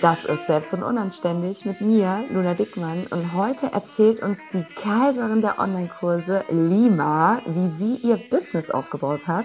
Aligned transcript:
Das 0.00 0.24
ist 0.24 0.46
Selbst 0.46 0.72
und 0.72 0.82
Unanständig 0.82 1.66
mit 1.66 1.82
mir, 1.82 2.24
Luna 2.30 2.54
Dickmann. 2.54 3.06
Und 3.10 3.34
heute 3.34 3.70
erzählt 3.72 4.22
uns 4.22 4.48
die 4.50 4.64
Kaiserin 4.64 5.42
der 5.42 5.58
Online-Kurse, 5.58 6.44
Lima, 6.48 7.42
wie 7.44 7.68
sie 7.68 7.96
ihr 7.96 8.16
Business 8.30 8.70
aufgebaut 8.70 9.26
hat. 9.26 9.44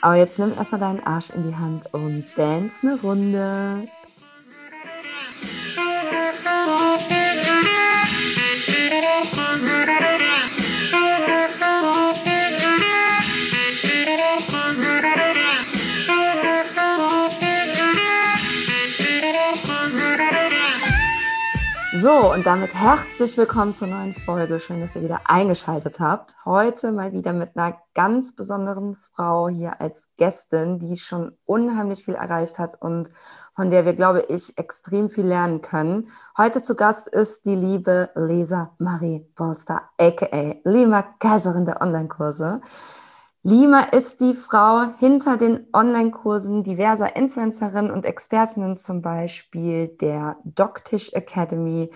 Aber 0.00 0.14
jetzt 0.14 0.38
nimm 0.38 0.52
erstmal 0.52 0.80
deinen 0.80 1.04
Arsch 1.04 1.30
in 1.30 1.42
die 1.42 1.56
Hand 1.56 1.92
und 1.92 2.24
dance 2.36 2.78
eine 2.82 3.00
Runde. 3.00 3.88
So, 22.00 22.32
und 22.32 22.46
damit 22.46 22.72
herzlich 22.72 23.36
willkommen 23.36 23.74
zur 23.74 23.88
neuen 23.88 24.14
Folge. 24.14 24.58
Schön, 24.58 24.80
dass 24.80 24.96
ihr 24.96 25.02
wieder 25.02 25.20
eingeschaltet 25.24 26.00
habt. 26.00 26.34
Heute 26.46 26.92
mal 26.92 27.12
wieder 27.12 27.34
mit 27.34 27.58
einer 27.58 27.76
ganz 27.92 28.34
besonderen 28.34 28.94
Frau 28.94 29.50
hier 29.50 29.82
als 29.82 30.08
Gästin, 30.16 30.78
die 30.78 30.96
schon 30.96 31.36
unheimlich 31.44 32.02
viel 32.02 32.14
erreicht 32.14 32.58
hat 32.58 32.80
und 32.80 33.10
von 33.54 33.68
der 33.68 33.84
wir, 33.84 33.92
glaube 33.92 34.22
ich, 34.28 34.56
extrem 34.56 35.10
viel 35.10 35.26
lernen 35.26 35.60
können. 35.60 36.08
Heute 36.38 36.62
zu 36.62 36.74
Gast 36.74 37.06
ist 37.06 37.44
die 37.44 37.56
liebe 37.56 38.08
Lisa 38.14 38.74
Marie 38.78 39.30
Bolster, 39.36 39.82
aka 39.98 40.54
Lima 40.64 41.02
Kaiserin 41.18 41.66
der 41.66 41.82
Online-Kurse. 41.82 42.62
Lima 43.42 43.84
ist 43.84 44.20
die 44.20 44.34
Frau 44.34 44.82
hinter 44.98 45.38
den 45.38 45.66
Online-Kursen 45.72 46.62
diverser 46.62 47.16
Influencerinnen 47.16 47.90
und 47.90 48.04
Expertinnen, 48.04 48.76
zum 48.76 49.00
Beispiel 49.00 49.88
der 49.88 50.36
Doctish 50.44 51.14
Academy. 51.14 51.90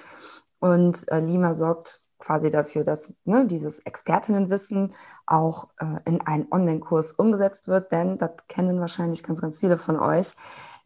Und 0.58 1.06
äh, 1.12 1.20
Lima 1.20 1.52
sorgt 1.52 2.00
quasi 2.18 2.50
dafür, 2.50 2.82
dass 2.82 3.14
ne, 3.26 3.46
dieses 3.46 3.80
Expertinnenwissen 3.80 4.94
auch 5.26 5.68
äh, 5.80 6.00
in 6.06 6.22
einen 6.22 6.50
Online-Kurs 6.50 7.12
umgesetzt 7.12 7.68
wird, 7.68 7.92
denn 7.92 8.16
das 8.16 8.30
kennen 8.48 8.80
wahrscheinlich 8.80 9.22
ganz, 9.22 9.42
ganz 9.42 9.60
viele 9.60 9.76
von 9.76 10.00
euch. 10.00 10.36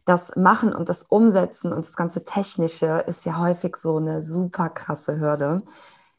Das 0.03 0.35
Machen 0.35 0.75
und 0.75 0.89
das 0.89 1.03
Umsetzen 1.03 1.71
und 1.71 1.85
das 1.85 1.95
ganze 1.95 2.25
Technische 2.25 3.05
ist 3.07 3.25
ja 3.25 3.39
häufig 3.39 3.77
so 3.77 3.95
eine 3.95 4.21
super 4.21 4.67
krasse 4.67 5.21
Hürde. 5.21 5.63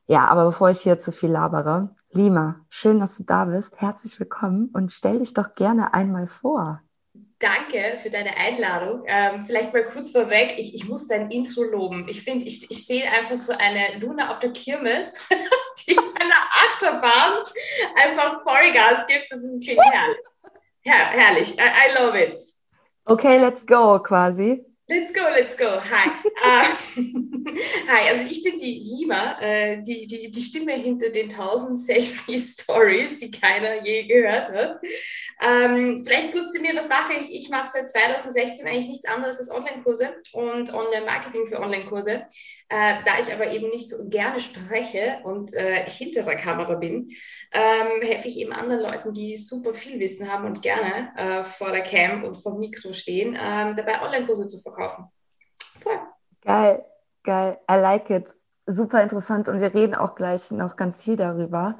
Ja, 0.06 0.28
aber 0.28 0.46
bevor 0.46 0.70
ich 0.70 0.80
hier 0.80 0.98
zu 0.98 1.12
viel 1.12 1.30
labere, 1.30 1.90
Lima, 2.12 2.66
schön, 2.68 2.98
dass 2.98 3.18
du 3.18 3.22
da 3.22 3.44
bist. 3.44 3.80
Herzlich 3.80 4.18
willkommen 4.18 4.68
und 4.72 4.90
stell 4.90 5.20
dich 5.20 5.32
doch 5.32 5.54
gerne 5.54 5.94
einmal 5.94 6.26
vor. 6.26 6.82
Danke 7.38 7.96
für 8.02 8.10
deine 8.10 8.36
Einladung. 8.36 9.04
Ähm, 9.06 9.44
vielleicht 9.46 9.72
mal 9.72 9.84
kurz 9.84 10.10
vorweg, 10.10 10.56
ich, 10.58 10.74
ich 10.74 10.88
muss 10.88 11.06
dein 11.06 11.30
Intro 11.30 11.62
loben. 11.62 12.08
Ich 12.08 12.22
finde, 12.22 12.46
ich, 12.46 12.68
ich 12.68 12.84
sehe 12.84 13.08
einfach 13.12 13.36
so 13.36 13.52
eine 13.56 14.00
Luna 14.00 14.32
auf 14.32 14.40
der 14.40 14.52
Kirmes, 14.52 15.20
die 15.86 15.92
in 15.92 15.98
einer 15.98 16.34
Achterbahn 16.34 17.44
einfach 17.94 18.42
Vollgas 18.42 19.06
gibt. 19.06 19.30
Das 19.30 19.44
ist 19.44 19.64
klingt 19.64 19.80
herrlich. 19.92 20.18
Her 20.80 21.10
herrlich. 21.12 21.58
I, 21.58 21.62
I 21.62 22.02
love 22.02 22.20
it. 22.20 22.42
Okay, 23.04 23.38
let's 23.38 23.64
go 23.64 24.00
quasi. 24.00 24.66
Let's 24.90 25.12
go, 25.12 25.22
let's 25.22 25.54
go. 25.54 25.78
Hi. 25.80 26.08
Uh, 26.44 26.64
hi, 27.88 28.08
also 28.08 28.24
ich 28.24 28.42
bin 28.42 28.58
die 28.58 28.82
Lima, 28.84 29.38
äh, 29.40 29.80
die, 29.82 30.04
die, 30.04 30.32
die 30.32 30.42
Stimme 30.42 30.72
hinter 30.72 31.10
den 31.10 31.28
tausend 31.28 31.78
Selfie-Stories, 31.78 33.18
die 33.18 33.30
keiner 33.30 33.86
je 33.86 34.02
gehört 34.08 34.50
hat. 34.50 34.80
Ähm, 35.40 36.02
vielleicht 36.04 36.32
kurz 36.32 36.50
zu 36.50 36.60
mir, 36.60 36.74
was 36.74 36.88
mache 36.88 37.12
ich? 37.20 37.30
Ich 37.32 37.50
mache 37.50 37.68
seit 37.68 37.88
2016 37.88 38.66
eigentlich 38.66 38.88
nichts 38.88 39.06
anderes 39.06 39.38
als 39.38 39.52
Online-Kurse 39.52 40.08
und 40.32 40.74
Online-Marketing 40.74 41.46
für 41.46 41.60
Online-Kurse. 41.60 42.26
Äh, 42.72 43.02
da 43.04 43.18
ich 43.18 43.32
aber 43.34 43.50
eben 43.50 43.68
nicht 43.68 43.88
so 43.88 44.08
gerne 44.08 44.38
spreche 44.38 45.18
und 45.24 45.52
äh, 45.54 45.90
hinter 45.90 46.22
der 46.22 46.36
Kamera 46.36 46.76
bin, 46.76 47.08
ähm, 47.50 48.00
helfe 48.00 48.28
ich 48.28 48.38
eben 48.38 48.52
anderen 48.52 48.80
Leuten, 48.80 49.12
die 49.12 49.34
super 49.34 49.74
viel 49.74 49.98
Wissen 49.98 50.32
haben 50.32 50.44
und 50.44 50.62
gerne 50.62 51.10
äh, 51.16 51.42
vor 51.42 51.72
der 51.72 51.82
Cam 51.82 52.22
und 52.22 52.36
vom 52.36 52.60
Mikro 52.60 52.92
stehen, 52.92 53.36
ähm, 53.36 53.74
dabei 53.74 54.00
Online-Kurse 54.00 54.46
zu 54.46 54.60
verkaufen. 54.60 55.06
Voll. 55.80 55.98
Geil, 56.42 56.84
geil. 57.24 57.58
I 57.68 57.74
like 57.74 58.08
it. 58.08 58.28
Super 58.66 59.02
interessant 59.02 59.48
und 59.48 59.60
wir 59.60 59.74
reden 59.74 59.96
auch 59.96 60.14
gleich 60.14 60.52
noch 60.52 60.76
ganz 60.76 61.02
viel 61.02 61.16
darüber. 61.16 61.76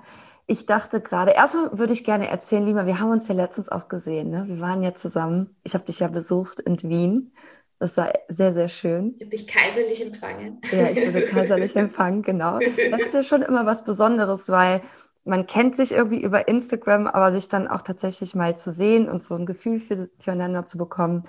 Ich 0.48 0.66
dachte 0.66 1.00
gerade, 1.00 1.30
erstmal 1.30 1.78
würde 1.78 1.92
ich 1.92 2.02
gerne 2.02 2.26
erzählen, 2.26 2.66
Lima, 2.66 2.84
wir 2.84 2.98
haben 2.98 3.12
uns 3.12 3.28
ja 3.28 3.34
letztens 3.36 3.68
auch 3.68 3.86
gesehen. 3.86 4.30
Ne? 4.30 4.48
Wir 4.48 4.58
waren 4.58 4.82
ja 4.82 4.92
zusammen. 4.92 5.54
Ich 5.62 5.74
habe 5.74 5.84
dich 5.84 6.00
ja 6.00 6.08
besucht 6.08 6.58
in 6.58 6.82
Wien. 6.82 7.32
Das 7.80 7.96
war 7.96 8.12
sehr, 8.28 8.52
sehr 8.52 8.68
schön. 8.68 9.14
Ich 9.16 9.22
habe 9.22 9.30
dich 9.30 9.46
kaiserlich 9.46 10.04
empfangen. 10.04 10.60
Ja, 10.70 10.91
ich 10.91 11.08
wurde 11.08 11.22
kaiserlich 11.22 11.74
empfangen, 11.76 12.20
genau. 12.20 12.58
Das 12.58 13.00
ist 13.00 13.14
ja 13.14 13.22
schon 13.22 13.41
immer 13.41 13.64
was 13.64 13.84
Besonderes, 13.84 14.50
weil 14.50 14.82
man 15.24 15.46
kennt 15.46 15.76
sich 15.76 15.92
irgendwie 15.92 16.22
über 16.22 16.46
Instagram, 16.46 17.06
aber 17.06 17.32
sich 17.32 17.48
dann 17.48 17.68
auch 17.68 17.80
tatsächlich 17.80 18.34
mal 18.34 18.56
zu 18.58 18.70
sehen 18.70 19.08
und 19.08 19.22
so 19.22 19.34
ein 19.34 19.46
Gefühl 19.46 19.80
für, 19.80 20.10
füreinander 20.18 20.66
zu 20.66 20.76
bekommen, 20.76 21.22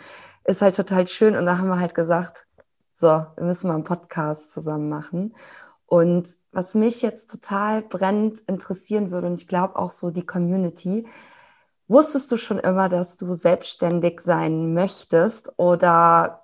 ist 0.43 0.61
halt 0.61 0.75
total 0.75 1.07
schön. 1.07 1.37
Und 1.37 1.45
da 1.45 1.57
haben 1.57 1.69
wir 1.69 1.79
halt 1.79 1.95
gesagt, 1.95 2.45
so, 2.93 3.07
wir 3.07 3.45
müssen 3.45 3.69
mal 3.69 3.75
einen 3.75 3.85
Podcast 3.85 4.51
zusammen 4.51 4.89
machen. 4.89 5.33
Und 5.85 6.27
was 6.51 6.75
mich 6.75 7.01
jetzt 7.01 7.31
total 7.31 7.81
brennend 7.81 8.41
interessieren 8.47 9.09
würde, 9.09 9.27
und 9.27 9.35
ich 9.35 9.47
glaube 9.47 9.77
auch 9.77 9.91
so 9.91 10.11
die 10.11 10.25
Community, 10.25 11.07
Wusstest 11.91 12.31
du 12.31 12.37
schon 12.37 12.57
immer, 12.57 12.87
dass 12.87 13.17
du 13.17 13.33
selbstständig 13.33 14.21
sein 14.21 14.73
möchtest 14.73 15.51
oder 15.59 16.40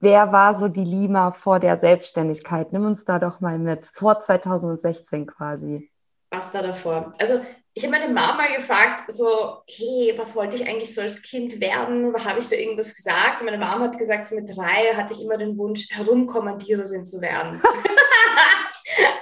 wer 0.00 0.32
war 0.32 0.54
so 0.54 0.68
die 0.68 0.84
Lima 0.84 1.32
vor 1.32 1.60
der 1.60 1.76
Selbstständigkeit? 1.76 2.72
Nimm 2.72 2.84
uns 2.84 3.04
da 3.04 3.18
doch 3.18 3.40
mal 3.40 3.58
mit, 3.58 3.90
vor 3.92 4.20
2016 4.20 5.26
quasi. 5.26 5.90
Was 6.30 6.52
war 6.54 6.62
davor? 6.62 7.12
Also 7.18 7.40
ich 7.74 7.84
habe 7.84 7.96
meine 7.96 8.12
Mama 8.12 8.46
gefragt, 8.56 9.12
so, 9.12 9.62
hey, 9.68 10.12
was 10.16 10.34
wollte 10.34 10.56
ich 10.56 10.68
eigentlich 10.68 10.92
so 10.92 11.00
als 11.00 11.22
Kind 11.22 11.60
werden? 11.60 12.12
Habe 12.24 12.40
ich 12.40 12.48
da 12.48 12.56
irgendwas 12.56 12.94
gesagt? 12.94 13.40
Und 13.40 13.46
meine 13.46 13.58
Mama 13.58 13.84
hat 13.84 13.96
gesagt, 13.96 14.26
so 14.26 14.34
mit 14.34 14.48
drei 14.48 14.94
hatte 14.94 15.12
ich 15.12 15.22
immer 15.22 15.36
den 15.36 15.56
Wunsch, 15.56 15.86
Herumkommandiererin 15.90 17.04
zu 17.04 17.20
werden. 17.20 17.60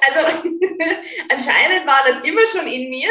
also 0.06 0.48
anscheinend 1.28 1.87
war 1.87 2.03
das 2.06 2.20
immer 2.20 2.47
schon 2.47 2.66
in 2.66 2.88
mir, 2.88 3.08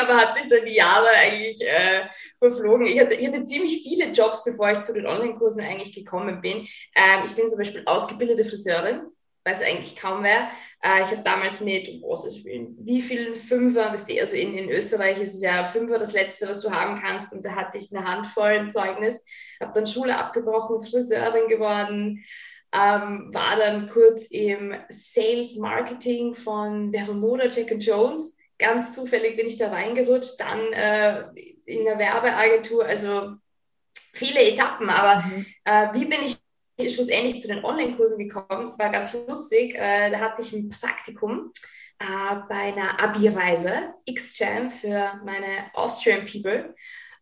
aber 0.00 0.16
hat 0.16 0.34
sich 0.34 0.48
dann 0.48 0.64
die 0.64 0.74
Jahre 0.74 1.08
eigentlich 1.10 1.60
äh, 1.62 2.02
verflogen. 2.42 2.86
Ich 2.86 2.98
hatte, 2.98 3.14
ich 3.14 3.26
hatte 3.26 3.42
ziemlich 3.42 3.82
viele 3.82 4.12
Jobs, 4.12 4.44
bevor 4.44 4.70
ich 4.70 4.82
zu 4.82 4.92
den 4.92 5.06
Online-Kursen 5.06 5.62
eigentlich 5.62 5.94
gekommen 5.94 6.40
bin. 6.40 6.66
Ähm, 6.94 7.22
ich 7.24 7.34
bin 7.34 7.48
zum 7.48 7.58
Beispiel 7.58 7.82
ausgebildete 7.86 8.44
Friseurin, 8.44 9.02
weiß 9.44 9.62
eigentlich 9.62 9.96
kaum 9.96 10.22
wer. 10.22 10.48
Äh, 10.82 11.02
ich 11.02 11.10
habe 11.10 11.22
damals 11.24 11.60
mit, 11.60 11.84
bin, 12.44 12.76
wie 12.80 13.00
vielen 13.00 13.34
Fünfer, 13.34 13.90
also 13.90 14.36
in, 14.36 14.58
in 14.58 14.70
Österreich 14.70 15.20
ist 15.20 15.36
es 15.36 15.42
ja 15.42 15.64
Fünfer 15.64 15.98
das 15.98 16.12
Letzte, 16.12 16.48
was 16.48 16.60
du 16.60 16.70
haben 16.70 17.00
kannst. 17.00 17.32
Und 17.32 17.44
da 17.44 17.54
hatte 17.54 17.78
ich 17.78 17.94
eine 17.94 18.04
Handvoll 18.04 18.52
im 18.52 18.70
Zeugnis, 18.70 19.24
habe 19.60 19.72
dann 19.74 19.86
Schule 19.86 20.16
abgebrochen, 20.16 20.84
Friseurin 20.84 21.48
geworden. 21.48 22.24
Ähm, 22.74 23.28
war 23.34 23.56
dann 23.58 23.88
kurz 23.90 24.30
im 24.30 24.74
Sales 24.88 25.56
Marketing 25.56 26.32
von 26.32 26.90
Bermuda 26.90 27.46
Jack 27.46 27.74
Jones. 27.78 28.38
Ganz 28.58 28.94
zufällig 28.94 29.36
bin 29.36 29.46
ich 29.46 29.58
da 29.58 29.68
reingerutscht, 29.68 30.40
dann 30.40 30.72
äh, 30.72 31.24
in 31.64 31.84
der 31.84 31.98
Werbeagentur, 31.98 32.84
also 32.84 33.34
viele 34.12 34.40
Etappen, 34.40 34.90
aber 34.90 35.24
mhm. 35.26 35.46
äh, 35.64 35.88
wie 35.94 36.04
bin 36.04 36.20
ich 36.22 36.38
schlussendlich 36.92 37.40
zu 37.40 37.48
den 37.48 37.64
Online-Kursen 37.64 38.18
gekommen? 38.18 38.64
Es 38.64 38.78
war 38.78 38.90
ganz 38.90 39.14
lustig, 39.26 39.74
äh, 39.76 40.10
da 40.10 40.18
hatte 40.18 40.42
ich 40.42 40.52
ein 40.52 40.70
Praktikum 40.70 41.52
äh, 41.98 42.36
bei 42.48 42.72
einer 42.72 43.02
Abi-Reise, 43.02 43.94
X-Jam 44.04 44.70
für 44.70 45.20
meine 45.24 45.70
Austrian 45.74 46.26
People. 46.26 46.74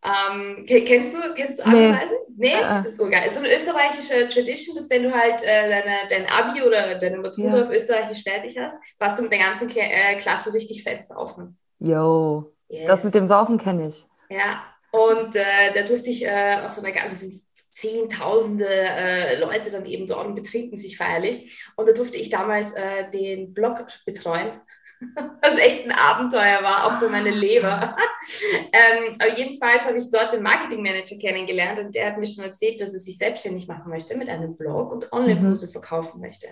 Ähm, 0.03 0.65
kennst 0.67 1.15
du, 1.15 1.19
kennst 1.35 1.59
du 1.59 1.67
Abi-Reisen? 1.67 2.17
Nee, 2.37 2.55
nee? 2.55 2.57
Uh 2.57 2.83
das 2.83 2.87
ist 2.87 2.99
so 2.99 3.11
geil. 3.11 3.25
Es 3.27 3.33
ist 3.33 3.39
so 3.39 3.45
eine 3.45 3.55
österreichische 3.55 4.29
Tradition, 4.29 4.75
dass 4.75 4.89
wenn 4.89 5.03
du 5.03 5.13
halt 5.13 5.43
äh, 5.43 5.69
deine, 5.69 5.97
dein 6.09 6.27
Abi 6.27 6.63
oder 6.63 6.95
deine 6.99 7.19
Matura 7.19 7.59
ja. 7.59 7.65
auf 7.65 7.71
Österreichisch 7.71 8.23
fertig 8.23 8.57
hast, 8.59 8.81
warst 8.99 9.19
du 9.19 9.23
mit 9.23 9.33
der 9.33 9.41
ganzen 9.41 9.69
Kla 9.69 9.83
äh, 9.83 10.17
Klasse 10.19 10.55
richtig 10.55 10.83
fett 10.83 11.05
saufen. 11.05 11.59
Yo, 11.79 12.53
yes. 12.69 12.87
das 12.87 13.05
mit 13.05 13.15
dem 13.15 13.27
Saufen 13.27 13.59
kenne 13.59 13.89
ich. 13.89 14.07
Ja, 14.31 14.65
und 14.93 15.37
äh, 15.37 15.75
da 15.75 15.83
durfte 15.83 16.11
ich 16.11 16.25
äh, 16.25 16.61
auf 16.65 16.73
so 16.73 16.83
einer 16.83 16.93
ganzen, 16.93 17.17
sind 17.17 17.35
zehntausende 17.81 18.69
äh, 18.69 19.39
Leute 19.39 19.71
dann 19.71 19.87
eben 19.87 20.07
dort 20.07 20.27
und 20.27 20.35
betreten 20.35 20.77
sich 20.77 20.97
feierlich. 20.97 21.63
Und 21.77 21.89
da 21.89 21.93
durfte 21.93 22.19
ich 22.19 22.31
damals 22.31 22.73
äh, 22.73 23.11
den 23.11 23.55
Blog 23.55 23.87
betreuen, 24.05 24.61
was 25.43 25.57
echt 25.59 25.87
ein 25.87 25.93
Abenteuer 25.93 26.63
war, 26.63 26.87
auch 26.87 26.99
für 26.99 27.09
meine 27.09 27.31
Leber. 27.31 27.97
ähm, 28.73 29.15
aber 29.19 29.39
jedenfalls 29.39 29.87
habe 29.87 29.99
ich 29.99 30.11
dort 30.11 30.33
den 30.33 30.43
Marketingmanager 30.43 31.17
kennengelernt 31.17 31.79
und 31.79 31.95
der 31.95 32.07
hat 32.07 32.19
mir 32.19 32.27
schon 32.27 32.45
erzählt, 32.45 32.81
dass 32.81 32.93
er 32.93 32.99
sich 32.99 33.17
selbstständig 33.17 33.67
machen 33.67 33.89
möchte 33.89 34.17
mit 34.17 34.29
einem 34.29 34.57
Blog 34.57 34.93
und 34.93 35.13
Online-Kurse 35.13 35.69
mhm. 35.69 35.73
verkaufen 35.73 36.21
möchte. 36.21 36.49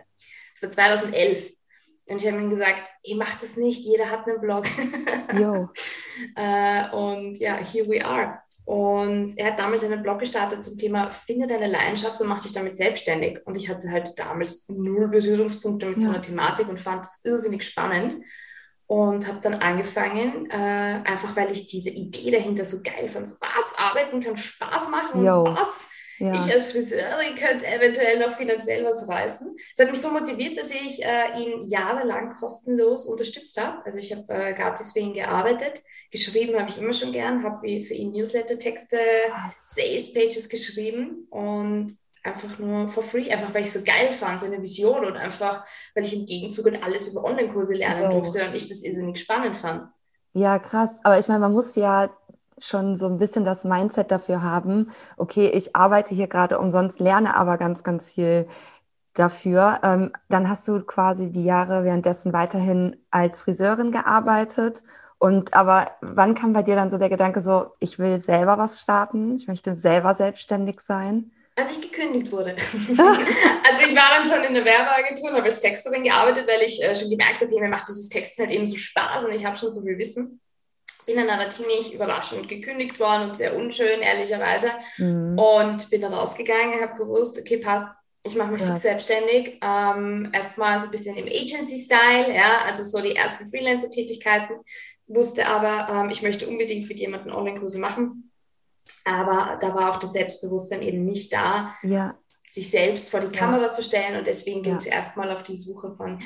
Das 0.54 0.76
war 0.76 0.92
2011. 0.92 1.52
Und 2.10 2.22
ich 2.22 2.26
habe 2.26 2.40
ihm 2.40 2.48
gesagt, 2.48 2.82
ich 3.02 3.16
mach 3.16 3.38
das 3.38 3.56
nicht, 3.56 3.84
jeder 3.84 4.10
hat 4.10 4.26
einen 4.26 4.40
Blog. 4.40 4.64
äh, 6.36 6.90
und 6.90 7.38
ja, 7.38 7.56
here 7.56 7.88
we 7.88 8.04
are. 8.04 8.38
Und 8.68 9.32
er 9.38 9.46
hat 9.46 9.58
damals 9.58 9.82
einen 9.82 10.02
Blog 10.02 10.18
gestartet 10.18 10.62
zum 10.62 10.76
Thema 10.76 11.10
Finde 11.10 11.46
deine 11.46 11.68
Leidenschaft 11.68 12.20
und 12.20 12.28
mach 12.28 12.42
dich 12.42 12.52
damit 12.52 12.76
selbstständig. 12.76 13.40
Und 13.46 13.56
ich 13.56 13.70
hatte 13.70 13.90
halt 13.90 14.18
damals 14.18 14.68
null 14.68 15.08
Berührungspunkte 15.08 15.86
mit 15.86 15.96
ja. 15.96 16.04
so 16.04 16.10
einer 16.10 16.20
Thematik 16.20 16.68
und 16.68 16.78
fand 16.78 17.02
es 17.06 17.20
irrsinnig 17.24 17.62
spannend. 17.62 18.16
Und 18.86 19.26
habe 19.26 19.38
dann 19.40 19.54
angefangen, 19.54 20.50
äh, 20.50 20.54
einfach 20.54 21.34
weil 21.34 21.50
ich 21.50 21.66
diese 21.66 21.88
Idee 21.88 22.30
dahinter 22.30 22.66
so 22.66 22.82
geil 22.82 23.08
fand. 23.08 23.26
So, 23.26 23.36
was, 23.40 23.74
arbeiten 23.78 24.20
kann 24.20 24.36
Spaß 24.36 24.90
machen 24.90 25.24
Yo. 25.24 25.44
was? 25.44 25.88
Ja. 26.18 26.34
Ich 26.34 26.52
als 26.52 26.72
Friseurin 26.72 27.36
könnte 27.36 27.66
eventuell 27.66 28.18
noch 28.18 28.36
finanziell 28.36 28.84
was 28.84 29.08
reißen. 29.08 29.56
Es 29.74 29.82
hat 29.82 29.90
mich 29.90 30.00
so 30.00 30.10
motiviert, 30.10 30.58
dass 30.58 30.70
ich 30.72 31.02
äh, 31.02 31.40
ihn 31.40 31.62
jahrelang 31.68 32.30
kostenlos 32.30 33.06
unterstützt 33.06 33.58
habe. 33.58 33.84
Also 33.86 33.98
ich 33.98 34.12
habe 34.12 34.24
äh, 34.28 34.52
gratis 34.52 34.92
für 34.92 34.98
ihn 34.98 35.14
gearbeitet 35.14 35.80
Geschrieben 36.10 36.58
habe 36.58 36.70
ich 36.70 36.78
immer 36.78 36.92
schon 36.92 37.12
gern, 37.12 37.44
habe 37.44 37.80
für 37.80 37.94
ihn 37.94 38.12
Newsletter-Texte, 38.12 38.96
Sales-Pages 39.52 40.48
geschrieben 40.48 41.26
und 41.30 41.92
einfach 42.24 42.58
nur 42.58 42.88
for 42.88 43.02
free, 43.02 43.30
einfach 43.30 43.52
weil 43.54 43.62
ich 43.62 43.72
so 43.72 43.82
geil 43.84 44.12
fand, 44.12 44.40
seine 44.40 44.60
Vision 44.60 45.04
und 45.04 45.16
einfach, 45.16 45.64
weil 45.94 46.04
ich 46.04 46.14
im 46.14 46.26
Gegenzug 46.26 46.70
alles 46.82 47.08
über 47.08 47.24
Online-Kurse 47.24 47.74
lernen 47.74 48.06
oh. 48.08 48.12
durfte 48.20 48.46
und 48.46 48.54
ich 48.54 48.68
das 48.68 48.82
irrsinnig 48.82 49.18
spannend 49.18 49.56
fand. 49.56 49.84
Ja, 50.32 50.58
krass. 50.58 51.00
Aber 51.04 51.18
ich 51.18 51.28
meine, 51.28 51.40
man 51.40 51.52
muss 51.52 51.74
ja 51.76 52.10
schon 52.58 52.96
so 52.96 53.06
ein 53.06 53.18
bisschen 53.18 53.44
das 53.44 53.64
Mindset 53.64 54.10
dafür 54.10 54.42
haben, 54.42 54.90
okay, 55.16 55.48
ich 55.48 55.76
arbeite 55.76 56.14
hier 56.14 56.26
gerade 56.26 56.58
umsonst, 56.58 57.00
lerne 57.00 57.36
aber 57.36 57.56
ganz, 57.56 57.84
ganz 57.84 58.12
viel 58.12 58.48
dafür. 59.14 59.80
Ähm, 59.82 60.12
dann 60.28 60.48
hast 60.48 60.66
du 60.68 60.80
quasi 60.84 61.30
die 61.30 61.44
Jahre 61.44 61.84
währenddessen 61.84 62.32
weiterhin 62.32 62.96
als 63.10 63.42
Friseurin 63.42 63.92
gearbeitet 63.92 64.82
und 65.18 65.54
aber 65.54 65.92
wann 66.00 66.34
kam 66.34 66.52
bei 66.52 66.62
dir 66.62 66.76
dann 66.76 66.90
so 66.90 66.98
der 66.98 67.08
Gedanke 67.08 67.40
so, 67.40 67.72
ich 67.80 67.98
will 67.98 68.20
selber 68.20 68.56
was 68.56 68.80
starten, 68.80 69.34
ich 69.34 69.48
möchte 69.48 69.76
selber 69.76 70.14
selbstständig 70.14 70.80
sein? 70.80 71.32
Als 71.56 71.72
ich 71.72 71.80
gekündigt 71.80 72.30
wurde. 72.30 72.50
also 72.52 73.86
ich 73.88 73.96
war 73.96 74.16
dann 74.16 74.24
schon 74.24 74.44
in 74.44 74.54
der 74.54 74.64
Werbeagentur 74.64 75.30
und 75.30 75.36
habe 75.36 75.46
als 75.46 75.60
Texterin 75.60 76.04
gearbeitet, 76.04 76.46
weil 76.46 76.62
ich 76.62 76.80
äh, 76.82 76.94
schon 76.94 77.10
gemerkt 77.10 77.40
habe, 77.40 77.50
mir 77.50 77.68
macht 77.68 77.88
dieses 77.88 78.08
Text 78.08 78.38
halt 78.38 78.50
eben 78.50 78.64
so 78.64 78.76
Spaß 78.76 79.24
und 79.24 79.32
ich 79.32 79.44
habe 79.44 79.56
schon 79.56 79.70
so 79.70 79.82
viel 79.82 79.98
Wissen. 79.98 80.40
Bin 81.04 81.16
dann 81.16 81.30
aber 81.30 81.50
ziemlich 81.50 81.92
überraschend 81.92 82.48
gekündigt 82.48 83.00
worden 83.00 83.30
und 83.30 83.36
sehr 83.36 83.56
unschön, 83.56 84.00
ehrlicherweise. 84.00 84.70
Mhm. 84.98 85.36
Und 85.36 85.90
bin 85.90 86.02
dann 86.02 86.14
rausgegangen, 86.14 86.80
habe 86.80 86.94
gewusst, 86.94 87.40
okay, 87.40 87.56
passt, 87.56 87.96
ich 88.24 88.36
mache 88.36 88.52
mich 88.52 88.62
fix 88.62 88.82
selbstständig. 88.82 89.58
Ähm, 89.60 90.30
Erstmal 90.32 90.78
so 90.78 90.84
ein 90.84 90.90
bisschen 90.90 91.16
im 91.16 91.26
Agency-Style, 91.26 92.32
ja, 92.32 92.62
also 92.66 92.84
so 92.84 93.02
die 93.02 93.16
ersten 93.16 93.46
Freelancer-Tätigkeiten 93.50 94.54
wusste 95.08 95.46
aber, 95.46 95.92
ähm, 95.92 96.10
ich 96.10 96.22
möchte 96.22 96.46
unbedingt 96.46 96.88
mit 96.88 97.00
jemandem 97.00 97.34
Online-Kurse 97.34 97.78
machen. 97.78 98.30
Aber 99.04 99.58
da 99.60 99.74
war 99.74 99.90
auch 99.90 99.98
das 99.98 100.12
Selbstbewusstsein 100.12 100.82
eben 100.82 101.04
nicht 101.04 101.32
da, 101.32 101.74
ja. 101.82 102.14
sich 102.46 102.70
selbst 102.70 103.10
vor 103.10 103.20
die 103.20 103.36
Kamera 103.36 103.66
ja. 103.66 103.72
zu 103.72 103.82
stellen. 103.82 104.18
Und 104.18 104.26
deswegen 104.26 104.62
ging 104.62 104.76
es 104.76 104.86
ja. 104.86 104.94
erstmal 104.94 105.30
auf 105.30 105.42
die 105.42 105.56
Suche 105.56 105.94
von, 105.96 106.20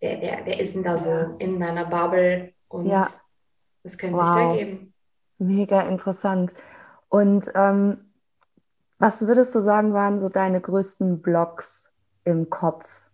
wer, 0.00 0.20
wer, 0.20 0.40
wer 0.44 0.60
ist 0.60 0.74
denn 0.74 0.84
da 0.84 0.98
so 0.98 1.36
in 1.38 1.58
meiner 1.58 1.86
Bubble 1.86 2.52
und 2.68 2.88
was 2.88 3.98
könnte 3.98 4.16
wow. 4.16 4.26
sich 4.26 4.36
da 4.36 4.56
geben. 4.56 4.94
Mega 5.38 5.82
interessant. 5.82 6.52
Und 7.08 7.50
ähm, 7.54 8.12
was 8.98 9.26
würdest 9.26 9.54
du 9.54 9.60
sagen, 9.60 9.94
waren 9.94 10.18
so 10.18 10.28
deine 10.28 10.60
größten 10.60 11.22
Blocks 11.22 11.92
im 12.24 12.50
Kopf, 12.50 13.10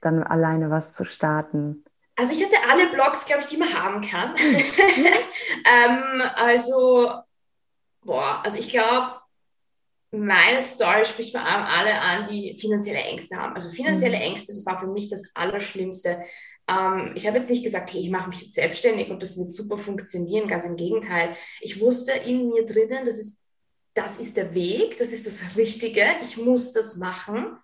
dann 0.00 0.22
alleine 0.22 0.70
was 0.70 0.94
zu 0.94 1.04
starten? 1.04 1.84
Also 2.22 2.34
ich 2.34 2.44
hatte 2.44 2.70
alle 2.70 2.88
Blogs, 2.88 3.24
glaube 3.24 3.40
ich, 3.40 3.48
die 3.48 3.56
man 3.56 3.74
haben 3.74 4.00
kann. 4.00 4.32
ähm, 4.38 6.22
also, 6.36 7.10
boah, 8.00 8.40
also 8.44 8.58
ich 8.58 8.70
glaube, 8.70 9.16
meine 10.12 10.62
Story 10.62 11.04
spricht 11.04 11.32
vor 11.32 11.44
allem 11.44 11.64
alle 11.64 12.00
an, 12.00 12.28
die 12.30 12.54
finanzielle 12.54 13.00
Ängste 13.00 13.36
haben. 13.36 13.56
Also 13.56 13.70
finanzielle 13.70 14.18
mhm. 14.18 14.22
Ängste, 14.22 14.52
das 14.52 14.64
war 14.66 14.78
für 14.78 14.86
mich 14.86 15.10
das 15.10 15.32
Allerschlimmste. 15.34 16.22
Ähm, 16.68 17.10
ich 17.16 17.26
habe 17.26 17.38
jetzt 17.38 17.50
nicht 17.50 17.64
gesagt, 17.64 17.92
hey, 17.92 18.02
ich 18.02 18.10
mache 18.10 18.28
mich 18.28 18.42
jetzt 18.42 18.54
selbstständig 18.54 19.10
und 19.10 19.20
das 19.20 19.36
wird 19.36 19.50
super 19.50 19.76
funktionieren. 19.76 20.46
Ganz 20.46 20.64
im 20.66 20.76
Gegenteil. 20.76 21.36
Ich 21.60 21.80
wusste 21.80 22.12
in 22.12 22.50
mir 22.50 22.64
drinnen, 22.64 23.04
das 23.04 23.18
ist, 23.18 23.48
das 23.94 24.18
ist 24.18 24.36
der 24.36 24.54
Weg, 24.54 24.96
das 24.96 25.08
ist 25.08 25.26
das 25.26 25.56
Richtige. 25.56 26.04
Ich 26.20 26.36
muss 26.36 26.72
das 26.72 26.98
machen. 26.98 27.58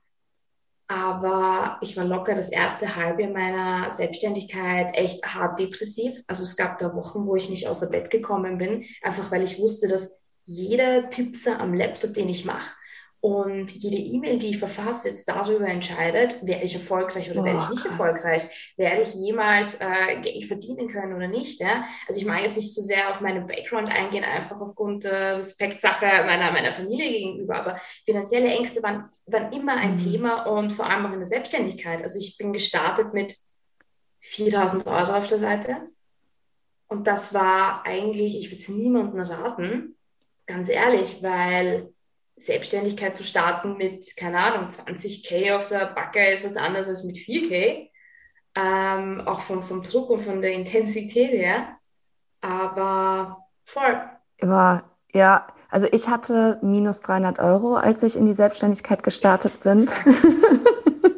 Aber 0.88 1.78
ich 1.82 1.96
war 1.98 2.04
locker 2.04 2.34
das 2.34 2.48
erste 2.50 2.96
Halbjahr 2.96 3.30
meiner 3.30 3.90
Selbstständigkeit 3.90 4.94
echt 4.94 5.22
hart 5.34 5.58
depressiv. 5.58 6.22
Also 6.26 6.44
es 6.44 6.56
gab 6.56 6.78
da 6.78 6.94
Wochen, 6.94 7.26
wo 7.26 7.36
ich 7.36 7.50
nicht 7.50 7.68
außer 7.68 7.90
Bett 7.90 8.10
gekommen 8.10 8.56
bin, 8.56 8.84
einfach 9.02 9.30
weil 9.30 9.42
ich 9.42 9.58
wusste, 9.58 9.86
dass 9.86 10.24
jeder 10.44 11.10
Tippser 11.10 11.60
am 11.60 11.74
Laptop, 11.74 12.14
den 12.14 12.30
ich 12.30 12.46
mache, 12.46 12.74
und 13.20 13.70
jede 13.72 13.96
E-Mail, 13.96 14.38
die 14.38 14.50
ich 14.50 14.58
verfasse, 14.58 15.08
jetzt 15.08 15.28
darüber 15.28 15.66
entscheidet, 15.66 16.38
werde 16.46 16.64
ich 16.64 16.74
erfolgreich 16.74 17.28
oder 17.30 17.40
Boah, 17.40 17.46
werde 17.46 17.58
ich 17.62 17.70
nicht 17.70 17.82
krass. 17.82 17.90
erfolgreich, 17.90 18.74
werde 18.76 19.02
ich 19.02 19.14
jemals 19.14 19.80
äh, 19.80 20.20
Geld 20.20 20.44
verdienen 20.44 20.86
können 20.86 21.14
oder 21.14 21.26
nicht. 21.26 21.60
Ja? 21.60 21.84
Also 22.06 22.20
ich 22.20 22.26
mag 22.26 22.42
jetzt 22.42 22.56
nicht 22.56 22.72
so 22.72 22.80
sehr 22.80 23.10
auf 23.10 23.20
meinen 23.20 23.46
Background 23.46 23.90
eingehen, 23.90 24.22
einfach 24.22 24.60
aufgrund 24.60 25.02
der 25.02 25.38
Respektsache 25.38 26.06
meiner, 26.26 26.52
meiner 26.52 26.72
Familie 26.72 27.10
gegenüber, 27.10 27.56
aber 27.56 27.80
finanzielle 28.04 28.48
Ängste 28.48 28.82
waren, 28.84 29.10
waren 29.26 29.52
immer 29.52 29.74
ein 29.76 29.92
mhm. 29.92 29.96
Thema 29.96 30.42
und 30.44 30.70
vor 30.70 30.86
allem 30.86 31.06
auch 31.06 31.12
in 31.12 31.18
der 31.18 31.26
Selbstständigkeit. 31.26 32.00
Also 32.02 32.20
ich 32.20 32.36
bin 32.38 32.52
gestartet 32.52 33.14
mit 33.14 33.34
4000 34.20 34.86
Euro 34.86 35.14
auf 35.14 35.26
der 35.26 35.38
Seite 35.38 35.88
und 36.86 37.08
das 37.08 37.34
war 37.34 37.84
eigentlich, 37.84 38.38
ich 38.38 38.50
würde 38.50 38.60
es 38.60 38.68
niemandem 38.68 39.20
raten, 39.20 39.96
ganz 40.46 40.68
ehrlich, 40.68 41.20
weil 41.20 41.92
Selbstständigkeit 42.40 43.16
zu 43.16 43.24
starten 43.24 43.76
mit, 43.76 44.04
keine 44.16 44.38
Ahnung, 44.38 44.68
20k 44.68 45.56
auf 45.56 45.66
der 45.68 45.86
Backe 45.86 46.24
ist 46.32 46.44
was 46.44 46.56
anderes 46.56 46.88
als 46.88 47.04
mit 47.04 47.16
4k. 47.16 47.88
Ähm, 48.54 49.22
auch 49.26 49.40
vom, 49.40 49.62
vom 49.62 49.82
Druck 49.82 50.10
und 50.10 50.18
von 50.18 50.40
der 50.42 50.52
Intensität 50.52 51.30
her. 51.30 51.76
Aber 52.40 53.46
voll. 53.64 54.00
War, 54.40 54.84
ja, 55.12 55.46
also 55.70 55.86
ich 55.90 56.08
hatte 56.08 56.58
minus 56.62 57.02
300 57.02 57.38
Euro, 57.38 57.76
als 57.76 58.02
ich 58.02 58.16
in 58.16 58.26
die 58.26 58.32
Selbstständigkeit 58.32 59.02
gestartet 59.02 59.60
bin. 59.60 59.88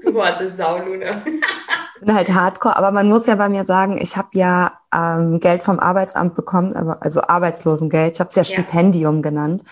du 0.05 0.25
hattest 0.25 0.57
Sauluna. 0.57 1.23
bin 2.01 2.15
halt 2.15 2.31
hardcore, 2.31 2.77
aber 2.77 2.91
man 2.91 3.09
muss 3.09 3.27
ja 3.27 3.35
bei 3.35 3.49
mir 3.49 3.65
sagen, 3.65 3.99
ich 4.01 4.17
habe 4.17 4.29
ja 4.33 4.73
ähm, 4.93 5.39
Geld 5.39 5.63
vom 5.63 5.79
Arbeitsamt 5.79 6.35
bekommen, 6.35 6.75
also 6.75 7.23
Arbeitslosengeld. 7.23 8.15
Ich 8.15 8.21
habe 8.21 8.31
es 8.31 8.37
ja 8.37 8.45
Stipendium 8.45 9.17
ja. 9.17 9.23
genannt. 9.23 9.63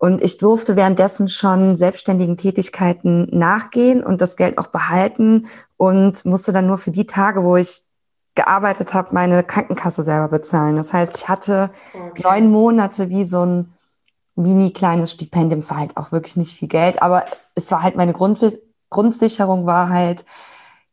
Und 0.00 0.22
ich 0.22 0.38
durfte 0.38 0.76
währenddessen 0.76 1.28
schon 1.28 1.76
selbstständigen 1.76 2.38
Tätigkeiten 2.38 3.28
nachgehen 3.38 4.02
und 4.02 4.22
das 4.22 4.38
Geld 4.38 4.56
auch 4.56 4.68
behalten 4.68 5.46
und 5.76 6.24
musste 6.24 6.54
dann 6.54 6.66
nur 6.66 6.78
für 6.78 6.90
die 6.90 7.04
Tage, 7.04 7.44
wo 7.44 7.56
ich 7.56 7.82
gearbeitet 8.34 8.94
habe, 8.94 9.12
meine 9.12 9.44
Krankenkasse 9.44 10.02
selber 10.02 10.28
bezahlen. 10.28 10.76
Das 10.76 10.94
heißt, 10.94 11.18
ich 11.18 11.28
hatte 11.28 11.70
okay. 11.92 12.22
neun 12.24 12.50
Monate 12.50 13.10
wie 13.10 13.24
so 13.24 13.44
ein 13.44 13.74
mini 14.36 14.72
kleines 14.72 15.10
Stipendium. 15.12 15.58
Es 15.58 15.68
war 15.68 15.76
halt 15.76 15.98
auch 15.98 16.12
wirklich 16.12 16.38
nicht 16.38 16.56
viel 16.56 16.68
Geld, 16.68 17.02
aber 17.02 17.26
es 17.54 17.70
war 17.70 17.82
halt 17.82 17.96
meine 17.96 18.14
Grund 18.14 18.58
Grundsicherung 18.88 19.66
war 19.66 19.90
halt 19.90 20.24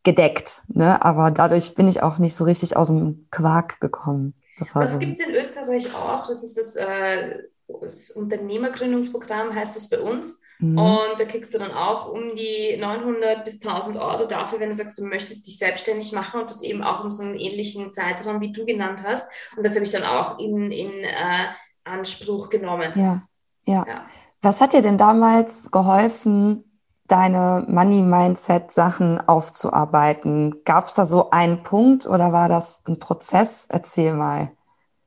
gedeckt. 0.02 0.64
Ne? 0.68 1.02
Aber 1.02 1.30
dadurch 1.30 1.74
bin 1.74 1.88
ich 1.88 2.02
auch 2.02 2.18
nicht 2.18 2.36
so 2.36 2.44
richtig 2.44 2.76
aus 2.76 2.88
dem 2.88 3.26
Quark 3.30 3.80
gekommen. 3.80 4.34
Das, 4.58 4.74
das 4.74 4.92
so. 4.92 4.98
gibt 4.98 5.18
es 5.18 5.26
in 5.26 5.34
Österreich 5.34 5.94
auch. 5.94 6.26
Das 6.28 6.44
ist 6.44 6.58
das 6.58 6.76
äh, 6.76 7.38
das 7.80 8.10
Unternehmergründungsprogramm 8.10 9.54
heißt 9.54 9.76
das 9.76 9.90
bei 9.90 10.00
uns. 10.00 10.42
Mhm. 10.58 10.78
Und 10.78 11.14
da 11.18 11.24
kriegst 11.24 11.54
du 11.54 11.58
dann 11.58 11.72
auch 11.72 12.10
um 12.10 12.34
die 12.34 12.76
900 12.76 13.44
bis 13.44 13.60
1000 13.62 13.96
Euro 13.96 14.26
dafür, 14.26 14.58
wenn 14.58 14.70
du 14.70 14.74
sagst, 14.74 14.98
du 14.98 15.04
möchtest 15.04 15.46
dich 15.46 15.58
selbstständig 15.58 16.12
machen 16.12 16.40
und 16.40 16.50
das 16.50 16.62
eben 16.62 16.82
auch 16.82 17.04
um 17.04 17.10
so 17.10 17.22
einen 17.22 17.38
ähnlichen 17.38 17.90
Zeitraum, 17.90 18.40
wie 18.40 18.52
du 18.52 18.64
genannt 18.64 19.02
hast. 19.06 19.30
Und 19.56 19.64
das 19.64 19.74
habe 19.74 19.84
ich 19.84 19.90
dann 19.90 20.04
auch 20.04 20.38
in, 20.38 20.72
in 20.72 21.04
äh, 21.04 21.46
Anspruch 21.84 22.48
genommen. 22.48 22.92
Ja, 22.96 23.28
ja, 23.62 23.84
ja. 23.86 24.06
Was 24.40 24.60
hat 24.60 24.72
dir 24.72 24.82
denn 24.82 24.98
damals 24.98 25.70
geholfen, 25.70 26.64
deine 27.06 27.64
Money-Mindset-Sachen 27.68 29.26
aufzuarbeiten? 29.26 30.62
Gab 30.64 30.86
es 30.86 30.94
da 30.94 31.04
so 31.04 31.30
einen 31.30 31.62
Punkt 31.62 32.06
oder 32.06 32.32
war 32.32 32.48
das 32.48 32.82
ein 32.86 32.98
Prozess? 32.98 33.66
Erzähl 33.68 34.12
mal. 34.14 34.52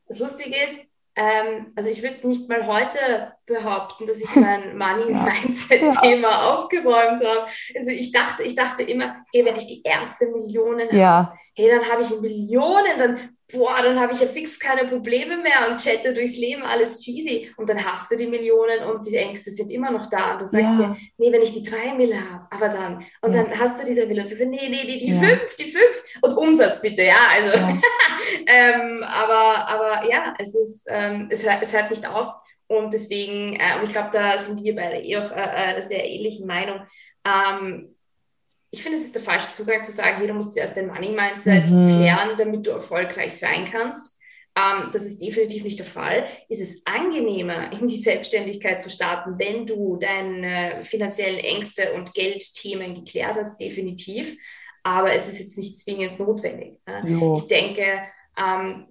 Das 0.07 0.19
Lustige 0.19 0.55
ist, 0.55 0.79
ähm, 1.15 1.73
also 1.75 1.89
ich 1.89 2.01
würde 2.01 2.25
nicht 2.25 2.47
mal 2.47 2.65
heute 2.67 3.33
behaupten, 3.45 4.05
dass 4.05 4.21
ich 4.21 4.33
mein 4.35 4.77
Money-Mindset-Thema 4.77 6.29
ja. 6.29 6.53
aufgeräumt 6.53 7.23
habe. 7.23 7.47
Also 7.75 7.91
ich 7.91 8.11
dachte, 8.11 8.43
ich 8.43 8.55
dachte 8.55 8.83
immer, 8.83 9.25
hey, 9.33 9.43
wenn 9.43 9.57
ich 9.57 9.67
die 9.67 9.81
erste 9.83 10.27
Millionen 10.27 10.87
ja. 10.95 11.09
habe, 11.09 11.39
hey, 11.55 11.69
dann 11.69 11.89
habe 11.91 12.01
ich 12.01 12.21
Millionen, 12.21 12.97
dann 12.97 13.37
boah, 13.51 13.81
dann 13.81 13.99
habe 13.99 14.13
ich 14.13 14.19
ja 14.19 14.27
fix 14.27 14.59
keine 14.59 14.87
Probleme 14.87 15.37
mehr 15.37 15.69
und 15.69 15.83
chatte 15.83 16.13
durchs 16.13 16.37
Leben, 16.37 16.63
alles 16.63 17.01
cheesy. 17.01 17.51
Und 17.57 17.69
dann 17.69 17.83
hast 17.83 18.11
du 18.11 18.17
die 18.17 18.27
Millionen 18.27 18.83
und 18.83 19.05
die 19.05 19.15
Ängste 19.15 19.51
sind 19.51 19.71
immer 19.71 19.91
noch 19.91 20.09
da. 20.09 20.33
Und 20.33 20.41
du 20.41 20.45
sagst 20.45 20.65
ja. 20.65 20.77
dir, 20.77 20.97
nee, 21.17 21.31
wenn 21.31 21.41
ich 21.41 21.51
die 21.51 21.63
drei 21.63 21.93
Mille 21.93 22.17
habe, 22.17 22.47
aber 22.49 22.69
dann. 22.69 23.05
Und 23.21 23.33
ja. 23.33 23.43
dann 23.43 23.59
hast 23.59 23.81
du 23.81 23.85
die 23.85 23.95
drei 23.95 24.05
Mille 24.05 24.21
und 24.21 24.27
sagst, 24.27 24.43
nee, 24.45 24.69
nee, 24.69 24.83
nee, 24.85 24.97
die 24.97 25.11
ja. 25.11 25.19
fünf, 25.19 25.55
die 25.55 25.71
fünf. 25.71 26.03
Und 26.21 26.37
Umsatz 26.37 26.81
bitte, 26.81 27.03
ja. 27.03 27.19
Also 27.33 27.51
ähm, 28.47 29.03
aber, 29.03 29.67
aber 29.67 30.09
ja, 30.09 30.33
es 30.39 30.55
ist, 30.55 30.85
ähm, 30.89 31.27
es, 31.29 31.45
hört, 31.45 31.61
es 31.61 31.73
hört 31.73 31.89
nicht 31.89 32.07
auf. 32.07 32.27
Und 32.67 32.93
deswegen, 32.93 33.55
äh, 33.55 33.77
und 33.77 33.83
ich 33.83 33.91
glaube, 33.91 34.09
da 34.13 34.37
sind 34.37 34.63
wir 34.63 34.75
beide 34.75 34.97
eh 34.97 35.17
auch 35.17 35.31
äh, 35.31 35.77
äh, 35.77 35.81
sehr 35.81 36.09
ähnlichen 36.09 36.47
Meinung. 36.47 36.81
Ähm, 37.25 37.95
ich 38.71 38.81
finde, 38.81 38.97
es 38.97 39.03
ist 39.03 39.15
der 39.15 39.21
falsche 39.21 39.51
Zugang 39.51 39.83
zu 39.83 39.91
sagen, 39.91 40.21
jeder 40.21 40.33
muss 40.33 40.53
zuerst 40.53 40.77
dein 40.77 40.87
Money-Mindset 40.87 41.69
mhm. 41.69 41.89
klären, 41.89 42.37
damit 42.37 42.65
du 42.65 42.71
erfolgreich 42.71 43.33
sein 43.37 43.65
kannst. 43.69 44.19
Ähm, 44.55 44.89
das 44.93 45.03
ist 45.03 45.21
definitiv 45.21 45.65
nicht 45.65 45.77
der 45.77 45.85
Fall. 45.85 46.25
Ist 46.47 46.61
es 46.61 46.85
angenehmer, 46.85 47.71
in 47.73 47.87
die 47.87 47.97
Selbstständigkeit 47.97 48.81
zu 48.81 48.89
starten, 48.89 49.37
wenn 49.37 49.65
du 49.65 49.97
deine 49.97 50.81
finanziellen 50.83 51.39
Ängste 51.39 51.93
und 51.93 52.13
Geldthemen 52.13 52.95
geklärt 52.95 53.35
hast? 53.35 53.59
Definitiv. 53.59 54.37
Aber 54.83 55.13
es 55.13 55.27
ist 55.27 55.39
jetzt 55.39 55.57
nicht 55.57 55.77
zwingend 55.79 56.17
notwendig. 56.19 56.79
Ne? 56.87 57.35
Ich 57.37 57.47
denke, 57.47 58.01
ähm, 58.37 58.87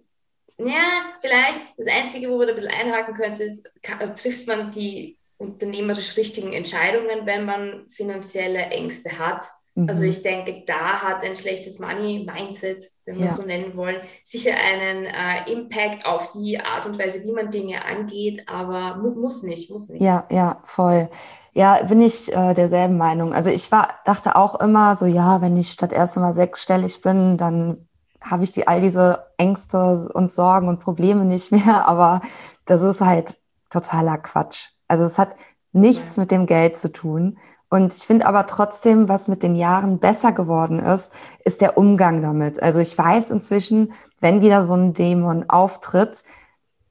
ja, 0.59 1.15
vielleicht 1.23 1.61
das 1.79 1.87
Einzige, 1.87 2.29
wo 2.29 2.37
man 2.37 2.47
da 2.47 2.53
ein 2.53 2.61
bisschen 2.61 2.75
einhaken 2.75 3.15
könnte, 3.15 3.45
ist, 3.45 3.67
trifft 4.15 4.47
man 4.47 4.71
die 4.71 5.17
unternehmerisch 5.39 6.19
richtigen 6.19 6.53
Entscheidungen, 6.53 7.25
wenn 7.25 7.47
man 7.47 7.89
finanzielle 7.89 8.67
Ängste 8.67 9.19
hat 9.19 9.47
also 9.89 10.03
mhm. 10.03 10.09
ich 10.09 10.23
denke, 10.23 10.63
da 10.67 11.03
hat 11.03 11.23
ein 11.25 11.37
schlechtes 11.37 11.79
Money-Mindset, 11.79 12.83
wenn 13.05 13.17
wir 13.17 13.25
ja. 13.25 13.31
es 13.31 13.37
so 13.37 13.43
nennen 13.45 13.77
wollen, 13.77 13.97
sicher 14.25 14.53
einen 14.57 15.07
äh, 15.07 15.53
Impact 15.53 16.07
auf 16.07 16.33
die 16.33 16.61
Art 16.61 16.87
und 16.87 16.99
Weise, 16.99 17.25
wie 17.25 17.33
man 17.33 17.51
Dinge 17.51 17.85
angeht, 17.85 18.45
aber 18.49 18.97
muss 18.97 19.43
nicht, 19.43 19.71
muss 19.71 19.89
nicht. 19.89 20.03
Ja, 20.03 20.27
ja, 20.31 20.61
voll. 20.65 21.09
Ja, 21.53 21.83
bin 21.83 22.01
ich 22.01 22.33
äh, 22.33 22.55
derselben 22.55 22.97
Meinung. 22.97 23.33
Also 23.35 23.51
ich 23.51 23.71
war, 23.73 23.89
dachte 24.05 24.37
auch 24.37 24.61
immer 24.61 24.97
so, 24.97 25.07
ja, 25.07 25.41
wenn 25.41 25.57
ich 25.57 25.71
statt 25.73 25.93
erst 25.93 26.17
einmal 26.17 26.35
sechsstellig 26.35 27.03
bin, 27.03 27.37
dann 27.37 27.89
habe 28.23 28.45
ich 28.45 28.53
die 28.53 28.69
all 28.69 28.81
diese 28.81 29.27
Ängste 29.37 30.09
und 30.13 30.31
Sorgen 30.31 30.69
und 30.69 30.81
Probleme 30.81 31.25
nicht 31.25 31.51
mehr. 31.51 31.87
Aber 31.89 32.21
das 32.67 32.83
ist 32.83 33.01
halt 33.01 33.39
totaler 33.71 34.19
Quatsch. 34.19 34.71
Also 34.89 35.05
es 35.05 35.19
hat 35.19 35.35
nichts 35.73 36.17
ja. 36.17 36.23
mit 36.23 36.31
dem 36.31 36.47
Geld 36.47 36.77
zu 36.77 36.93
tun. 36.93 37.39
Und 37.71 37.95
ich 37.95 38.03
finde 38.03 38.27
aber 38.27 38.47
trotzdem, 38.49 39.09
was 39.09 39.29
mit 39.29 39.45
den 39.45 39.55
Jahren 39.55 40.01
besser 40.01 40.33
geworden 40.33 40.81
ist, 40.81 41.13
ist 41.45 41.61
der 41.61 41.79
Umgang 41.79 42.21
damit. 42.21 42.61
Also 42.61 42.81
ich 42.81 42.99
weiß 42.99 43.31
inzwischen, 43.31 43.93
wenn 44.21 44.43
wieder 44.43 44.65
so 44.65 44.75
ein 44.75 44.93
Dämon 44.93 45.49
auftritt, 45.49 46.25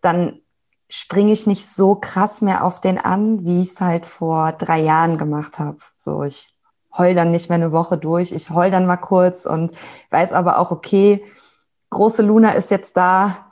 dann 0.01 0.39
springe 0.87 1.33
ich 1.33 1.45
nicht 1.47 1.67
so 1.67 1.95
krass 1.95 2.41
mehr 2.41 2.63
auf 2.63 2.79
den 2.79 2.97
an, 2.97 3.43
wie 3.43 3.61
ich 3.61 3.71
es 3.71 3.81
halt 3.81 4.05
vor 4.05 4.53
drei 4.53 4.79
Jahren 4.79 5.17
gemacht 5.17 5.59
habe. 5.59 5.77
So, 5.97 6.23
ich 6.23 6.55
heul 6.97 7.13
dann 7.13 7.31
nicht 7.31 7.49
mehr 7.49 7.57
eine 7.57 7.73
Woche 7.73 7.97
durch, 7.97 8.31
ich 8.31 8.49
heul 8.49 8.71
dann 8.71 8.85
mal 8.85 8.97
kurz 8.97 9.45
und 9.45 9.73
weiß 10.11 10.31
aber 10.31 10.59
auch, 10.59 10.71
okay, 10.71 11.23
große 11.89 12.23
Luna 12.23 12.51
ist 12.51 12.71
jetzt 12.71 12.95
da, 12.95 13.51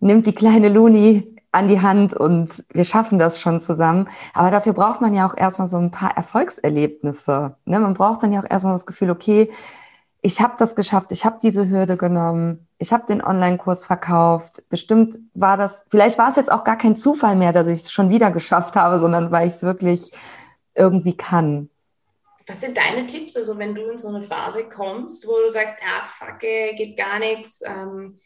nimmt 0.00 0.26
die 0.26 0.34
kleine 0.34 0.68
Luni 0.68 1.37
an 1.58 1.68
die 1.68 1.82
Hand 1.82 2.14
und 2.14 2.64
wir 2.72 2.84
schaffen 2.84 3.18
das 3.18 3.40
schon 3.40 3.60
zusammen. 3.60 4.08
Aber 4.32 4.50
dafür 4.50 4.72
braucht 4.72 5.00
man 5.00 5.14
ja 5.14 5.26
auch 5.26 5.36
erstmal 5.36 5.66
so 5.66 5.76
ein 5.78 5.90
paar 5.90 6.16
Erfolgserlebnisse. 6.16 7.56
Ne? 7.64 7.78
Man 7.80 7.94
braucht 7.94 8.22
dann 8.22 8.32
ja 8.32 8.40
auch 8.40 8.50
erstmal 8.50 8.74
das 8.74 8.86
Gefühl, 8.86 9.10
okay, 9.10 9.50
ich 10.20 10.40
habe 10.40 10.54
das 10.58 10.74
geschafft, 10.74 11.12
ich 11.12 11.24
habe 11.24 11.38
diese 11.40 11.68
Hürde 11.68 11.96
genommen, 11.96 12.66
ich 12.78 12.92
habe 12.92 13.06
den 13.06 13.22
Online-Kurs 13.22 13.84
verkauft. 13.84 14.62
Bestimmt 14.68 15.18
war 15.34 15.56
das, 15.56 15.84
vielleicht 15.90 16.18
war 16.18 16.28
es 16.28 16.36
jetzt 16.36 16.50
auch 16.50 16.64
gar 16.64 16.76
kein 16.76 16.96
Zufall 16.96 17.36
mehr, 17.36 17.52
dass 17.52 17.66
ich 17.66 17.80
es 17.80 17.92
schon 17.92 18.10
wieder 18.10 18.30
geschafft 18.30 18.76
habe, 18.76 18.98
sondern 18.98 19.30
weil 19.30 19.46
ich 19.46 19.54
es 19.54 19.62
wirklich 19.62 20.12
irgendwie 20.74 21.16
kann. 21.16 21.70
Was 22.46 22.60
sind 22.60 22.76
deine 22.76 23.06
Tipps, 23.06 23.36
also 23.36 23.58
wenn 23.58 23.74
du 23.74 23.90
in 23.90 23.98
so 23.98 24.08
eine 24.08 24.22
Phase 24.22 24.68
kommst, 24.68 25.28
wo 25.28 25.32
du 25.42 25.50
sagst, 25.50 25.76
ja, 25.82 26.02
fuck, 26.02 26.38
geht 26.40 26.96
gar 26.96 27.18
nichts, 27.18 27.60
ähm, 27.64 28.18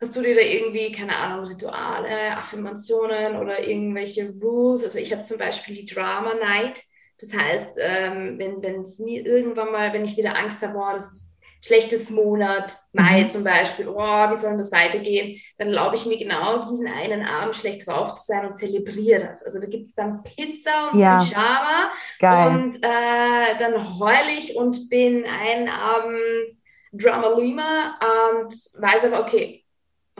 Hast 0.00 0.16
du 0.16 0.22
dir 0.22 0.34
da 0.34 0.40
irgendwie, 0.40 0.92
keine 0.92 1.14
Ahnung, 1.16 1.44
Rituale, 1.44 2.36
Affirmationen 2.36 3.36
oder 3.36 3.66
irgendwelche 3.66 4.32
Rules? 4.40 4.82
Also 4.82 4.98
ich 4.98 5.12
habe 5.12 5.22
zum 5.22 5.36
Beispiel 5.36 5.74
die 5.76 5.86
Drama 5.86 6.34
Night. 6.34 6.82
Das 7.20 7.34
heißt, 7.34 7.76
ähm, 7.78 8.38
wenn 8.38 8.80
es 8.80 8.98
nie 8.98 9.18
irgendwann 9.18 9.70
mal, 9.70 9.92
wenn 9.92 10.04
ich 10.04 10.16
wieder 10.16 10.36
Angst 10.36 10.62
habe, 10.62 10.72
boah, 10.72 10.94
das 10.94 11.28
schlechtes 11.62 12.10
Monat, 12.10 12.74
Mai 12.92 13.22
mhm. 13.22 13.28
zum 13.28 13.44
Beispiel, 13.44 13.88
oh, 13.88 13.98
wie 13.98 14.36
soll 14.36 14.56
das 14.56 14.72
weitergehen, 14.72 15.40
dann 15.58 15.68
erlaube 15.68 15.96
ich 15.96 16.06
mir 16.06 16.16
genau 16.16 16.62
diesen 16.62 16.90
einen 16.90 17.22
Abend 17.22 17.54
schlecht 17.54 17.86
drauf 17.86 18.14
zu 18.14 18.24
sein 18.24 18.46
und 18.46 18.56
zelebriere 18.56 19.26
das. 19.28 19.42
Also 19.42 19.60
da 19.60 19.66
gibt 19.66 19.86
es 19.86 19.94
dann 19.94 20.22
Pizza 20.22 20.90
und 20.90 20.98
ja. 20.98 21.18
Pyjama 21.18 21.92
Geil. 22.18 22.48
und 22.48 22.76
äh, 22.76 23.58
dann 23.58 23.98
heul 23.98 24.30
ich 24.38 24.56
und 24.56 24.88
bin 24.88 25.24
einen 25.26 25.68
Abend 25.68 26.48
Drama 26.92 27.38
Lima 27.38 27.98
und 28.40 28.52
weiß 28.78 29.12
aber, 29.12 29.20
okay, 29.20 29.59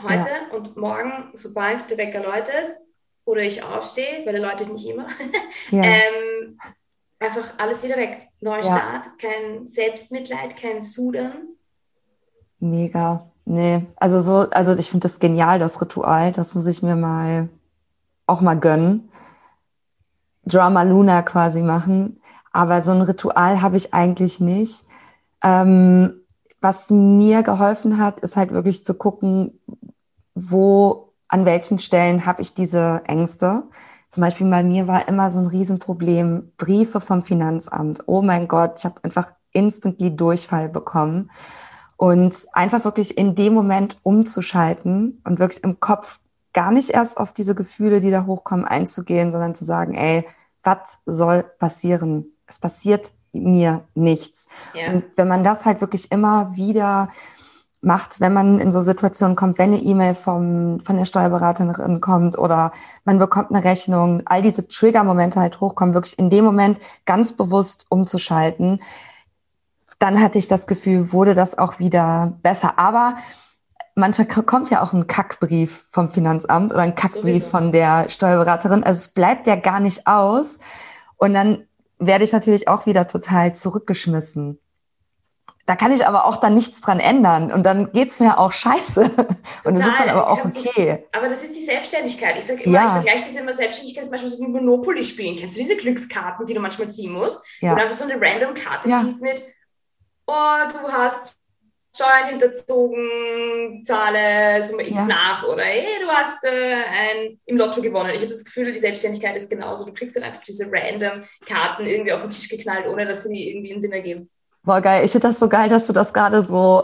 heute 0.02 0.28
ja. 0.28 0.56
und 0.56 0.76
morgen, 0.76 1.30
sobald 1.34 1.90
der 1.90 1.98
Wecker 1.98 2.22
läutet 2.22 2.76
oder 3.24 3.42
ich 3.42 3.62
aufstehe, 3.62 4.24
weil 4.24 4.34
er 4.34 4.40
läutet 4.40 4.72
nicht 4.72 4.88
immer, 4.88 5.06
ja. 5.70 5.82
ähm, 5.82 6.58
einfach 7.18 7.54
alles 7.58 7.82
wieder 7.82 7.96
weg. 7.96 8.28
Neustart, 8.40 9.06
ja. 9.06 9.12
kein 9.18 9.66
Selbstmitleid, 9.66 10.56
kein 10.56 10.82
Sudern. 10.82 11.48
Mega. 12.58 13.30
Nee, 13.44 13.84
also 13.96 14.20
so, 14.20 14.48
also 14.50 14.76
ich 14.76 14.90
finde 14.90 15.04
das 15.04 15.18
genial, 15.18 15.58
das 15.58 15.80
Ritual. 15.80 16.32
Das 16.32 16.54
muss 16.54 16.66
ich 16.66 16.82
mir 16.82 16.94
mal 16.94 17.48
auch 18.26 18.40
mal 18.40 18.54
gönnen. 18.58 19.10
Drama 20.44 20.82
Luna 20.82 21.22
quasi 21.22 21.62
machen. 21.62 22.20
Aber 22.52 22.80
so 22.80 22.92
ein 22.92 23.02
Ritual 23.02 23.60
habe 23.60 23.76
ich 23.76 23.92
eigentlich 23.92 24.40
nicht. 24.40 24.84
Ähm, 25.42 26.20
was 26.60 26.90
mir 26.90 27.42
geholfen 27.42 27.98
hat, 27.98 28.20
ist 28.20 28.36
halt 28.36 28.52
wirklich 28.52 28.84
zu 28.84 28.94
gucken, 28.94 29.58
wo, 30.48 31.12
an 31.28 31.44
welchen 31.44 31.78
Stellen 31.78 32.26
habe 32.26 32.42
ich 32.42 32.54
diese 32.54 33.02
Ängste. 33.06 33.64
Zum 34.08 34.22
Beispiel 34.22 34.48
bei 34.50 34.62
mir 34.62 34.86
war 34.88 35.06
immer 35.08 35.30
so 35.30 35.38
ein 35.38 35.46
Riesenproblem, 35.46 36.52
Briefe 36.56 37.00
vom 37.00 37.22
Finanzamt. 37.22 38.02
Oh 38.06 38.22
mein 38.22 38.48
Gott, 38.48 38.78
ich 38.78 38.84
habe 38.84 39.02
einfach 39.02 39.32
instantly 39.52 40.16
Durchfall 40.16 40.68
bekommen. 40.68 41.30
Und 41.96 42.46
einfach 42.52 42.84
wirklich 42.84 43.18
in 43.18 43.34
dem 43.34 43.52
Moment 43.52 43.98
umzuschalten 44.02 45.20
und 45.24 45.38
wirklich 45.38 45.62
im 45.62 45.80
Kopf 45.80 46.18
gar 46.52 46.72
nicht 46.72 46.90
erst 46.90 47.18
auf 47.18 47.32
diese 47.32 47.54
Gefühle, 47.54 48.00
die 48.00 48.10
da 48.10 48.26
hochkommen, 48.26 48.64
einzugehen, 48.64 49.30
sondern 49.32 49.54
zu 49.54 49.64
sagen, 49.64 49.94
ey, 49.94 50.26
was 50.62 50.98
soll 51.06 51.42
passieren? 51.42 52.32
Es 52.46 52.58
passiert 52.58 53.12
mir 53.32 53.84
nichts. 53.94 54.48
Ja. 54.74 54.92
Und 54.92 55.04
wenn 55.16 55.28
man 55.28 55.44
das 55.44 55.66
halt 55.66 55.80
wirklich 55.80 56.10
immer 56.10 56.56
wieder 56.56 57.10
macht, 57.82 58.20
wenn 58.20 58.32
man 58.32 58.58
in 58.58 58.72
so 58.72 58.82
Situationen 58.82 59.36
kommt, 59.36 59.58
wenn 59.58 59.72
eine 59.72 59.82
E-Mail 59.82 60.14
vom, 60.14 60.80
von 60.80 60.96
der 60.96 61.06
Steuerberaterin 61.06 62.00
kommt 62.00 62.38
oder 62.38 62.72
man 63.04 63.18
bekommt 63.18 63.50
eine 63.50 63.64
Rechnung, 63.64 64.22
all 64.26 64.42
diese 64.42 64.68
Trigger-Momente 64.68 65.40
halt 65.40 65.60
hochkommen, 65.60 65.94
wirklich 65.94 66.18
in 66.18 66.28
dem 66.28 66.44
Moment 66.44 66.78
ganz 67.06 67.32
bewusst 67.32 67.86
umzuschalten, 67.88 68.80
dann 69.98 70.20
hatte 70.20 70.38
ich 70.38 70.48
das 70.48 70.66
Gefühl, 70.66 71.12
wurde 71.12 71.34
das 71.34 71.56
auch 71.56 71.78
wieder 71.78 72.38
besser. 72.42 72.78
Aber 72.78 73.16
manchmal 73.94 74.26
kommt 74.26 74.70
ja 74.70 74.82
auch 74.82 74.92
ein 74.92 75.06
Kackbrief 75.06 75.86
vom 75.90 76.08
Finanzamt 76.08 76.72
oder 76.72 76.82
ein 76.82 76.94
Kackbrief 76.94 77.46
von 77.46 77.72
der 77.72 78.08
Steuerberaterin. 78.08 78.82
Also 78.82 78.98
es 78.98 79.08
bleibt 79.08 79.46
ja 79.46 79.56
gar 79.56 79.80
nicht 79.80 80.06
aus. 80.06 80.58
Und 81.16 81.34
dann 81.34 81.66
werde 81.98 82.24
ich 82.24 82.32
natürlich 82.32 82.66
auch 82.66 82.86
wieder 82.86 83.08
total 83.08 83.54
zurückgeschmissen. 83.54 84.58
Da 85.70 85.76
kann 85.76 85.92
ich 85.92 86.04
aber 86.04 86.24
auch 86.24 86.38
dann 86.38 86.54
nichts 86.54 86.80
dran 86.80 86.98
ändern 86.98 87.52
und 87.52 87.62
dann 87.62 87.92
geht's 87.92 88.18
mir 88.18 88.40
auch 88.40 88.50
scheiße. 88.50 89.02
Und 89.64 89.78
das 89.78 89.86
ist 89.86 90.00
dann 90.00 90.08
aber 90.08 90.28
auch 90.28 90.44
okay. 90.44 91.04
aber 91.12 91.28
das 91.28 91.44
ist 91.44 91.54
die 91.54 91.64
Selbstständigkeit. 91.64 92.36
Ich 92.36 92.44
sage 92.44 92.64
immer, 92.64 92.74
ja. 92.74 92.86
ich 92.86 92.92
vergleiche 93.04 93.26
das 93.26 93.36
immer 93.36 93.54
Selbstständigkeit 93.54 94.02
zum 94.02 94.10
Beispiel 94.10 94.30
so 94.30 94.38
wie 94.40 94.48
Monopoly 94.48 95.04
spielen. 95.04 95.36
Kennst 95.36 95.56
du 95.56 95.60
diese 95.60 95.76
Glückskarten, 95.76 96.44
die 96.44 96.54
du 96.54 96.60
manchmal 96.60 96.90
ziehen 96.90 97.12
musst? 97.12 97.38
Ja. 97.60 97.74
Und 97.74 97.78
einfach 97.78 97.94
so 97.94 98.02
eine 98.02 98.20
random 98.20 98.54
Karte 98.54 98.88
ja. 98.88 99.00
ziehst 99.04 99.22
mit, 99.22 99.44
oh, 100.26 100.58
du 100.72 100.92
hast 100.92 101.36
Steuern 101.94 102.30
hinterzogen, 102.30 103.84
zahle 103.84 104.60
so 104.64 104.76
X 104.76 104.90
ja. 104.90 105.06
nach 105.06 105.44
oder 105.44 105.62
hey, 105.62 105.86
du 106.02 106.08
hast 106.08 106.42
äh, 106.46 106.82
ein, 106.82 107.40
im 107.46 107.56
Lotto 107.56 107.80
gewonnen. 107.80 108.10
Ich 108.10 108.22
habe 108.22 108.32
das 108.32 108.44
Gefühl, 108.44 108.72
die 108.72 108.80
Selbstständigkeit 108.80 109.36
ist 109.36 109.48
genauso. 109.48 109.86
Du 109.86 109.92
kriegst 109.92 110.16
dann 110.16 110.24
einfach 110.24 110.42
diese 110.42 110.68
random 110.68 111.22
Karten 111.46 111.86
irgendwie 111.86 112.12
auf 112.12 112.22
den 112.22 112.30
Tisch 112.30 112.48
geknallt, 112.48 112.88
ohne 112.88 113.06
dass 113.06 113.22
sie 113.22 113.50
irgendwie 113.50 113.70
einen 113.70 113.80
Sinn 113.80 113.92
ergeben. 113.92 114.28
Boah, 114.62 114.80
geil. 114.80 115.04
Ich 115.04 115.12
finde 115.12 115.28
das 115.28 115.38
so 115.38 115.48
geil, 115.48 115.68
dass 115.68 115.86
du 115.86 115.92
das 115.92 116.12
gerade 116.12 116.42
so, 116.42 116.82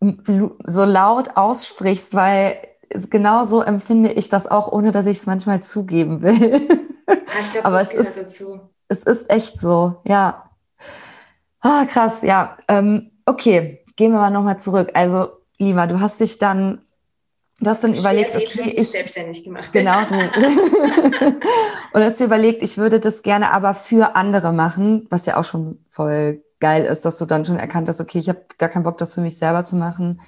so 0.00 0.84
laut 0.84 1.36
aussprichst, 1.36 2.14
weil 2.14 2.56
genau 3.10 3.44
so 3.44 3.62
empfinde 3.62 4.12
ich 4.12 4.28
das 4.28 4.46
auch, 4.46 4.72
ohne 4.72 4.92
dass 4.92 5.06
ich 5.06 5.18
es 5.18 5.26
manchmal 5.26 5.62
zugeben 5.62 6.22
will. 6.22 6.68
Ja, 7.08 7.14
ich 7.40 7.52
glaub, 7.52 7.66
Aber 7.66 7.80
es 7.80 7.92
ist, 7.92 8.16
dazu. 8.16 8.60
es 8.88 9.02
ist 9.02 9.30
echt 9.30 9.58
so, 9.58 10.00
ja. 10.04 10.50
Ah, 11.60 11.84
krass, 11.84 12.22
ja. 12.22 12.56
Ähm, 12.68 13.10
okay, 13.26 13.84
gehen 13.96 14.12
wir 14.12 14.20
mal 14.20 14.30
nochmal 14.30 14.58
zurück. 14.58 14.90
Also, 14.94 15.28
Lima, 15.58 15.86
du 15.86 16.00
hast 16.00 16.20
dich 16.20 16.38
dann, 16.38 16.82
du 17.60 17.68
hast 17.68 17.84
dann 17.84 17.92
ich 17.92 18.00
überlegt, 18.00 18.36
okay, 18.36 18.74
ich 18.76 18.90
selbstständig 18.90 19.44
gemacht. 19.44 19.72
Genau, 19.72 20.04
du. 20.08 20.14
und 21.92 22.02
hast 22.02 22.20
dir 22.20 22.24
überlegt, 22.24 22.62
ich 22.62 22.78
würde 22.78 23.00
das 23.00 23.22
gerne 23.22 23.52
aber 23.52 23.74
für 23.74 24.16
andere 24.16 24.52
machen, 24.52 25.06
was 25.10 25.26
ja 25.26 25.36
auch 25.36 25.44
schon 25.44 25.84
voll 25.90 26.42
geil 26.66 26.84
ist, 26.84 27.04
dass 27.04 27.18
du 27.18 27.26
dann 27.26 27.44
schon 27.44 27.60
erkannt 27.60 27.88
hast, 27.88 28.00
okay, 28.00 28.18
ich 28.18 28.28
habe 28.28 28.42
gar 28.58 28.68
keinen 28.68 28.82
Bock, 28.82 28.98
das 28.98 29.14
für 29.14 29.20
mich 29.20 29.38
selber 29.38 29.62
zu 29.62 29.76
machen. 29.76 30.20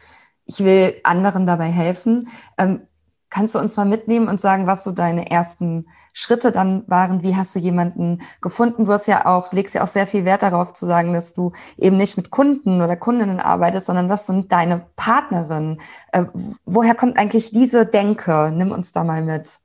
ich 0.51 0.61
will 0.65 0.95
anderen 1.03 1.47
dabei 1.47 1.67
helfen. 1.67 2.29
Ähm, 2.57 2.87
kannst 3.31 3.55
du 3.55 3.59
uns 3.59 3.77
mal 3.77 3.85
mitnehmen 3.85 4.29
und 4.29 4.41
sagen, 4.41 4.67
was 4.67 4.85
so 4.85 4.93
deine 4.93 5.31
ersten 5.31 5.87
Schritte 6.13 6.53
dann 6.53 6.85
waren? 6.87 7.23
Wie 7.23 7.37
hast 7.37 7.55
du 7.55 7.59
jemanden 7.59 8.23
gefunden? 8.41 8.87
Du 8.87 8.93
hast 8.93 9.09
ja 9.09 9.27
auch, 9.27 9.53
legst 9.53 9.75
ja 9.75 9.83
auch 9.83 9.89
sehr 9.89 10.07
viel 10.07 10.25
Wert 10.25 10.43
darauf 10.43 10.73
zu 10.73 10.87
sagen, 10.87 11.13
dass 11.13 11.35
du 11.35 11.53
eben 11.77 11.97
nicht 11.97 12.17
mit 12.17 12.31
Kunden 12.31 12.81
oder 12.83 12.97
Kundinnen 12.97 13.41
arbeitest, 13.41 13.87
sondern 13.87 14.09
das 14.09 14.27
sind 14.27 14.53
deine 14.53 14.87
Partnerinnen. 14.97 15.81
Äh, 16.13 16.25
woher 16.65 16.95
kommt 16.95 17.19
eigentlich 17.19 17.51
diese 17.51 17.85
Denke? 17.85 18.53
Nimm 18.55 18.71
uns 18.71 18.93
da 18.93 19.05
mal 19.05 19.23
mit. 19.23 19.59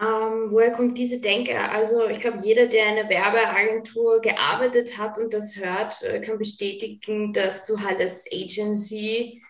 Ähm, 0.00 0.50
woher 0.50 0.72
kommt 0.72 0.96
diese 0.96 1.20
Denke? 1.20 1.58
Also 1.70 2.08
ich 2.08 2.20
glaube, 2.20 2.38
jeder, 2.42 2.66
der 2.66 2.84
in 2.86 2.98
einer 2.98 3.08
Werbeagentur 3.10 4.20
gearbeitet 4.22 4.96
hat 4.96 5.18
und 5.18 5.34
das 5.34 5.56
hört, 5.56 6.02
äh, 6.02 6.20
kann 6.20 6.38
bestätigen, 6.38 7.32
dass 7.34 7.66
du 7.66 7.80
halt 7.82 8.00
als 8.00 8.24
Agency 8.32 9.42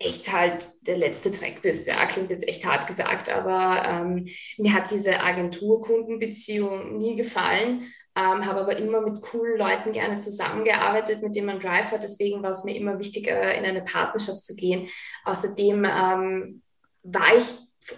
echt 0.00 0.32
halt 0.32 0.68
der 0.80 0.98
letzte 0.98 1.30
Dreck 1.30 1.62
bist. 1.62 1.86
Ja, 1.86 2.04
klingt 2.06 2.32
jetzt 2.32 2.48
echt 2.48 2.66
hart 2.66 2.88
gesagt, 2.88 3.30
aber 3.30 3.84
ähm, 3.86 4.28
mir 4.58 4.74
hat 4.74 4.90
diese 4.90 5.20
Agentur-Kundenbeziehung 5.20 6.98
nie 6.98 7.14
gefallen. 7.14 7.92
Ähm, 8.14 8.44
habe 8.44 8.60
aber 8.60 8.76
immer 8.76 9.00
mit 9.00 9.22
coolen 9.22 9.56
Leuten 9.56 9.92
gerne 9.92 10.18
zusammengearbeitet, 10.18 11.22
mit 11.22 11.34
denen 11.34 11.46
man 11.46 11.60
Drive 11.60 11.92
hat. 11.92 12.02
Deswegen 12.02 12.42
war 12.42 12.50
es 12.50 12.64
mir 12.64 12.76
immer 12.76 12.98
wichtig, 12.98 13.28
äh, 13.28 13.56
in 13.56 13.64
eine 13.64 13.82
Partnerschaft 13.82 14.44
zu 14.44 14.54
gehen. 14.56 14.88
Außerdem 15.24 15.84
ähm, 15.84 16.62
war 17.04 17.36
ich 17.36 17.44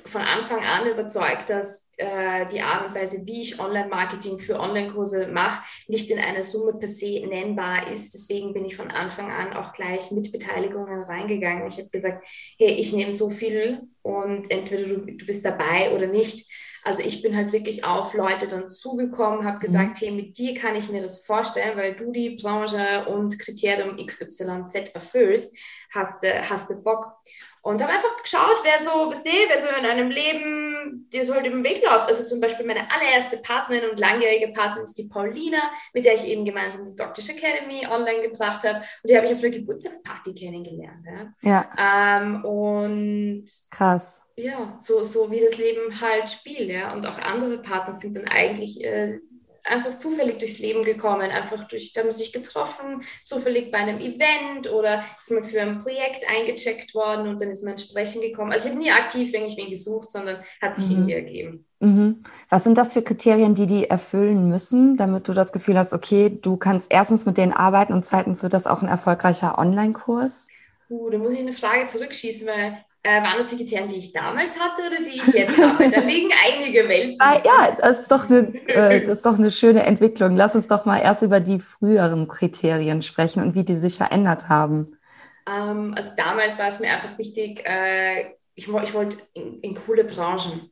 von 0.05 0.23
Anfang 0.23 0.61
an 0.61 0.89
überzeugt, 0.89 1.51
dass 1.51 1.84
äh, 1.99 2.47
die 2.47 2.61
Art 2.61 2.89
und 2.89 2.95
Weise, 2.95 3.27
wie 3.27 3.41
ich 3.41 3.61
Online-Marketing 3.61 4.39
für 4.39 4.59
Online-Kurse 4.59 5.29
mache, 5.33 5.63
nicht 5.89 6.11
in 6.11 6.19
einer 6.19 6.43
Summe 6.43 6.79
per 6.79 6.89
se 6.89 7.25
nennbar 7.27 7.91
ist. 7.93 8.15
Deswegen 8.15 8.53
bin 8.53 8.65
ich 8.65 8.77
von 8.77 8.91
Anfang 8.91 9.31
an 9.31 9.53
auch 9.53 9.73
gleich 9.73 10.11
mit 10.11 10.33
Beteiligungen 10.33 11.03
reingegangen. 11.03 11.67
Ich 11.69 11.79
habe 11.79 11.91
gesagt, 11.91 12.27
hey, 12.59 12.75
ich 12.75 12.93
nehme 12.93 13.13
so 13.13 13.31
viel 13.31 13.83
und 14.03 14.51
entweder 14.51 14.85
du, 14.85 15.01
du 15.01 15.27
bist 15.27 15.45
dabei 15.45 15.95
oder 15.95 16.07
nicht. 16.07 16.49
Also 16.85 17.03
ich 17.03 17.23
bin 17.23 17.35
halt 17.35 17.53
wirklich 17.53 17.83
auf 17.85 18.13
Leute 18.13 18.47
dann 18.47 18.69
zugekommen, 18.69 19.47
habe 19.47 19.57
mhm. 19.57 19.61
gesagt, 19.61 20.03
mhm. 20.03 20.07
hey, 20.07 20.11
mit 20.11 20.39
dir 20.39 20.55
kann 20.55 20.77
ich 20.77 20.91
mir 20.91 21.01
das 21.01 21.25
vorstellen, 21.25 21.79
weil 21.79 21.95
du 21.95 22.13
die 22.13 22.37
Branche 22.37 23.07
und 23.09 23.39
Kriterium 23.39 23.97
XYZ 23.97 24.95
erfüllst, 24.95 25.57
hast 25.93 26.23
du 26.23 26.51
hast 26.51 26.69
du 26.71 26.83
Bock. 26.83 27.07
Und 27.65 27.83
habe 27.83 27.95
einfach 27.95 28.23
geschaut, 28.23 28.61
wer 28.63 28.79
so, 28.79 29.11
was 29.11 29.25
nee, 29.25 29.31
wer 29.49 29.59
so 29.59 29.69
in 29.69 29.87
einem 29.87 30.11
Leben 30.11 31.09
dir 31.11 31.25
so 31.25 31.33
halt 31.33 31.47
im 31.47 31.65
Weg 31.65 31.83
läuft. 31.83 32.09
Also 32.09 32.27
zum 32.27 32.39
Beispiel 32.39 32.67
meine 32.67 32.87
allererste 32.91 33.39
Partnerin 33.39 33.89
und 33.89 33.99
langjährige 33.99 34.53
Partnerin 34.53 34.83
ist 34.83 34.99
die 34.99 35.09
Paulina, 35.09 35.63
mit 35.95 36.05
der 36.05 36.13
ich 36.13 36.29
eben 36.29 36.45
gemeinsam 36.45 36.85
die 36.85 36.95
Doctish 36.95 37.31
Academy 37.31 37.87
online 37.87 38.29
gebracht 38.29 38.69
habe. 38.69 38.81
Und 39.03 39.09
die 39.09 39.17
habe 39.17 39.27
ich 39.27 39.33
auf 39.33 39.39
einer 39.39 39.49
Geburtstagsparty 39.49 40.35
kennengelernt. 40.35 41.07
Ja. 41.41 41.67
ja. 41.75 42.21
Ähm, 42.21 42.45
und 42.45 43.47
krass. 43.71 44.21
Ja, 44.37 44.77
so, 44.79 45.03
so 45.03 45.31
wie 45.31 45.41
das 45.41 45.57
Leben 45.57 45.99
halt 46.03 46.29
spielt, 46.29 46.69
ja. 46.69 46.93
Und 46.93 47.07
auch 47.07 47.17
andere 47.17 47.63
Partner 47.63 47.95
sind 47.95 48.15
dann 48.15 48.29
eigentlich 48.29 48.85
äh, 48.85 49.21
einfach 49.65 49.97
zufällig 49.99 50.39
durchs 50.39 50.59
Leben 50.59 50.83
gekommen, 50.85 51.31
einfach 51.31 51.67
durch, 51.69 51.93
da 51.93 52.03
haben 52.03 52.11
sie 52.11 52.25
sich 52.25 52.33
getroffen, 52.33 53.03
zufällig 53.25 53.71
bei 53.71 53.79
einem 53.79 53.99
Event 53.99 54.71
oder 54.73 55.05
ist 55.19 55.31
man 55.31 55.45
für 55.45 55.61
ein 55.61 55.79
Projekt 55.81 56.25
eingecheckt 56.29 56.95
worden 56.95 57.29
und 57.29 57.41
dann 57.41 57.51
ist 57.51 57.63
man 57.63 57.73
entsprechend 57.73 58.23
gekommen. 58.23 58.53
Also 58.53 58.69
ich 58.69 58.75
habe 58.75 58.83
nie 58.83 58.91
aktiv 58.91 59.33
irgendwie 59.33 59.57
wen 59.57 59.71
gesucht, 59.71 60.11
sondern 60.11 60.43
hat 60.61 60.75
sich 60.75 60.87
mhm. 60.87 60.93
irgendwie 60.93 61.13
ergeben. 61.15 61.67
Mhm. 61.81 62.25
Was 62.49 62.65
sind 62.65 62.79
das 62.79 62.93
für 62.93 63.03
Kriterien, 63.03 63.55
die 63.55 63.67
die 63.67 63.91
erfüllen 63.91 64.49
müssen, 64.49 64.97
damit 64.97 65.29
du 65.29 65.33
das 65.33 65.53
Gefühl 65.53 65.79
hast, 65.79 65.93
okay, 65.93 66.39
du 66.41 66.57
kannst 66.57 66.91
erstens 66.91 67.27
mit 67.27 67.37
denen 67.37 67.53
arbeiten 67.53 67.93
und 67.93 68.05
zweitens 68.05 68.43
wird 68.43 68.55
das 68.55 68.67
auch 68.67 68.83
ein 68.83 68.89
erfolgreicher 68.89 69.59
Online-Kurs? 69.59 70.49
Uh, 70.91 71.11
da 71.11 71.19
muss 71.19 71.33
ich 71.33 71.41
eine 71.41 71.53
Frage 71.53 71.87
zurückschießen, 71.87 72.47
weil 72.47 72.85
äh, 73.05 73.23
waren 73.23 73.37
das 73.37 73.49
die 73.49 73.57
Kriterien, 73.57 73.89
die 73.89 73.99
ich 73.99 74.13
damals 74.13 74.59
hatte 74.59 74.83
oder 74.87 74.97
die 74.97 75.17
ich 75.17 75.27
jetzt 75.27 75.63
habe? 75.63 75.91
Da 75.91 76.01
liegen 76.01 76.31
einige 76.47 76.89
Welten. 76.89 77.17
Ah, 77.21 77.39
ja, 77.45 77.77
das 77.79 78.01
ist, 78.01 78.11
doch 78.11 78.31
eine, 78.31 78.49
äh, 78.69 79.05
das 79.05 79.19
ist 79.19 79.27
doch 79.27 79.39
eine 79.39 79.51
schöne 79.51 79.85
Entwicklung. 79.85 80.37
Lass 80.37 80.55
uns 80.55 80.69
doch 80.69 80.87
mal 80.87 80.99
erst 80.99 81.23
über 81.23 81.41
die 81.41 81.61
früheren 81.61 82.27
Kriterien 82.29 83.03
sprechen 83.03 83.43
und 83.43 83.55
wie 83.55 83.65
die 83.65 83.75
sich 83.75 83.99
verändert 83.99 84.49
haben. 84.49 84.97
Ähm, 85.47 85.93
also 85.95 86.13
damals 86.17 86.59
war 86.59 86.69
es 86.69 86.81
mir 86.81 86.93
einfach 86.93 87.19
wichtig, 87.19 87.63
äh, 87.67 88.33
ich, 88.55 88.69
ich 88.69 88.95
wollte 88.95 89.19
in, 89.35 89.61
in 89.61 89.75
coole 89.75 90.05
Branchen. 90.05 90.71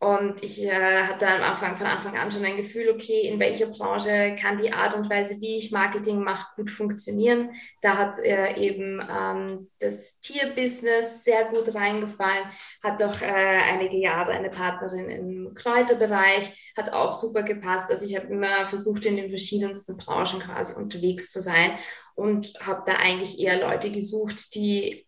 Und 0.00 0.42
ich 0.42 0.64
äh, 0.64 1.02
hatte 1.02 1.28
am 1.28 1.42
Anfang, 1.42 1.76
von 1.76 1.86
Anfang 1.86 2.16
an 2.16 2.32
schon 2.32 2.42
ein 2.46 2.56
Gefühl, 2.56 2.88
okay, 2.88 3.28
in 3.28 3.38
welcher 3.38 3.66
Branche 3.66 4.34
kann 4.40 4.56
die 4.56 4.72
Art 4.72 4.96
und 4.96 5.10
Weise, 5.10 5.38
wie 5.42 5.58
ich 5.58 5.72
Marketing 5.72 6.22
mache, 6.22 6.54
gut 6.56 6.70
funktionieren. 6.70 7.50
Da 7.82 7.98
hat 7.98 8.14
äh, 8.24 8.56
eben 8.56 8.98
ähm, 9.06 9.68
das 9.78 10.22
Tierbusiness 10.22 11.22
sehr 11.22 11.44
gut 11.50 11.74
reingefallen, 11.74 12.46
hat 12.82 13.02
auch 13.02 13.20
äh, 13.20 13.26
einige 13.26 13.98
Jahre 13.98 14.32
eine 14.32 14.48
Partnerin 14.48 15.10
im 15.10 15.52
Kräuterbereich, 15.52 16.72
hat 16.78 16.94
auch 16.94 17.12
super 17.12 17.42
gepasst. 17.42 17.90
Also 17.90 18.06
ich 18.06 18.16
habe 18.16 18.28
immer 18.28 18.66
versucht, 18.68 19.04
in 19.04 19.16
den 19.16 19.28
verschiedensten 19.28 19.98
Branchen 19.98 20.40
quasi 20.40 20.80
unterwegs 20.80 21.30
zu 21.30 21.42
sein 21.42 21.78
und 22.14 22.54
habe 22.66 22.84
da 22.86 22.94
eigentlich 22.94 23.38
eher 23.38 23.60
Leute 23.60 23.90
gesucht, 23.90 24.54
die 24.54 25.06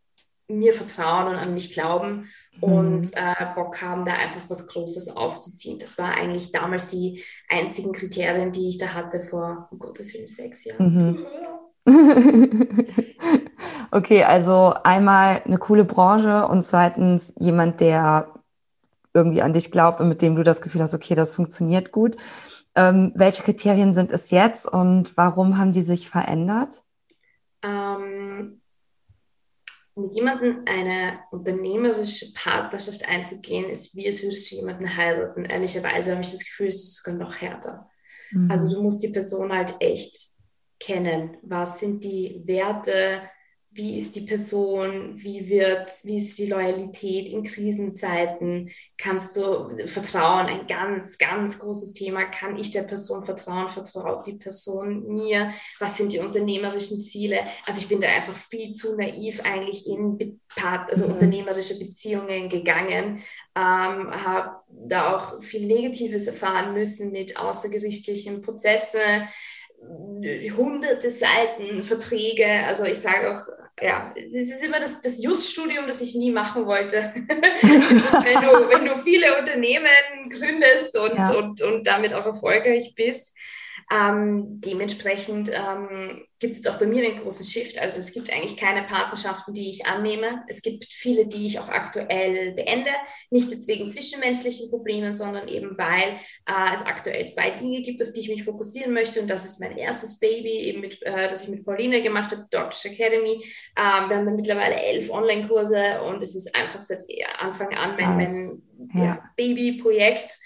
mir 0.48 0.74
vertrauen 0.74 1.28
und 1.28 1.37
an 1.37 1.55
mich 1.55 1.72
glauben 1.72 2.28
und 2.60 3.00
mhm. 3.00 3.10
äh, 3.14 3.54
Bock 3.54 3.80
haben, 3.82 4.04
da 4.04 4.12
einfach 4.12 4.42
was 4.48 4.66
Großes 4.66 5.16
aufzuziehen. 5.16 5.78
Das 5.78 5.98
war 5.98 6.14
eigentlich 6.14 6.52
damals 6.52 6.88
die 6.88 7.22
einzigen 7.48 7.92
Kriterien, 7.92 8.52
die 8.52 8.68
ich 8.68 8.78
da 8.78 8.94
hatte 8.94 9.20
vor, 9.20 9.68
um 9.70 9.78
Gottes 9.78 10.14
Willen, 10.14 10.26
sechs 10.26 10.64
Jahren. 10.64 10.94
Mhm. 10.94 11.18
okay, 13.90 14.22
also 14.22 14.74
einmal 14.84 15.42
eine 15.44 15.58
coole 15.58 15.84
Branche 15.84 16.46
und 16.46 16.62
zweitens 16.62 17.34
jemand, 17.38 17.80
der 17.80 18.28
irgendwie 19.14 19.42
an 19.42 19.52
dich 19.52 19.72
glaubt 19.72 20.00
und 20.00 20.08
mit 20.08 20.22
dem 20.22 20.36
du 20.36 20.44
das 20.44 20.62
Gefühl 20.62 20.82
hast, 20.82 20.94
okay, 20.94 21.14
das 21.14 21.34
funktioniert 21.34 21.92
gut. 21.92 22.16
Ähm, 22.74 23.12
welche 23.14 23.42
Kriterien 23.42 23.92
sind 23.92 24.12
es 24.12 24.30
jetzt 24.30 24.66
und 24.66 25.16
warum 25.16 25.58
haben 25.58 25.72
die 25.72 25.82
sich 25.82 26.08
verändert? 26.08 26.84
Ähm, 27.62 28.62
mit 29.94 30.14
jemandem 30.14 30.62
eine 30.66 31.20
unternehmerische 31.31 32.33
Partnerschaft 32.35 33.09
einzugehen, 33.09 33.70
ist 33.70 33.94
wie 33.96 34.07
als 34.07 34.22
würdest 34.22 34.50
du 34.50 34.57
jemanden 34.57 34.96
heiraten. 34.96 35.44
Ehrlicherweise 35.44 36.12
habe 36.12 36.22
ich 36.22 36.31
das 36.31 36.44
Gefühl, 36.44 36.68
es 36.68 36.83
ist 36.83 37.02
sogar 37.02 37.18
noch 37.18 37.40
härter. 37.40 37.90
Mhm. 38.31 38.50
Also 38.50 38.74
du 38.74 38.83
musst 38.83 39.02
die 39.02 39.12
Person 39.12 39.52
halt 39.52 39.76
echt 39.81 40.16
kennen. 40.81 41.37
Was 41.42 41.81
sind 41.81 42.02
die 42.05 42.42
Werte, 42.44 43.22
wie 43.74 43.96
ist 43.96 44.14
die 44.16 44.22
Person, 44.22 45.14
wie 45.16 45.48
wird, 45.48 45.90
wie 46.04 46.18
ist 46.18 46.37
die 46.38 46.46
Loyalität 46.46 47.26
in 47.26 47.42
Krisenzeiten, 47.42 48.70
kannst 48.98 49.37
du 49.37 49.87
vertrauen, 49.87 50.46
ein 50.46 50.66
ganz, 50.66 51.16
ganz 51.16 51.58
großes 51.58 51.94
Thema, 51.94 52.24
kann 52.26 52.58
ich 52.58 52.70
der 52.70 52.82
Person 52.82 53.24
vertrauen, 53.24 53.70
vertraut 53.70 54.26
die 54.26 54.35
Person 54.35 55.08
mir, 55.08 55.52
was 55.78 55.96
sind 55.96 56.12
die 56.12 56.18
unternehmerischen 56.18 57.00
Ziele, 57.00 57.46
also 57.66 57.80
ich 57.80 57.88
bin 57.88 58.00
da 58.00 58.08
einfach 58.08 58.37
viel 58.37 58.72
zu 58.72 58.94
naiv 58.94 59.40
eigentlich 59.44 59.87
in 59.87 60.38
also 60.62 61.06
mhm. 61.06 61.14
unternehmerische 61.14 61.78
Beziehungen 61.78 62.50
gegangen, 62.50 63.22
ähm, 63.56 64.11
habe 64.24 64.61
da 64.68 65.16
auch 65.16 65.42
viel 65.42 65.66
Negatives 65.66 66.26
erfahren 66.26 66.74
müssen 66.74 67.11
mit 67.11 67.38
außergerichtlichen 67.38 68.42
Prozessen, 68.42 69.28
hunderte 70.56 71.10
Seiten 71.10 71.82
Verträge, 71.82 72.46
also 72.66 72.84
ich 72.84 72.98
sage 72.98 73.32
auch 73.32 73.46
ja, 73.80 74.14
es 74.14 74.50
ist 74.50 74.62
immer 74.62 74.78
das, 74.78 75.00
das 75.00 75.22
Just-Studium, 75.22 75.86
das 75.86 76.00
ich 76.00 76.14
nie 76.14 76.30
machen 76.30 76.66
wollte. 76.66 77.12
wenn, 77.16 78.40
du, 78.40 78.70
wenn 78.70 78.84
du 78.84 78.96
viele 78.98 79.38
Unternehmen 79.38 80.28
gründest 80.30 80.96
und, 80.96 81.16
ja. 81.16 81.30
und, 81.32 81.62
und 81.62 81.86
damit 81.86 82.14
auch 82.14 82.26
erfolgreich 82.26 82.92
bist, 82.94 83.36
ähm, 83.90 84.60
dementsprechend 84.60 85.50
ähm, 85.50 86.24
gibt 86.42 86.56
es 86.56 86.66
auch 86.66 86.78
bei 86.78 86.86
mir 86.86 87.08
einen 87.08 87.20
großen 87.20 87.46
Shift. 87.46 87.80
Also 87.80 88.00
es 88.00 88.12
gibt 88.12 88.30
eigentlich 88.30 88.56
keine 88.56 88.82
Partnerschaften, 88.82 89.54
die 89.54 89.70
ich 89.70 89.86
annehme. 89.86 90.42
Es 90.48 90.60
gibt 90.60 90.84
viele, 90.84 91.26
die 91.26 91.46
ich 91.46 91.60
auch 91.60 91.68
aktuell 91.68 92.52
beende. 92.52 92.90
Nicht 93.30 93.50
jetzt 93.50 93.68
wegen 93.68 93.88
zwischenmenschlichen 93.88 94.68
Problemen, 94.68 95.12
sondern 95.12 95.46
eben 95.46 95.78
weil 95.78 96.18
äh, 96.46 96.74
es 96.74 96.82
aktuell 96.84 97.28
zwei 97.28 97.50
Dinge 97.50 97.82
gibt, 97.82 98.02
auf 98.02 98.12
die 98.12 98.20
ich 98.20 98.28
mich 98.28 98.44
fokussieren 98.44 98.92
möchte. 98.92 99.20
Und 99.20 99.30
das 99.30 99.44
ist 99.44 99.60
mein 99.60 99.78
erstes 99.78 100.18
Baby, 100.18 100.62
eben 100.62 100.80
mit, 100.80 101.00
äh, 101.02 101.28
das 101.28 101.44
ich 101.44 101.50
mit 101.50 101.64
Pauline 101.64 102.02
gemacht 102.02 102.32
habe, 102.32 102.46
Doctor's 102.50 102.84
Academy. 102.84 103.44
Ähm, 103.76 104.08
wir 104.08 104.16
haben 104.16 104.26
dann 104.26 104.36
mittlerweile 104.36 104.74
elf 104.74 105.10
Online-Kurse 105.10 106.02
und 106.02 106.22
es 106.22 106.34
ist 106.34 106.54
einfach 106.56 106.82
seit 106.82 107.04
Anfang 107.38 107.72
an 107.74 107.94
mein, 107.96 108.16
mein 108.16 108.62
ja. 108.94 109.04
ja, 109.04 109.30
Baby-Projekt. 109.36 110.38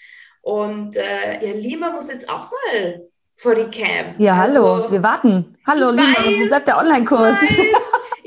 Und 0.43 0.95
äh, 0.97 1.45
ja, 1.45 1.53
Lima 1.55 1.91
muss 1.91 2.11
jetzt 2.11 2.29
auch 2.29 2.51
mal 2.51 3.09
vor 3.37 3.55
die 3.55 3.71
Cam. 3.71 4.15
Ja, 4.19 4.37
hallo, 4.37 4.75
also, 4.75 4.93
wir 4.93 5.03
warten. 5.03 5.57
Hallo, 5.67 5.91
Lina, 5.91 6.15
wo 6.17 6.49
bleibt 6.49 6.69
der 6.69 6.79
Online-Kurs? 6.79 7.37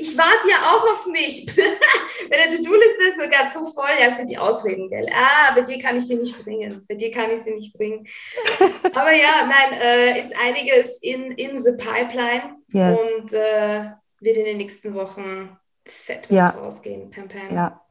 Ich 0.02 0.16
warte 0.16 0.48
ja 0.48 0.56
auch 0.62 0.92
auf 0.92 1.06
mich. 1.08 1.46
Wenn 1.56 2.30
der 2.30 2.48
To-Do-Liste 2.48 3.04
ist 3.10 3.20
sogar 3.20 3.48
zu 3.48 3.70
voll, 3.70 3.90
ja, 4.00 4.08
sind 4.08 4.30
die 4.30 4.38
Ausreden, 4.38 4.88
gell? 4.88 5.06
Ah, 5.12 5.54
bei 5.54 5.60
dir 5.60 5.78
kann 5.78 5.94
ich 5.94 6.06
die 6.06 6.14
nicht 6.14 6.42
bringen. 6.42 6.86
Bei 6.88 6.94
dir 6.94 7.10
kann 7.10 7.30
ich 7.30 7.42
sie 7.42 7.52
nicht 7.52 7.74
bringen. 7.74 8.06
Aber 8.94 9.12
ja, 9.12 9.46
nein, 9.46 9.78
äh, 9.78 10.18
ist 10.18 10.32
einiges 10.42 11.02
in, 11.02 11.32
in 11.32 11.54
the 11.54 11.72
pipeline 11.72 12.56
yes. 12.72 12.98
und 12.98 13.34
äh, 13.34 13.90
wird 14.20 14.38
in 14.38 14.44
den 14.46 14.56
nächsten 14.56 14.94
Wochen 14.94 15.54
fett 15.86 16.30
Ja. 16.30 16.48
rausgehen. 16.48 17.10
Pam, 17.10 17.28
pam. 17.28 17.54
Ja. 17.54 17.82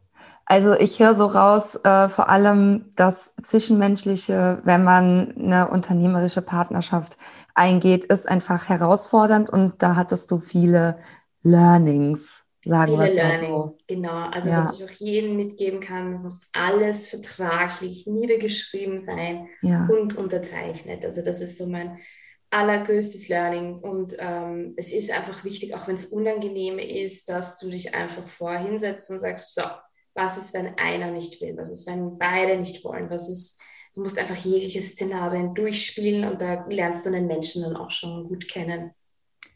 Also 0.49 0.73
ich 0.73 0.99
höre 0.99 1.13
so 1.13 1.27
raus, 1.27 1.75
äh, 1.83 2.09
vor 2.09 2.29
allem 2.29 2.89
das 2.95 3.35
Zwischenmenschliche, 3.43 4.61
wenn 4.63 4.83
man 4.83 5.33
eine 5.37 5.69
unternehmerische 5.69 6.41
Partnerschaft 6.41 7.17
eingeht, 7.53 8.05
ist 8.05 8.27
einfach 8.27 8.67
herausfordernd 8.67 9.49
und 9.51 9.81
da 9.83 9.95
hattest 9.95 10.31
du 10.31 10.39
viele 10.39 10.99
Learnings, 11.43 12.45
sagen 12.65 12.93
wir 12.97 12.97
Viele 12.97 13.13
mal 13.15 13.33
so. 13.35 13.45
Learnings, 13.47 13.85
genau. 13.87 14.29
Also 14.29 14.49
Ja. 14.49 14.57
was 14.57 14.79
ich 14.79 14.83
auch 14.85 14.91
jedem 14.91 15.35
mitgeben 15.35 15.79
kann, 15.79 16.13
es 16.13 16.23
muss 16.23 16.47
alles 16.53 17.07
vertraglich 17.07 18.07
niedergeschrieben 18.07 18.99
sein 18.99 19.47
Ja, 19.61 19.79
und 19.87 20.17
unterzeichnet. 20.17 21.03
Also 21.05 21.21
das 21.21 21.41
ist 21.41 21.57
so 21.57 21.67
mein 21.67 21.99
allergrößtes 22.51 23.27
Learning. 23.29 23.75
Und 23.79 24.15
ähm, 24.19 24.73
es 24.77 24.93
ist 24.93 25.11
einfach 25.11 25.43
wichtig, 25.43 25.75
auch 25.75 25.87
wenn 25.87 25.95
es 25.95 26.07
unangenehm 26.07 26.79
ist, 26.79 27.29
dass 27.29 27.59
du 27.59 27.69
dich 27.69 27.93
einfach 27.95 28.27
vorher 28.27 28.61
hinsetzt 28.63 29.11
und 29.11 29.19
sagst, 29.19 29.53
so, 29.53 29.61
was 30.13 30.37
ist, 30.37 30.53
wenn 30.53 30.77
einer 30.77 31.11
nicht 31.11 31.41
will? 31.41 31.55
Was 31.57 31.71
ist, 31.71 31.87
wenn 31.87 32.17
beide 32.17 32.57
nicht 32.57 32.83
wollen? 32.83 33.09
Was 33.09 33.29
ist, 33.29 33.61
du 33.95 34.01
musst 34.01 34.19
einfach 34.19 34.35
jegliche 34.37 34.81
Szenarien 34.81 35.53
durchspielen 35.55 36.29
und 36.29 36.41
da 36.41 36.65
lernst 36.69 37.05
du 37.05 37.11
den 37.11 37.27
Menschen 37.27 37.63
dann 37.63 37.75
auch 37.75 37.91
schon 37.91 38.27
gut 38.27 38.47
kennen. 38.47 38.91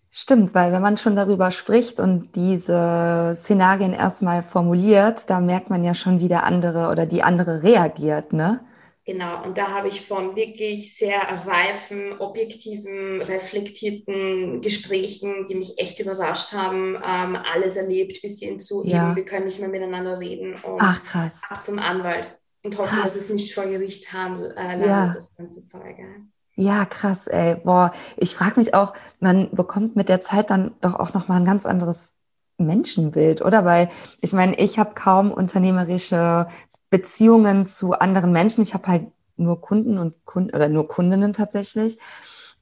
stimmt, 0.09 0.53
weil 0.53 0.71
wenn 0.71 0.81
man 0.81 0.97
schon 0.97 1.15
darüber 1.15 1.51
spricht 1.51 1.99
und 1.99 2.35
diese 2.35 3.33
Szenarien 3.35 3.93
erstmal 3.93 4.43
formuliert, 4.43 5.29
da 5.29 5.39
merkt 5.39 5.69
man 5.69 5.83
ja 5.83 5.93
schon, 5.93 6.19
wie 6.19 6.27
der 6.27 6.43
andere 6.43 6.89
oder 6.89 7.05
die 7.05 7.23
andere 7.23 7.63
reagiert, 7.63 8.33
ne? 8.33 8.61
Genau, 9.05 9.43
und 9.43 9.57
da 9.57 9.67
habe 9.71 9.89
ich 9.89 10.07
von 10.07 10.33
wirklich 10.37 10.95
sehr 10.97 11.19
reifen, 11.45 12.17
objektiven, 12.19 13.21
reflektierten 13.21 14.61
Gesprächen, 14.61 15.45
die 15.45 15.55
mich 15.55 15.77
echt 15.77 15.99
überrascht 15.99 16.53
haben, 16.53 16.95
ähm, 16.95 17.35
alles 17.35 17.75
erlebt, 17.75 18.21
bis 18.21 18.39
hin 18.39 18.59
zu 18.59 18.81
Ja. 18.85 19.07
eben, 19.07 19.15
wir 19.17 19.25
können 19.25 19.43
nicht 19.45 19.59
mehr 19.59 19.67
miteinander 19.67 20.19
reden 20.19 20.53
und 20.53 20.79
Ach, 20.79 21.03
krass. 21.03 21.41
ab 21.49 21.61
zum 21.61 21.79
Anwalt 21.79 22.39
und 22.63 22.77
hoffen, 22.77 22.97
Krass. 22.99 23.13
dass 23.13 23.15
es 23.17 23.29
nicht 23.29 23.53
vor 23.53 23.65
Gericht 23.65 24.13
handelt, 24.13 24.55
äh, 24.55 24.79
Ja. 24.87 25.07
das 25.13 25.35
ganze 25.35 25.65
Zeug. 25.65 25.97
ja. 26.55 26.85
Krass, 26.85 27.27
ey. 27.27 27.55
Boah, 27.55 27.91
ich 28.15 28.35
frage 28.35 28.57
mich 28.57 28.73
auch, 28.73 28.93
man 29.19 29.49
bekommt 29.51 29.97
mit 29.97 30.07
der 30.07 30.21
Zeit 30.21 30.49
dann 30.49 30.75
doch 30.79 30.95
auch 30.95 31.13
noch 31.13 31.27
mal 31.27 31.35
ein 31.37 31.45
ganz 31.45 31.65
anderes 31.65 32.15
Menschenbild, 32.57 33.41
oder? 33.41 33.65
Weil 33.65 33.89
ich 34.21 34.31
meine, 34.31 34.55
ich 34.57 34.79
habe 34.79 34.93
kaum 34.93 35.31
unternehmerische 35.31 36.47
Beziehungen 36.93 37.65
zu 37.65 37.93
anderen 37.93 38.31
Menschen. 38.31 38.61
Ich 38.61 38.75
habe 38.75 38.87
halt 38.87 39.07
nur 39.35 39.61
Kunden 39.61 39.97
und 39.97 40.13
Kunden 40.25 40.55
oder 40.55 40.69
nur 40.69 40.87
Kundinnen 40.87 41.33
tatsächlich. 41.33 41.97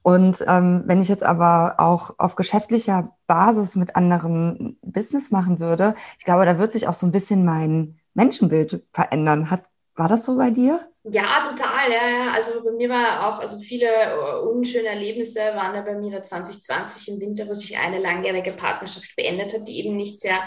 Und 0.00 0.42
ähm, 0.48 0.84
wenn 0.86 1.02
ich 1.02 1.08
jetzt 1.08 1.22
aber 1.22 1.74
auch 1.76 2.14
auf 2.16 2.34
geschäftlicher 2.34 3.14
Basis 3.26 3.76
mit 3.76 3.94
anderen 3.94 4.78
Business 4.80 5.32
machen 5.32 5.60
würde, 5.60 5.94
ich 6.18 6.24
glaube, 6.24 6.46
da 6.46 6.58
wird 6.58 6.72
sich 6.72 6.88
auch 6.88 6.94
so 6.94 7.06
ein 7.06 7.12
bisschen 7.12 7.44
mein 7.44 8.00
Menschenbild 8.14 8.82
verändern. 8.94 9.50
Hat, 9.50 9.64
war 9.96 10.08
das 10.08 10.24
so 10.24 10.38
bei 10.38 10.48
dir? 10.48 10.80
Ja, 11.04 11.42
total. 11.44 11.92
Ja. 11.92 12.32
Also 12.32 12.64
bei 12.64 12.72
mir 12.72 12.88
war 12.88 13.28
auch, 13.28 13.38
also 13.38 13.58
viele 13.60 13.86
äh, 13.86 14.38
unschöne 14.38 14.88
Erlebnisse 14.88 15.40
waren 15.54 15.74
ja 15.74 15.82
bei 15.82 15.94
mir 15.94 16.10
da 16.10 16.22
2020 16.22 17.08
im 17.08 17.20
Winter, 17.20 17.46
wo 17.46 17.52
sich 17.52 17.76
eine 17.76 17.98
langjährige 17.98 18.52
Partnerschaft 18.52 19.14
beendet 19.14 19.52
hat, 19.52 19.68
die 19.68 19.78
eben 19.78 19.94
nicht 19.94 20.22
sehr 20.22 20.38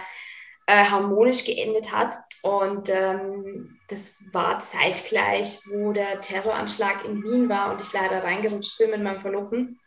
äh, 0.65 0.83
harmonisch 0.85 1.45
geendet 1.45 1.91
hat. 1.91 2.15
Und 2.41 2.89
ähm, 2.89 3.74
das 3.87 4.23
war 4.31 4.59
zeitgleich, 4.59 5.59
wo 5.67 5.93
der 5.93 6.21
Terroranschlag 6.21 7.05
in 7.05 7.23
Wien 7.23 7.49
war 7.49 7.71
und 7.71 7.81
ich 7.81 7.93
leider 7.93 8.23
reingerutscht 8.23 8.77
bin 8.79 8.91
mit 8.91 9.03
meinem 9.03 9.19
Verlobten. 9.19 9.79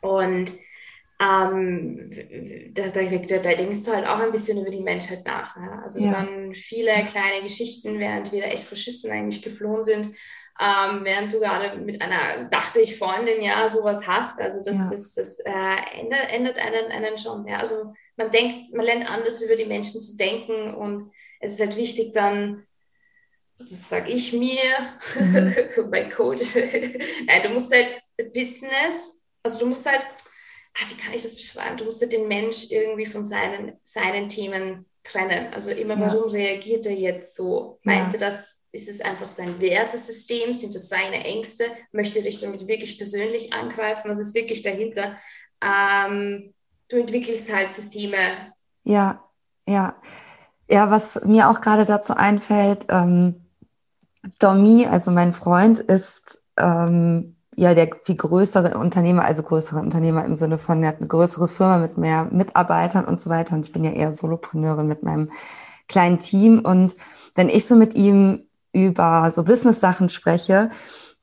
Und 0.00 0.52
ähm, 1.20 2.10
da, 2.74 2.82
da, 2.88 3.38
da, 3.38 3.54
denkst 3.54 3.84
du 3.84 3.92
halt 3.92 4.06
auch 4.06 4.18
ein 4.18 4.32
bisschen 4.32 4.60
über 4.60 4.70
die 4.70 4.82
Menschheit 4.82 5.24
nach. 5.24 5.56
Ja? 5.56 5.80
Also 5.82 6.00
Ja. 6.00 6.10
da 6.10 6.16
waren 6.18 6.52
viele 6.52 6.92
kleine 6.92 7.42
Geschichten, 7.42 7.98
während 7.98 8.32
wir 8.32 8.42
da 8.42 8.48
echt 8.48 8.64
vor 8.64 8.76
Schüssen 8.76 9.10
eigentlich 9.10 9.42
geflohen 9.42 9.82
sind. 9.82 10.06
Ähm, 10.60 11.00
während 11.02 11.32
du 11.32 11.40
gerade 11.40 11.76
mit 11.78 12.00
einer, 12.00 12.48
dachte 12.48 12.80
ich, 12.80 12.96
Freundin 12.96 13.42
ja 13.42 13.68
sowas 13.68 14.06
hast. 14.06 14.40
Also 14.40 14.62
das, 14.64 14.78
Ja. 14.78 14.90
das, 14.90 15.14
das 15.14 15.38
äh, 15.40 16.00
ändert, 16.00 16.28
ändert 16.28 16.58
einen, 16.58 16.92
einen 16.92 17.18
schon. 17.18 17.46
Ja? 17.46 17.58
Also 17.58 17.92
man 18.16 18.30
denkt, 18.30 18.72
man 18.74 18.84
lernt 18.84 19.10
anders 19.10 19.42
über 19.42 19.56
die 19.56 19.66
Menschen 19.66 20.00
zu 20.00 20.16
denken 20.16 20.74
und 20.74 21.00
es 21.40 21.54
ist 21.54 21.60
halt 21.60 21.76
wichtig 21.76 22.12
dann, 22.12 22.66
das 23.58 23.88
sage 23.88 24.10
ich 24.12 24.32
mir, 24.32 24.60
Mhm. 25.18 25.54
mein 25.90 26.10
Coach, 26.10 26.42
nein, 27.26 27.42
du 27.42 27.50
musst 27.50 27.72
halt 27.74 27.96
Business, 28.32 29.26
also 29.42 29.60
du 29.60 29.66
musst 29.66 29.86
halt, 29.86 30.02
ah, 30.02 30.84
wie 30.88 30.96
kann 30.96 31.14
ich 31.14 31.22
das 31.22 31.34
beschreiben? 31.36 31.76
Du 31.76 31.84
musst 31.84 32.00
halt 32.00 32.12
den 32.12 32.28
Mensch 32.28 32.70
irgendwie 32.70 33.06
von 33.06 33.22
seinen, 33.24 33.78
seinen 33.82 34.28
Themen 34.28 34.86
trennen. 35.02 35.52
Also 35.52 35.70
immer, 35.70 35.94
Ja. 35.98 36.12
warum 36.12 36.30
reagiert 36.30 36.86
er 36.86 36.92
jetzt 36.94 37.36
so? 37.36 37.78
Ja. 37.84 37.92
Meint 37.92 38.14
er 38.14 38.20
das, 38.20 38.62
ist 38.72 38.88
es 38.88 39.00
einfach 39.02 39.30
sein 39.30 39.60
Wertesystem? 39.60 40.52
Sind 40.54 40.74
das 40.74 40.88
seine 40.88 41.22
Ängste? 41.24 41.64
Möchte 41.92 42.18
er 42.18 42.24
dich 42.24 42.40
damit 42.40 42.66
wirklich 42.66 42.96
persönlich 42.98 43.52
angreifen? 43.52 44.10
Was 44.10 44.18
ist 44.18 44.34
wirklich 44.34 44.62
dahinter? 44.62 45.16
Ähm, 45.62 46.54
du 46.88 46.96
entwickelst 46.96 47.52
halt 47.54 47.68
Systeme. 47.68 48.52
Ja, 48.84 49.22
ja. 49.68 50.00
Ja, 50.68 50.90
was 50.90 51.22
mir 51.24 51.50
auch 51.50 51.60
gerade 51.60 51.84
dazu 51.84 52.14
einfällt, 52.14 52.86
ähm, 52.88 53.43
Domi, 54.40 54.86
also 54.86 55.10
mein 55.10 55.32
Freund, 55.32 55.78
ist 55.80 56.44
ähm, 56.56 57.36
ja 57.56 57.74
der 57.74 57.90
viel 58.02 58.16
größere 58.16 58.78
Unternehmer, 58.78 59.24
also 59.24 59.42
größere 59.42 59.80
Unternehmer 59.80 60.24
im 60.24 60.36
Sinne 60.36 60.58
von, 60.58 60.82
er 60.82 60.90
hat 60.90 60.98
eine 60.98 61.08
größere 61.08 61.48
Firma 61.48 61.78
mit 61.78 61.98
mehr 61.98 62.24
Mitarbeitern 62.30 63.04
und 63.04 63.20
so 63.20 63.30
weiter. 63.30 63.54
Und 63.54 63.66
ich 63.66 63.72
bin 63.72 63.84
ja 63.84 63.90
eher 63.90 64.12
Solopreneurin 64.12 64.86
mit 64.86 65.02
meinem 65.02 65.30
kleinen 65.88 66.18
Team. 66.18 66.60
Und 66.60 66.96
wenn 67.34 67.48
ich 67.48 67.66
so 67.66 67.76
mit 67.76 67.94
ihm 67.94 68.46
über 68.72 69.30
so 69.30 69.44
Business-Sachen 69.44 70.08
spreche, 70.08 70.70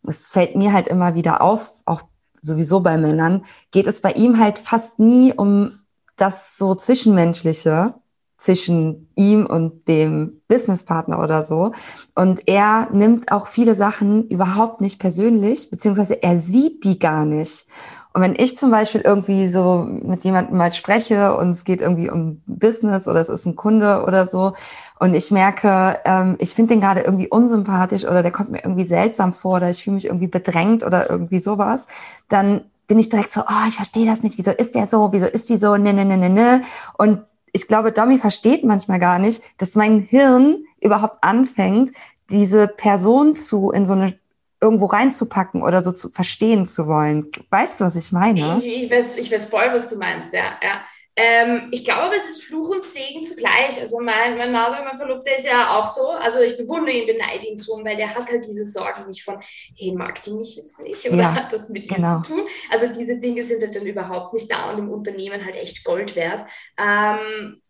es 0.07 0.29
fällt 0.29 0.55
mir 0.55 0.73
halt 0.73 0.87
immer 0.87 1.15
wieder 1.15 1.41
auf, 1.41 1.75
auch 1.85 2.03
sowieso 2.41 2.79
bei 2.79 2.97
Männern, 2.97 3.45
geht 3.71 3.87
es 3.87 4.01
bei 4.01 4.13
ihm 4.13 4.39
halt 4.39 4.57
fast 4.57 4.99
nie 4.99 5.33
um 5.33 5.79
das 6.15 6.57
so 6.57 6.75
Zwischenmenschliche 6.75 7.95
zwischen 8.41 9.08
ihm 9.15 9.45
und 9.45 9.88
dem 9.88 10.41
Businesspartner 10.47 11.19
oder 11.19 11.43
so. 11.43 11.73
Und 12.15 12.47
er 12.47 12.88
nimmt 12.91 13.32
auch 13.32 13.45
viele 13.45 13.75
Sachen 13.75 14.27
überhaupt 14.30 14.82
nicht 14.82 14.99
persönlich, 14.99 15.69
beziehungsweise 15.69 16.23
er 16.23 16.38
sieht 16.38 16.84
die 16.84 16.97
gar 16.97 17.25
nicht. 17.25 17.67
Und 18.13 18.23
wenn 18.23 18.36
ich 18.36 18.58
zum 18.58 18.71
Beispiel 18.71 19.01
irgendwie 19.01 19.47
so 19.47 19.88
mit 19.88 20.25
jemandem 20.25 20.58
mal 20.58 20.73
spreche 20.73 21.38
und 21.38 21.51
es 21.51 21.65
geht 21.65 21.82
irgendwie 21.82 22.10
um 22.10 22.41
Business 22.47 23.08
oder 23.08 23.21
es 23.21 23.30
ist 23.30 23.45
ein 23.45 23.56
Kunde 23.56 24.04
oder 24.06 24.25
so 24.25 24.54
und 24.99 25.13
ich 25.13 25.30
merke, 25.30 25.99
ähm, 26.04 26.36
ich 26.39 26.56
finde 26.56 26.73
den 26.73 26.82
gerade 26.82 27.01
irgendwie 27.01 27.30
unsympathisch 27.30 28.06
oder 28.06 28.23
der 28.23 28.32
kommt 28.32 28.49
mir 28.49 28.63
irgendwie 28.63 28.86
seltsam 28.86 29.34
vor 29.34 29.58
oder 29.58 29.69
ich 29.69 29.84
fühle 29.84 29.95
mich 29.95 30.06
irgendwie 30.06 30.27
bedrängt 30.27 30.84
oder 30.84 31.10
irgendwie 31.10 31.39
sowas, 31.39 31.88
dann 32.27 32.62
bin 32.88 32.99
ich 32.99 33.08
direkt 33.08 33.32
so, 33.32 33.41
oh, 33.41 33.67
ich 33.69 33.75
verstehe 33.75 34.06
das 34.06 34.23
nicht, 34.23 34.38
wieso 34.38 34.51
ist 34.51 34.75
der 34.75 34.88
so, 34.88 35.13
wieso 35.13 35.27
ist 35.27 35.47
die 35.47 35.58
so, 35.58 35.77
ne, 35.77 35.93
ne, 35.93 36.04
ne, 36.04 36.17
ne, 36.17 36.30
ne. 36.30 36.63
Und 36.97 37.21
ich 37.51 37.67
glaube, 37.67 37.91
Domi 37.91 38.17
versteht 38.17 38.63
manchmal 38.63 38.99
gar 38.99 39.19
nicht, 39.19 39.41
dass 39.57 39.75
mein 39.75 39.99
Hirn 39.99 40.65
überhaupt 40.79 41.17
anfängt, 41.21 41.91
diese 42.29 42.67
Person 42.67 43.35
zu 43.35 43.71
in 43.71 43.85
so 43.85 43.93
eine 43.93 44.17
irgendwo 44.61 44.85
reinzupacken 44.85 45.63
oder 45.63 45.81
so 45.81 45.91
zu 45.91 46.09
verstehen 46.09 46.67
zu 46.67 46.85
wollen. 46.87 47.27
Weißt 47.49 47.81
du, 47.81 47.85
was 47.85 47.95
ich 47.95 48.11
meine? 48.11 48.59
Ich, 48.59 48.83
ich, 48.83 48.91
weiß, 48.91 49.17
ich 49.17 49.31
weiß 49.31 49.47
voll, 49.47 49.69
was 49.71 49.89
du 49.89 49.97
meinst, 49.97 50.31
ja. 50.33 50.57
ja. 50.61 50.81
Ähm, 51.21 51.67
ich 51.71 51.86
glaube, 51.86 52.15
es 52.15 52.27
ist 52.27 52.43
Fluch 52.45 52.69
und 52.69 52.84
Segen 52.84 53.21
zugleich. 53.21 53.79
Also 53.79 53.99
mein, 53.99 54.38
mein 54.38 54.51
Mario, 54.51 54.84
mein 54.84 54.97
Verlobter 54.97 55.36
ist 55.36 55.45
ja 55.45 55.77
auch 55.77 55.86
so. 55.86 56.07
Also 56.19 56.39
ich 56.39 56.57
bewundere 56.57 56.95
ihn, 56.95 57.05
beneide 57.05 57.45
ihn 57.45 57.57
drum, 57.57 57.86
weil 57.86 57.95
der 57.95 58.15
hat 58.15 58.27
halt 58.27 58.43
diese 58.45 58.65
Sorgen 58.65 59.07
nicht 59.07 59.23
von, 59.23 59.39
hey, 59.77 59.93
mag 59.93 60.19
die 60.21 60.31
mich 60.31 60.55
jetzt 60.55 60.79
nicht 60.81 61.05
oder 61.05 61.17
Ja, 61.17 61.36
hat 61.36 61.53
das 61.53 61.69
mit 61.69 61.86
ihm 61.86 61.95
genau. 61.95 62.21
zu 62.21 62.34
tun? 62.34 62.47
Also 62.71 62.88
diese 62.88 63.19
Dinge 63.19 63.43
sind 63.43 63.62
halt 63.62 63.75
dann 63.75 63.86
überhaupt 63.86 64.34
nicht 64.34 64.51
da 64.51 64.71
und 64.71 64.79
im 64.79 64.89
Unternehmen 64.89 65.45
halt 65.45 65.55
echt 65.55 65.84
Gold 65.84 66.15
wert. 66.15 66.49
Ähm, 66.79 67.61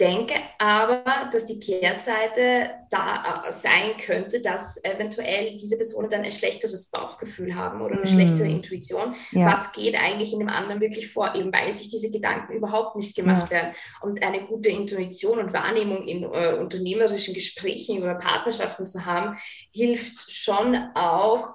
denke 0.00 0.34
aber, 0.58 1.30
dass 1.32 1.46
die 1.46 1.60
Kehrseite 1.60 2.70
da 2.90 3.44
äh, 3.46 3.52
sein 3.52 3.96
könnte, 4.04 4.40
dass 4.40 4.82
eventuell 4.82 5.56
diese 5.56 5.76
Personen 5.76 6.10
dann 6.10 6.22
ein 6.22 6.32
schlechteres 6.32 6.90
Bauchgefühl 6.90 7.54
haben 7.54 7.82
oder 7.82 7.94
eine 7.96 8.04
Mm. 8.04 8.06
schlechtere 8.06 8.48
Intuition. 8.48 9.14
Ja, 9.32 9.46
Was 9.52 9.72
geht 9.72 9.94
eigentlich 9.94 10.32
in 10.32 10.40
dem 10.40 10.48
anderen 10.48 10.80
wirklich 10.80 11.12
vor, 11.12 11.34
eben 11.34 11.52
weil 11.52 11.70
sich 11.70 11.90
diese 11.90 12.10
Gedanken 12.10 12.54
überhaupt 12.54 12.96
nicht 12.96 13.14
gemacht 13.14 13.50
werden. 13.50 13.74
Und 14.00 14.22
eine 14.22 14.46
gute 14.46 14.70
Intuition 14.70 15.38
und 15.38 15.52
Wahrnehmung 15.52 16.06
in 16.08 16.24
äh, 16.24 16.56
unternehmerischen 16.58 17.34
Gesprächen 17.34 18.02
oder 18.02 18.14
Partnerschaften 18.14 18.86
zu 18.86 19.04
haben, 19.04 19.36
hilft 19.72 20.30
schon 20.30 20.76
auch 20.94 21.54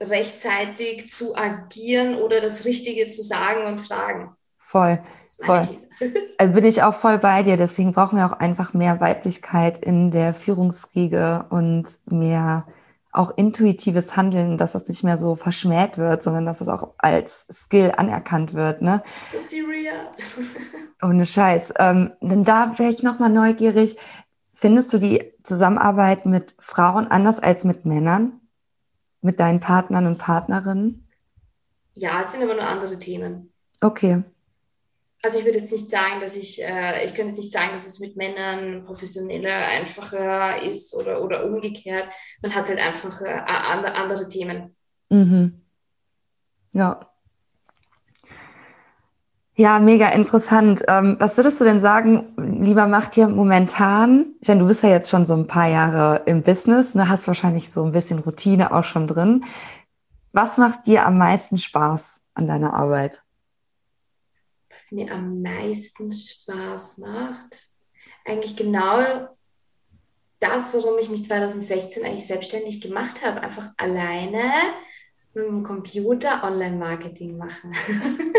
rechtzeitig 0.00 1.08
zu 1.10 1.34
agieren 1.34 2.16
oder 2.16 2.40
das 2.40 2.64
Richtige 2.64 3.06
zu 3.06 3.22
sagen 3.22 3.66
und 3.66 3.78
fragen. 3.78 4.36
Voll. 4.68 5.00
Voll. 5.44 5.62
Also 6.40 6.52
bin 6.52 6.64
ich 6.64 6.84
auch 6.84 6.94
voll 6.94 7.18
bei 7.18 7.42
dir. 7.42 7.56
Deswegen 7.56 7.92
brauchen 7.92 8.16
wir 8.16 8.24
auch 8.24 8.32
einfach 8.32 8.72
mehr 8.72 9.00
Weiblichkeit 9.00 9.78
in 9.78 10.12
der 10.12 10.32
Führungsriege 10.32 11.46
und 11.50 11.98
mehr 12.06 12.68
auch 13.10 13.36
intuitives 13.36 14.16
Handeln, 14.16 14.58
dass 14.58 14.72
das 14.72 14.86
nicht 14.86 15.02
mehr 15.02 15.18
so 15.18 15.34
verschmäht 15.34 15.98
wird, 15.98 16.22
sondern 16.22 16.46
dass 16.46 16.58
das 16.58 16.68
auch 16.68 16.94
als 16.98 17.48
Skill 17.50 17.92
anerkannt 17.96 18.54
wird, 18.54 18.80
ne? 18.80 19.02
Ohne 21.02 21.26
Scheiß. 21.26 21.74
Ähm, 21.80 22.12
denn 22.20 22.44
da 22.44 22.78
wäre 22.78 22.90
ich 22.90 23.02
nochmal 23.02 23.30
neugierig. 23.30 23.98
Findest 24.52 24.92
du 24.92 24.98
die 24.98 25.32
Zusammenarbeit 25.42 26.26
mit 26.26 26.54
Frauen 26.60 27.08
anders 27.08 27.40
als 27.40 27.64
mit 27.64 27.84
Männern? 27.84 28.40
Mit 29.20 29.40
deinen 29.40 29.58
Partnern 29.58 30.06
und 30.06 30.18
Partnerinnen? 30.18 31.08
Ja, 31.94 32.20
es 32.22 32.30
sind 32.30 32.44
aber 32.44 32.54
nur 32.54 32.68
andere 32.68 32.96
Themen. 33.00 33.52
Okay. 33.80 34.22
Also 35.22 35.40
ich 35.40 35.44
würde 35.44 35.58
jetzt 35.58 35.72
nicht 35.72 35.90
sagen, 35.90 36.20
dass 36.20 36.36
ich, 36.36 36.62
äh, 36.62 37.04
ich 37.04 37.12
könnte 37.14 37.30
jetzt 37.30 37.38
nicht 37.38 37.52
sagen, 37.52 37.70
dass 37.72 37.86
es 37.86 37.98
mit 37.98 38.16
Männern 38.16 38.84
professioneller, 38.84 39.66
einfacher 39.66 40.62
ist 40.62 40.94
oder, 40.94 41.22
oder 41.22 41.44
umgekehrt. 41.44 42.08
Man 42.40 42.54
hat 42.54 42.68
halt 42.68 42.78
einfach 42.78 43.20
äh, 43.22 43.28
andere, 43.28 43.94
andere 43.94 44.28
Themen. 44.28 44.76
Mhm. 45.10 45.60
Ja. 46.72 47.00
Ja, 49.56 49.80
mega 49.80 50.10
interessant. 50.10 50.84
Ähm, 50.86 51.16
was 51.18 51.36
würdest 51.36 51.60
du 51.60 51.64
denn 51.64 51.80
sagen, 51.80 52.32
lieber 52.62 52.86
macht 52.86 53.16
dir 53.16 53.26
momentan, 53.26 54.36
ich 54.40 54.46
meine, 54.46 54.60
du 54.60 54.68
bist 54.68 54.84
ja 54.84 54.88
jetzt 54.88 55.10
schon 55.10 55.26
so 55.26 55.34
ein 55.34 55.48
paar 55.48 55.66
Jahre 55.66 56.22
im 56.26 56.44
Business, 56.44 56.94
ne, 56.94 57.08
hast 57.08 57.26
wahrscheinlich 57.26 57.72
so 57.72 57.82
ein 57.82 57.90
bisschen 57.90 58.20
Routine 58.20 58.72
auch 58.72 58.84
schon 58.84 59.08
drin. 59.08 59.44
Was 60.32 60.58
macht 60.58 60.86
dir 60.86 61.04
am 61.04 61.18
meisten 61.18 61.58
Spaß 61.58 62.22
an 62.34 62.46
deiner 62.46 62.72
Arbeit? 62.72 63.24
Was 64.88 64.92
mir 64.92 65.12
am 65.12 65.42
meisten 65.42 66.10
Spaß 66.10 66.98
macht. 66.98 67.68
Eigentlich 68.24 68.56
genau 68.56 69.28
das, 70.40 70.72
warum 70.74 70.98
ich 70.98 71.10
mich 71.10 71.24
2016 71.24 72.04
eigentlich 72.04 72.26
selbstständig 72.26 72.80
gemacht 72.80 73.24
habe. 73.24 73.40
Einfach 73.42 73.70
alleine 73.76 74.50
mit 75.34 75.46
dem 75.46 75.62
Computer 75.62 76.42
Online-Marketing 76.44 77.36
machen. 77.36 77.74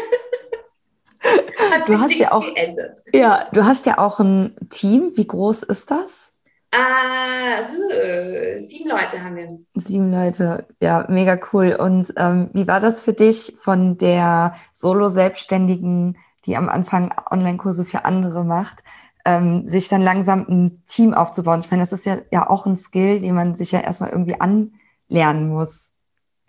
Du 1.85 1.99
hast 1.99 2.15
ja 2.15 2.31
auch, 2.31 2.45
geändert. 2.45 3.01
ja, 3.13 3.47
du 3.51 3.63
hast 3.63 3.85
ja 3.85 3.97
auch 3.99 4.19
ein 4.19 4.55
Team. 4.69 5.11
Wie 5.15 5.25
groß 5.27 5.63
ist 5.63 5.91
das? 5.91 6.33
Uh, 6.73 8.57
sieben 8.57 8.89
Leute 8.89 9.23
haben 9.23 9.35
wir. 9.35 9.59
Sieben 9.75 10.11
Leute, 10.11 10.67
ja, 10.81 11.05
mega 11.09 11.39
cool. 11.51 11.75
Und 11.79 12.13
ähm, 12.15 12.49
wie 12.53 12.67
war 12.67 12.79
das 12.79 13.03
für 13.03 13.13
dich 13.13 13.55
von 13.57 13.97
der 13.97 14.55
Solo-Selbstständigen 14.73 16.17
die 16.41 16.57
am 16.57 16.69
Anfang 16.69 17.13
Online-Kurse 17.29 17.85
für 17.85 18.05
andere 18.05 18.43
macht, 18.43 18.83
ähm, 19.25 19.67
sich 19.67 19.87
dann 19.87 20.01
langsam 20.01 20.45
ein 20.47 20.83
Team 20.87 21.13
aufzubauen. 21.13 21.59
Ich 21.59 21.71
meine, 21.71 21.81
das 21.83 21.93
ist 21.93 22.05
ja, 22.05 22.17
ja 22.31 22.49
auch 22.49 22.65
ein 22.65 22.77
Skill, 22.77 23.21
den 23.21 23.35
man 23.35 23.55
sich 23.55 23.71
ja 23.71 23.79
erstmal 23.79 24.09
irgendwie 24.09 24.39
anlernen 24.39 25.49
muss. 25.49 25.93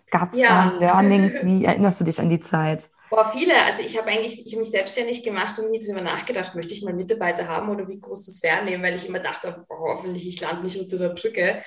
Gab 0.09 0.33
es 0.33 0.39
ja. 0.39 0.71
da 0.71 0.77
Learnings? 0.79 1.45
Wie 1.45 1.65
erinnerst 1.65 2.01
du 2.01 2.05
dich 2.05 2.19
an 2.19 2.29
die 2.29 2.39
Zeit? 2.39 2.89
Boah, 3.09 3.29
viele. 3.29 3.53
Also 3.65 3.83
ich 3.83 3.97
habe 3.97 4.09
eigentlich, 4.09 4.45
ich 4.45 4.53
habe 4.53 4.61
mich 4.61 4.71
selbstständig 4.71 5.23
gemacht 5.23 5.59
und 5.59 5.69
nie 5.71 5.79
darüber 5.79 6.01
nachgedacht, 6.01 6.55
möchte 6.55 6.73
ich 6.73 6.83
mal 6.83 6.93
Mitarbeiter 6.93 7.47
haben 7.47 7.69
oder 7.69 7.87
wie 7.87 7.99
groß 7.99 8.25
das 8.25 8.41
wäre, 8.41 8.81
weil 8.81 8.95
ich 8.95 9.07
immer 9.07 9.19
dachte, 9.19 9.65
boah, 9.67 9.95
hoffentlich 9.95 10.27
ich 10.27 10.39
lande 10.39 10.63
nicht 10.63 10.79
unter 10.79 10.97
der 10.97 11.09
Brücke. 11.09 11.61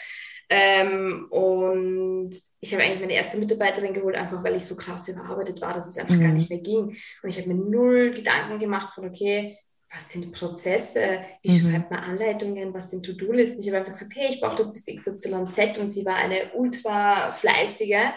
Ähm, 0.50 1.26
und 1.30 2.30
ich 2.60 2.72
habe 2.72 2.82
eigentlich 2.82 3.00
meine 3.00 3.14
erste 3.14 3.38
Mitarbeiterin 3.38 3.94
geholt, 3.94 4.16
einfach 4.16 4.42
weil 4.44 4.56
ich 4.56 4.64
so 4.64 4.76
krass 4.76 5.08
überarbeitet 5.08 5.60
war, 5.60 5.74
dass 5.74 5.88
es 5.88 5.98
einfach 5.98 6.14
mhm. 6.14 6.22
gar 6.22 6.32
nicht 6.32 6.50
mehr 6.50 6.60
ging. 6.60 6.96
Und 7.22 7.28
ich 7.28 7.38
habe 7.38 7.48
mir 7.48 7.54
null 7.54 8.12
Gedanken 8.12 8.58
gemacht 8.58 8.94
von, 8.94 9.06
okay, 9.08 9.58
was 9.94 10.10
sind 10.10 10.32
Prozesse, 10.32 11.20
wie 11.42 11.50
mhm. 11.50 11.70
schreibt 11.70 11.90
man 11.90 12.00
Anleitungen, 12.00 12.74
was 12.74 12.90
sind 12.90 13.06
To-Do-Listen. 13.06 13.60
Ich 13.60 13.68
habe 13.68 13.78
einfach 13.78 13.92
gesagt, 13.92 14.12
hey, 14.16 14.28
ich 14.28 14.40
brauche 14.40 14.56
das 14.56 14.72
bis 14.72 14.86
XYZ 14.86 15.78
und 15.78 15.88
sie 15.88 16.04
war 16.04 16.16
eine 16.16 16.52
ultra 16.54 17.32
fleißige, 17.32 18.12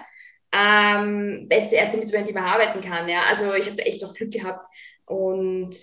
ähm, 0.52 1.46
beste 1.48 1.76
erste 1.76 1.98
Mitarbeiterin, 1.98 2.28
die 2.28 2.34
man 2.34 2.46
arbeiten 2.46 2.82
kann. 2.82 3.08
Ja? 3.08 3.24
Also 3.30 3.54
ich 3.54 3.68
habe 3.68 3.78
da 3.78 3.84
echt 3.84 4.04
auch 4.04 4.13
Glück 4.13 4.32
gehabt 4.32 4.66
und 5.06 5.76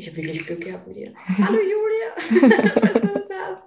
ich 0.00 0.06
habe 0.08 0.16
wirklich 0.16 0.46
Glück 0.46 0.62
gehabt 0.62 0.86
mit 0.86 0.96
ihr. 0.96 1.12
Hallo 1.38 1.58
Julia, 1.58 2.58
dass 2.74 2.94
du 2.94 3.08
das 3.08 3.28
hast. 3.30 3.62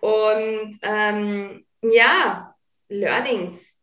Und 0.00 0.78
ähm, 0.82 1.66
ja, 1.82 2.54
Learnings. 2.88 3.82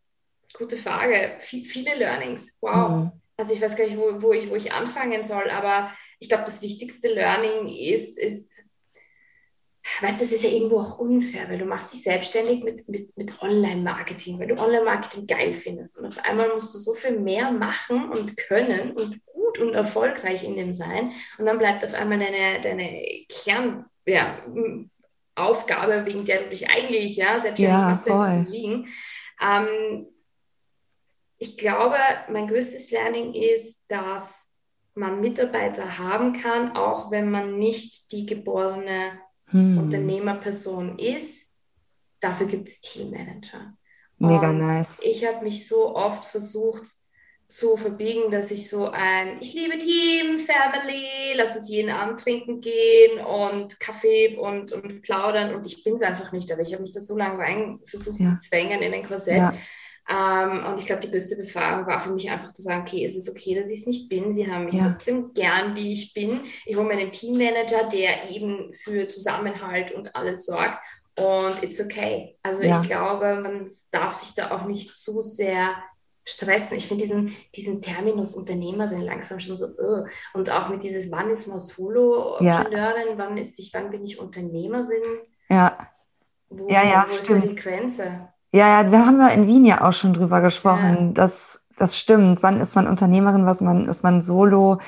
Gute 0.53 0.77
Frage. 0.77 1.37
V 1.39 1.57
viele 1.63 1.95
Learnings. 1.95 2.57
Wow. 2.61 2.89
Mhm. 2.89 3.11
Also 3.35 3.53
ich 3.53 3.61
weiß 3.61 3.75
gar 3.75 3.85
nicht, 3.85 3.97
wo, 3.97 4.21
wo, 4.21 4.31
ich, 4.31 4.49
wo 4.49 4.55
ich 4.55 4.71
anfangen 4.71 5.23
soll, 5.23 5.49
aber 5.49 5.91
ich 6.19 6.29
glaube, 6.29 6.45
das 6.45 6.61
wichtigste 6.61 7.09
Learning 7.09 7.67
ist, 7.67 8.17
ist 8.17 8.69
weißt 9.99 10.19
du, 10.19 10.23
das 10.23 10.31
ist 10.31 10.43
ja 10.43 10.49
irgendwo 10.49 10.79
auch 10.79 10.99
unfair, 10.99 11.49
weil 11.49 11.57
du 11.57 11.65
machst 11.65 11.91
dich 11.91 12.03
selbstständig 12.03 12.63
mit, 12.63 12.87
mit, 12.87 13.17
mit 13.17 13.41
Online-Marketing, 13.41 14.39
weil 14.39 14.47
du 14.47 14.57
Online-Marketing 14.57 15.27
geil 15.27 15.53
findest. 15.53 15.97
Und 15.97 16.05
auf 16.05 16.19
einmal 16.23 16.53
musst 16.53 16.73
du 16.75 16.79
so 16.79 16.93
viel 16.93 17.19
mehr 17.19 17.51
machen 17.51 18.09
und 18.11 18.37
können 18.37 18.91
und 18.91 19.19
gut 19.51 19.67
und 19.67 19.73
erfolgreich 19.73 20.43
in 20.43 20.55
dem 20.55 20.73
sein. 20.73 21.13
Und 21.37 21.45
dann 21.45 21.57
bleibt 21.57 21.83
auf 21.83 21.93
einmal 21.93 22.19
deine, 22.19 22.61
deine 22.61 23.25
Kern, 23.27 23.85
ja, 24.05 24.39
Aufgabe, 25.35 26.05
wegen 26.05 26.25
der 26.25 26.43
du 26.43 26.49
dich 26.49 26.69
eigentlich 26.69 27.15
ja, 27.15 27.39
selbstständig 27.39 27.79
ja, 27.79 27.89
machst, 27.89 28.07
voll. 28.07 28.45
liegen. 28.49 28.87
Ähm, 29.41 30.07
ich 31.37 31.57
glaube, 31.57 31.97
mein 32.29 32.47
größtes 32.47 32.91
Learning 32.91 33.33
ist, 33.33 33.89
dass 33.89 34.59
man 34.93 35.21
Mitarbeiter 35.21 35.97
haben 35.97 36.33
kann, 36.33 36.75
auch 36.75 37.09
wenn 37.11 37.31
man 37.31 37.57
nicht 37.57 38.11
die 38.11 38.25
geborene 38.25 39.13
hm. 39.47 39.77
Unternehmerperson 39.77 40.99
ist, 40.99 41.57
dafür 42.19 42.47
gibt 42.47 42.67
es 42.67 42.81
Teammanager. 42.81 43.73
Mega 44.17 44.49
und 44.51 44.59
nice. 44.59 45.01
Ich 45.03 45.25
habe 45.25 45.43
mich 45.43 45.67
so 45.67 45.95
oft 45.95 46.25
versucht 46.25 46.85
zu 47.51 47.75
verbiegen, 47.75 48.31
dass 48.31 48.49
ich 48.49 48.69
so 48.69 48.89
ein, 48.89 49.37
ich 49.41 49.53
liebe 49.53 49.77
Team, 49.77 50.37
Family, 50.37 51.33
lass 51.35 51.55
uns 51.55 51.69
jeden 51.69 51.91
Abend 51.91 52.19
trinken 52.19 52.61
gehen 52.61 53.19
und 53.19 53.79
Kaffee 53.79 54.37
und, 54.37 54.71
und 54.71 55.01
plaudern 55.01 55.53
und 55.53 55.65
ich 55.65 55.83
bin 55.83 55.95
es 55.95 56.01
einfach 56.01 56.31
nicht, 56.31 56.51
aber 56.51 56.61
ich 56.61 56.71
habe 56.71 56.81
mich 56.81 56.93
da 56.93 57.01
so 57.01 57.17
lange 57.17 57.39
rein 57.39 57.79
versucht 57.83 58.21
ja. 58.21 58.37
zu 58.37 58.49
zwängen 58.49 58.81
in 58.81 58.93
ein 58.93 59.05
Korsett. 59.05 59.37
Ja. 59.37 59.53
Ähm, 60.09 60.65
und 60.65 60.79
ich 60.79 60.85
glaube, 60.85 61.01
die 61.01 61.11
größte 61.11 61.35
Befragung 61.35 61.85
war 61.85 61.99
für 61.99 62.11
mich 62.11 62.29
einfach 62.29 62.53
zu 62.53 62.61
sagen, 62.61 62.81
okay, 62.81 63.05
es 63.05 63.15
ist 63.15 63.29
okay, 63.29 63.55
dass 63.55 63.69
ich 63.69 63.79
es 63.79 63.87
nicht 63.87 64.09
bin. 64.09 64.31
Sie 64.31 64.49
haben 64.49 64.65
mich 64.65 64.75
ja. 64.75 64.87
trotzdem 64.87 65.33
gern, 65.33 65.75
wie 65.75 65.91
ich 65.91 66.13
bin. 66.13 66.41
Ich 66.65 66.75
hole 66.75 66.87
mir 66.87 66.99
einen 66.99 67.11
Teammanager, 67.11 67.87
der 67.89 68.29
eben 68.29 68.71
für 68.73 69.07
Zusammenhalt 69.07 69.91
und 69.91 70.15
alles 70.15 70.45
sorgt. 70.45 70.79
Und 71.17 71.61
it's 71.61 71.81
okay. 71.81 72.37
Also 72.41 72.61
ich 72.61 72.81
glaube, 72.83 73.41
man 73.41 73.69
darf 73.91 74.13
sich 74.13 74.33
da 74.33 74.51
auch 74.51 74.65
nicht 74.65 74.95
zu 74.95 75.19
sehr 75.19 75.75
stressen. 76.23 76.77
Ich 76.77 76.87
finde 76.87 77.03
diesen, 77.03 77.35
diesen 77.55 77.81
Terminus 77.81 78.35
Unternehmerin 78.35 79.01
langsam 79.01 79.39
schon 79.39 79.57
so, 79.57 79.65
uh. 79.65 80.05
und 80.33 80.51
auch 80.51 80.69
mit 80.69 80.83
dieses, 80.83 81.11
wann 81.11 81.29
ist 81.29 81.47
man 81.47 81.59
Solo-Ingenieurin, 81.59 83.07
ja. 83.09 83.17
wann 83.17 83.37
ist 83.37 83.57
ich, 83.59 83.73
wann 83.73 83.89
bin 83.89 84.03
ich 84.03 84.19
Unternehmerin? 84.19 85.01
Ja. 85.49 85.77
Wo, 86.49 86.67
ja, 86.69 86.83
ja, 86.83 87.05
wo 87.07 87.13
ist 87.13 87.29
da 87.29 87.35
die 87.35 87.55
Grenze? 87.55 88.29
Ja, 88.53 88.81
ja, 88.81 88.91
wir 88.91 89.05
haben 89.05 89.19
ja 89.19 89.29
in 89.29 89.47
Wien 89.47 89.65
ja 89.65 89.87
auch 89.87 89.93
schon 89.93 90.13
drüber 90.13 90.41
gesprochen. 90.41 91.07
Ja. 91.07 91.13
Das, 91.13 91.67
das 91.77 91.97
stimmt. 91.97 92.43
Wann 92.43 92.59
ist 92.59 92.75
man 92.75 92.87
Unternehmerin, 92.87 93.45
was 93.45 93.61
man, 93.61 93.87
ist 93.87 94.03
man 94.03 94.21
Solo? 94.21 94.79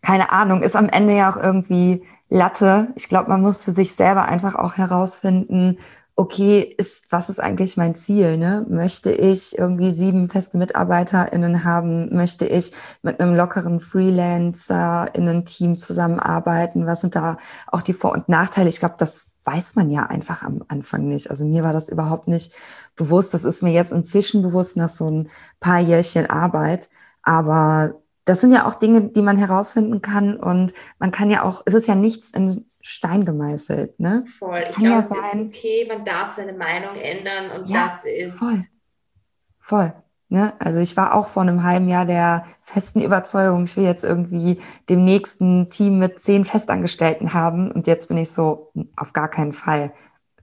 Keine 0.00 0.32
Ahnung, 0.32 0.62
ist 0.62 0.76
am 0.76 0.88
Ende 0.88 1.14
ja 1.14 1.30
auch 1.30 1.36
irgendwie 1.36 2.04
Latte. 2.30 2.88
Ich 2.96 3.08
glaube, 3.08 3.28
man 3.28 3.42
muss 3.42 3.64
für 3.64 3.72
sich 3.72 3.94
selber 3.94 4.24
einfach 4.24 4.54
auch 4.54 4.76
herausfinden, 4.76 5.78
okay, 6.16 6.60
ist, 6.60 7.06
was 7.10 7.28
ist 7.28 7.40
eigentlich 7.40 7.76
mein 7.76 7.94
Ziel? 7.96 8.36
Ne? 8.36 8.64
Möchte 8.68 9.10
ich 9.12 9.58
irgendwie 9.58 9.90
sieben 9.90 10.28
feste 10.28 10.58
MitarbeiterInnen 10.58 11.64
haben? 11.64 12.14
Möchte 12.14 12.46
ich 12.46 12.72
mit 13.02 13.20
einem 13.20 13.34
lockeren 13.34 13.80
Freelancer 13.80 15.08
in 15.14 15.28
einem 15.28 15.44
Team 15.44 15.76
zusammenarbeiten? 15.76 16.86
Was 16.86 17.00
sind 17.00 17.16
da 17.16 17.36
auch 17.66 17.82
die 17.82 17.94
Vor- 17.94 18.12
und 18.12 18.28
Nachteile? 18.28 18.68
Ich 18.68 18.78
glaube, 18.78 18.94
das 18.98 19.34
weiß 19.44 19.74
man 19.74 19.90
ja 19.90 20.04
einfach 20.04 20.42
am 20.42 20.64
Anfang 20.68 21.08
nicht. 21.08 21.30
Also 21.30 21.44
mir 21.44 21.64
war 21.64 21.72
das 21.72 21.88
überhaupt 21.88 22.28
nicht 22.28 22.52
bewusst. 22.96 23.34
Das 23.34 23.44
ist 23.44 23.62
mir 23.62 23.72
jetzt 23.72 23.92
inzwischen 23.92 24.42
bewusst 24.42 24.76
nach 24.76 24.88
so 24.88 25.10
ein 25.10 25.30
paar 25.60 25.80
Jährchen 25.80 26.26
Arbeit. 26.30 26.88
Aber 27.22 27.94
das 28.24 28.40
sind 28.40 28.52
ja 28.52 28.66
auch 28.66 28.74
Dinge, 28.74 29.02
die 29.02 29.22
man 29.22 29.36
herausfinden 29.36 30.00
kann. 30.02 30.36
Und 30.36 30.72
man 30.98 31.10
kann 31.10 31.30
ja 31.30 31.42
auch, 31.42 31.62
es 31.66 31.74
ist 31.74 31.86
ja 31.86 31.94
nichts 31.94 32.30
in 32.30 32.66
Stein 32.80 33.24
gemeißelt, 33.24 33.98
ne? 33.98 34.24
Voll. 34.26 34.60
Ich 34.62 34.76
glaube, 34.76 34.88
ja 34.88 34.98
es 34.98 35.10
ist 35.10 35.34
okay, 35.34 35.86
man 35.88 36.04
darf 36.04 36.28
seine 36.30 36.52
Meinung 36.52 36.96
ändern 36.96 37.50
und 37.58 37.68
ja, 37.68 37.88
das 37.88 38.04
ist. 38.04 38.38
Voll. 38.38 38.64
Voll. 39.58 39.94
Ne? 40.28 40.52
Also 40.58 40.80
ich 40.80 40.96
war 40.96 41.14
auch 41.14 41.28
vor 41.28 41.42
einem 41.42 41.62
halben 41.62 41.88
Jahr 41.88 42.06
der 42.06 42.44
festen 42.62 43.00
Überzeugung, 43.00 43.64
ich 43.64 43.76
will 43.76 43.84
jetzt 43.84 44.04
irgendwie 44.04 44.58
dem 44.88 45.04
nächsten 45.04 45.70
Team 45.70 45.98
mit 45.98 46.18
zehn 46.18 46.44
Festangestellten 46.44 47.34
haben. 47.34 47.70
Und 47.70 47.86
jetzt 47.86 48.08
bin 48.08 48.16
ich 48.16 48.32
so, 48.32 48.72
auf 48.96 49.12
gar 49.12 49.28
keinen 49.28 49.52
Fall 49.52 49.92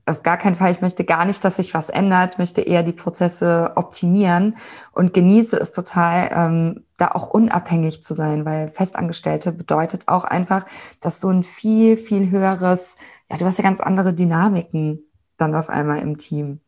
auf 0.06 0.22
gar 0.22 0.36
keinen 0.36 0.56
Fall, 0.56 0.72
ich 0.72 0.80
möchte 0.80 1.04
gar 1.04 1.24
nicht, 1.24 1.44
dass 1.44 1.56
sich 1.56 1.74
was 1.74 1.88
ändert. 1.88 2.32
Ich 2.32 2.38
möchte 2.38 2.60
eher 2.60 2.82
die 2.82 2.92
Prozesse 2.92 3.72
optimieren 3.76 4.56
und 4.92 5.14
genieße 5.14 5.56
es 5.56 5.72
total, 5.72 6.30
ähm, 6.34 6.84
da 6.96 7.12
auch 7.12 7.28
unabhängig 7.28 8.02
zu 8.02 8.14
sein, 8.14 8.44
weil 8.44 8.68
Festangestellte 8.68 9.52
bedeutet 9.52 10.08
auch 10.08 10.24
einfach, 10.24 10.66
dass 11.00 11.20
du 11.20 11.30
ein 11.30 11.44
viel, 11.44 11.96
viel 11.96 12.30
höheres, 12.30 12.98
ja, 13.30 13.36
du 13.36 13.44
hast 13.44 13.58
ja 13.58 13.64
ganz 13.64 13.80
andere 13.80 14.12
Dynamiken 14.12 15.04
dann 15.36 15.54
auf 15.54 15.68
einmal 15.68 16.00
im 16.00 16.18
Team. 16.18 16.60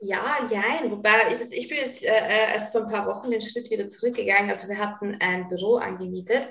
Ja, 0.00 0.36
ja, 0.48 0.62
wobei 0.90 1.34
ich, 1.34 1.52
ich 1.52 1.68
bin 1.68 1.78
jetzt 1.78 2.04
äh, 2.04 2.08
äh, 2.08 2.52
erst 2.52 2.72
vor 2.72 2.82
ein 2.82 2.92
paar 2.92 3.06
Wochen 3.06 3.30
den 3.30 3.40
Schritt 3.40 3.68
wieder 3.70 3.88
zurückgegangen. 3.88 4.48
Also 4.48 4.68
wir 4.68 4.78
hatten 4.78 5.16
ein 5.20 5.48
Büro 5.48 5.76
angemietet, 5.76 6.48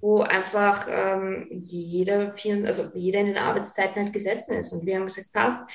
wo 0.00 0.20
einfach 0.20 0.86
ähm, 0.90 1.48
jeder, 1.50 2.32
also 2.64 2.96
jeder 2.96 3.20
in 3.20 3.26
den 3.26 3.36
Arbeitszeiten 3.36 4.02
halt 4.02 4.12
gesessen 4.12 4.56
ist. 4.56 4.72
Und 4.72 4.86
wir 4.86 4.96
haben 4.96 5.06
gesagt, 5.06 5.32
passt, 5.32 5.68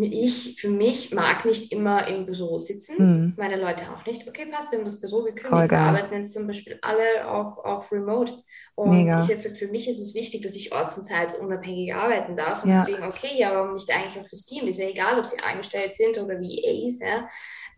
ich 0.00 0.60
für 0.60 0.70
mich 0.70 1.12
mag 1.12 1.44
nicht 1.44 1.72
immer 1.72 2.06
im 2.06 2.24
Büro 2.26 2.58
sitzen, 2.58 2.98
hm. 2.98 3.32
meine 3.36 3.56
Leute 3.56 3.84
auch 3.90 4.06
nicht. 4.06 4.26
Okay, 4.26 4.46
passt, 4.46 4.72
wir 4.72 4.78
haben 4.78 4.84
das 4.84 5.00
Büro 5.00 5.22
gekündigt, 5.22 5.70
wir 5.70 5.78
arbeiten 5.78 6.14
jetzt 6.14 6.34
zum 6.34 6.46
Beispiel 6.46 6.78
alle 6.82 7.28
auf, 7.28 7.58
auf 7.58 7.92
Remote. 7.92 8.42
Und 8.74 8.90
Mega. 8.90 9.20
ich 9.20 9.24
habe 9.24 9.36
gesagt, 9.36 9.58
für 9.58 9.68
mich 9.68 9.88
ist 9.88 10.00
es 10.00 10.14
wichtig, 10.14 10.42
dass 10.42 10.56
ich 10.56 10.72
orts- 10.72 10.96
und 10.96 11.04
zeitunabhängig 11.04 11.94
arbeiten 11.94 12.36
darf. 12.36 12.64
Und 12.64 12.70
ja. 12.70 12.84
deswegen, 12.84 13.04
okay, 13.04 13.36
ja, 13.36 13.54
warum 13.54 13.72
nicht 13.74 13.90
eigentlich 13.90 14.22
auch 14.22 14.26
fürs 14.26 14.46
Team? 14.46 14.66
Ist 14.66 14.78
ja 14.78 14.88
egal, 14.88 15.18
ob 15.18 15.26
sie 15.26 15.42
angestellt 15.42 15.92
sind 15.92 16.18
oder 16.18 16.40
wie 16.40 16.86
Ace, 16.86 17.00
ja. 17.00 17.28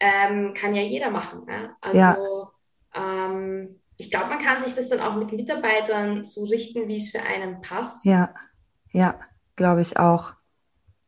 Ähm, 0.00 0.52
kann 0.54 0.74
ja 0.74 0.82
jeder 0.82 1.10
machen. 1.10 1.46
Ja? 1.48 1.76
Also 1.80 1.98
ja. 1.98 2.50
Ähm, 2.94 3.80
ich 3.96 4.10
glaube, 4.10 4.28
man 4.28 4.38
kann 4.38 4.58
sich 4.58 4.74
das 4.74 4.88
dann 4.88 5.00
auch 5.00 5.16
mit 5.16 5.32
Mitarbeitern 5.32 6.24
so 6.24 6.44
richten, 6.44 6.88
wie 6.88 6.96
es 6.96 7.10
für 7.10 7.22
einen 7.22 7.60
passt. 7.60 8.04
Ja, 8.04 8.34
ja, 8.92 9.18
glaube 9.56 9.80
ich 9.80 9.98
auch. 9.98 10.34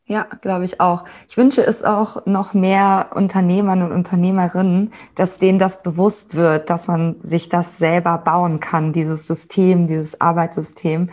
Ja, 0.09 0.23
glaube 0.41 0.65
ich 0.65 0.81
auch. 0.81 1.05
Ich 1.29 1.37
wünsche 1.37 1.65
es 1.65 1.83
auch 1.83 2.27
noch 2.27 2.55
mehr 2.55 3.11
Unternehmern 3.15 3.83
und 3.83 3.91
Unternehmerinnen, 3.91 4.93
dass 5.17 5.41
denen 5.41 5.59
das 5.59 5.83
bewusst 5.83 6.37
wird, 6.37 6.71
dass 6.71 6.87
man 6.87 7.17
sich 7.23 7.49
das 7.49 7.79
selber 7.79 8.19
bauen 8.19 8.61
kann, 8.61 8.93
dieses 8.93 9.27
System, 9.27 9.89
dieses 9.89 10.21
Arbeitssystem. 10.21 11.11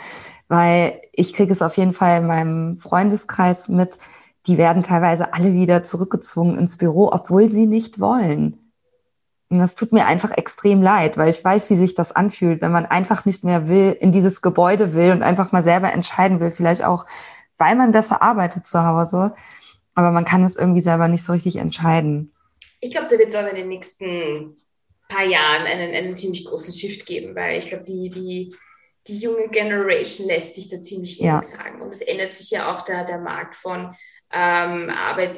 Weil 0.48 1.02
ich 1.12 1.34
kriege 1.34 1.52
es 1.52 1.64
auf 1.64 1.78
jeden 1.78 1.94
Fall 1.94 2.20
in 2.20 2.28
meinem 2.28 2.78
Freundeskreis 2.78 3.68
mit, 3.68 3.98
die 4.46 4.60
werden 4.60 4.84
teilweise 4.84 5.34
alle 5.34 5.54
wieder 5.54 5.84
zurückgezwungen 5.84 6.60
ins 6.60 6.78
Büro, 6.78 7.10
obwohl 7.12 7.50
sie 7.50 7.66
nicht 7.66 8.00
wollen. 8.00 8.63
Und 9.54 9.60
das 9.60 9.76
tut 9.76 9.92
mir 9.92 10.06
einfach 10.06 10.32
extrem 10.32 10.82
leid, 10.82 11.18
weil 11.18 11.30
ich 11.30 11.44
weiß, 11.44 11.70
wie 11.70 11.76
sich 11.76 11.96
das 11.96 12.12
anfühlt, 12.12 12.62
wenn 12.62 12.72
man 12.72 12.86
einfach 12.86 13.26
nicht 13.26 13.44
mehr 13.44 13.68
will, 13.68 13.96
in 14.00 14.12
dieses 14.12 14.42
Gebäude 14.42 14.94
will 14.94 15.12
und 15.12 15.24
einfach 15.24 15.52
mal 15.52 15.64
selber 15.64 15.94
entscheiden 15.94 16.40
will, 16.40 16.52
vielleicht 16.52 16.84
auch 16.84 17.06
weil 17.58 17.76
man 17.76 17.92
besser 17.92 18.22
arbeitet 18.22 18.66
zu 18.66 18.84
Hause, 18.84 19.36
aber 19.96 20.12
man 20.12 20.26
kann 20.26 20.44
es 20.44 20.56
irgendwie 20.56 20.82
selber 20.82 21.08
nicht 21.08 21.24
so 21.24 21.34
richtig 21.34 21.58
entscheiden. 21.58 22.34
Ich 22.82 22.92
glaube, 22.92 23.08
da 23.10 23.18
wird 23.18 23.30
es 23.30 23.36
aber 23.36 23.52
in 23.52 23.56
den 23.56 23.70
nächsten 23.70 24.58
paar 25.08 25.24
Jahren 25.24 25.64
einen, 25.66 25.94
einen 25.94 26.16
ziemlich 26.16 26.46
großen 26.46 26.74
Shift 26.74 27.06
geben, 27.06 27.36
weil 27.36 27.60
ich 27.60 27.70
glaube, 27.70 27.84
die, 27.84 28.10
die, 28.10 28.56
die 29.08 29.18
junge 29.18 29.48
Generation 29.50 30.28
lässt 30.28 30.56
sich 30.56 30.70
da 30.70 30.82
ziemlich 30.82 31.20
wenig 31.20 31.32
ja. 31.32 31.44
sagen. 31.44 31.82
Und 31.82 31.92
es 31.92 32.02
ändert 32.02 32.34
sich 32.34 32.52
ja 32.52 32.74
auch 32.74 32.82
der, 32.82 33.06
der 33.06 33.20
Markt 33.20 33.56
von 33.56 33.96
ähm, 34.32 34.90
Arbeit, 34.90 35.38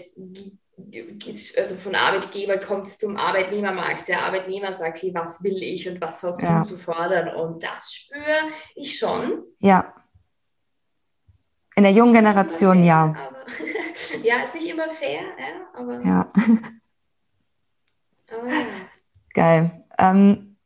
also 1.57 1.75
von 1.75 1.95
Arbeitgeber 1.95 2.57
kommt 2.57 2.87
es 2.87 2.97
zum 2.97 3.17
Arbeitnehmermarkt. 3.17 4.07
Der 4.07 4.23
Arbeitnehmer 4.23 4.73
sagt, 4.73 5.01
hey, 5.01 5.13
was 5.13 5.43
will 5.43 5.61
ich 5.61 5.89
und 5.89 5.99
was 6.01 6.23
hast 6.23 6.41
ja. 6.41 6.57
du 6.57 6.63
zu 6.63 6.77
fordern? 6.77 7.35
Und 7.35 7.63
das 7.63 7.93
spüre 7.93 8.49
ich 8.75 8.97
schon. 8.97 9.43
Ja. 9.59 9.93
In 11.75 11.83
der 11.83 11.91
jungen 11.91 12.13
Generation, 12.13 12.77
fair, 12.77 12.85
ja. 12.85 13.03
Aber, 13.03 13.45
ja, 14.23 14.43
ist 14.43 14.55
nicht 14.55 14.69
immer 14.69 14.89
fair, 14.89 15.21
ja, 15.21 15.67
aber. 15.73 16.01
Ja. 16.01 16.29
aber 18.31 18.49
ja. 18.49 18.65
Geil. 19.33 19.83
Ähm, 19.97 20.57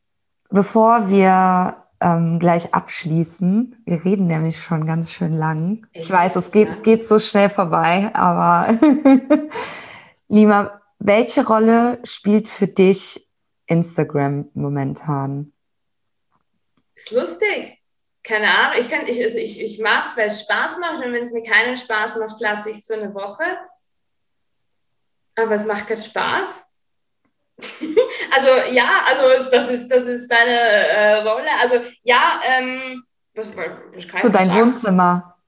bevor 0.50 1.10
wir 1.10 1.88
ähm, 2.02 2.40
gleich 2.40 2.74
abschließen, 2.74 3.82
wir 3.86 4.06
reden 4.06 4.28
nämlich 4.28 4.62
schon 4.62 4.86
ganz 4.86 5.12
schön 5.12 5.34
lang. 5.34 5.88
Ich, 5.92 6.06
ich 6.06 6.12
weiß, 6.12 6.36
es 6.36 6.52
geht, 6.52 6.68
ja. 6.68 6.74
es 6.74 6.84
geht 6.84 7.08
so 7.08 7.20
schnell 7.20 7.50
vorbei, 7.50 8.12
aber 8.14 8.74
Lima, 10.30 10.82
welche 11.00 11.46
Rolle 11.46 12.00
spielt 12.04 12.48
für 12.48 12.68
dich 12.68 13.30
Instagram 13.68 14.50
momentan? 14.54 15.52
Ist 16.96 17.12
lustig 17.12 17.80
keine 18.24 18.48
Ahnung, 18.48 18.80
ich, 18.80 18.90
kann, 18.90 19.08
ich, 19.08 19.24
also 19.24 19.38
ich, 19.38 19.62
ich 19.62 19.80
mache 19.80 20.08
es, 20.08 20.18
weil 20.18 20.28
es 20.28 20.42
Spaß 20.42 20.80
macht 20.80 21.04
und 21.04 21.14
wenn 21.14 21.22
es 21.22 21.32
mir 21.32 21.44
keinen 21.44 21.78
Spaß 21.78 22.18
macht, 22.18 22.40
lasse 22.40 22.70
ich 22.70 22.78
es 22.78 22.86
für 22.86 22.94
eine 22.94 23.14
Woche. 23.14 23.44
Aber 25.36 25.52
es 25.52 25.66
macht 25.66 25.88
keinen 25.88 26.04
Spaß. 26.04 26.66
also 28.36 28.72
ja, 28.72 28.88
also 29.08 29.50
das 29.50 29.70
ist, 29.70 29.90
das 29.90 30.04
ist 30.04 30.32
deine 30.32 30.52
äh, 30.52 31.16
Rolle. 31.28 31.50
Also 31.60 31.82
ja, 32.04 32.42
ähm, 32.46 33.04
was, 33.34 33.56
was 33.56 34.22
So 34.22 34.30
dein 34.30 34.48
sagen? 34.48 34.60
Wohnzimmer. 34.60 35.39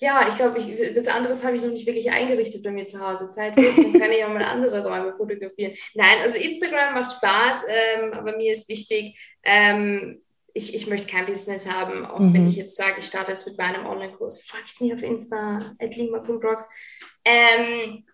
Ja, 0.00 0.28
ich 0.28 0.36
glaube, 0.36 0.58
ich, 0.58 0.94
das 0.94 1.06
andere 1.06 1.42
habe 1.42 1.56
ich 1.56 1.62
noch 1.62 1.70
nicht 1.70 1.86
wirklich 1.86 2.10
eingerichtet 2.10 2.62
bei 2.62 2.70
mir 2.70 2.84
zu 2.84 3.00
Hause. 3.00 3.28
Zeit 3.28 3.56
wird, 3.56 3.78
dann 3.78 4.00
kann 4.00 4.12
ich 4.12 4.24
auch 4.24 4.28
mal 4.28 4.44
andere 4.44 4.86
Räume 4.86 5.14
fotografieren. 5.14 5.74
Nein, 5.94 6.18
also 6.22 6.36
Instagram 6.36 6.94
macht 6.94 7.12
Spaß, 7.12 7.64
ähm, 7.68 8.12
aber 8.12 8.36
mir 8.36 8.52
ist 8.52 8.68
wichtig, 8.68 9.18
ähm, 9.42 10.22
ich, 10.52 10.74
ich 10.74 10.86
möchte 10.86 11.06
kein 11.06 11.26
Business 11.26 11.70
haben, 11.70 12.04
auch 12.04 12.18
mhm. 12.18 12.34
wenn 12.34 12.48
ich 12.48 12.56
jetzt 12.56 12.76
sage, 12.76 12.96
ich 12.98 13.06
starte 13.06 13.32
jetzt 13.32 13.46
mit 13.46 13.58
meinem 13.58 13.86
Online-Kurs, 13.86 14.44
folgt 14.44 14.80
mir 14.80 14.94
auf 14.94 15.02
Insta, 15.02 15.58
lima.rocks. 15.80 16.64
Ähm, 17.24 18.04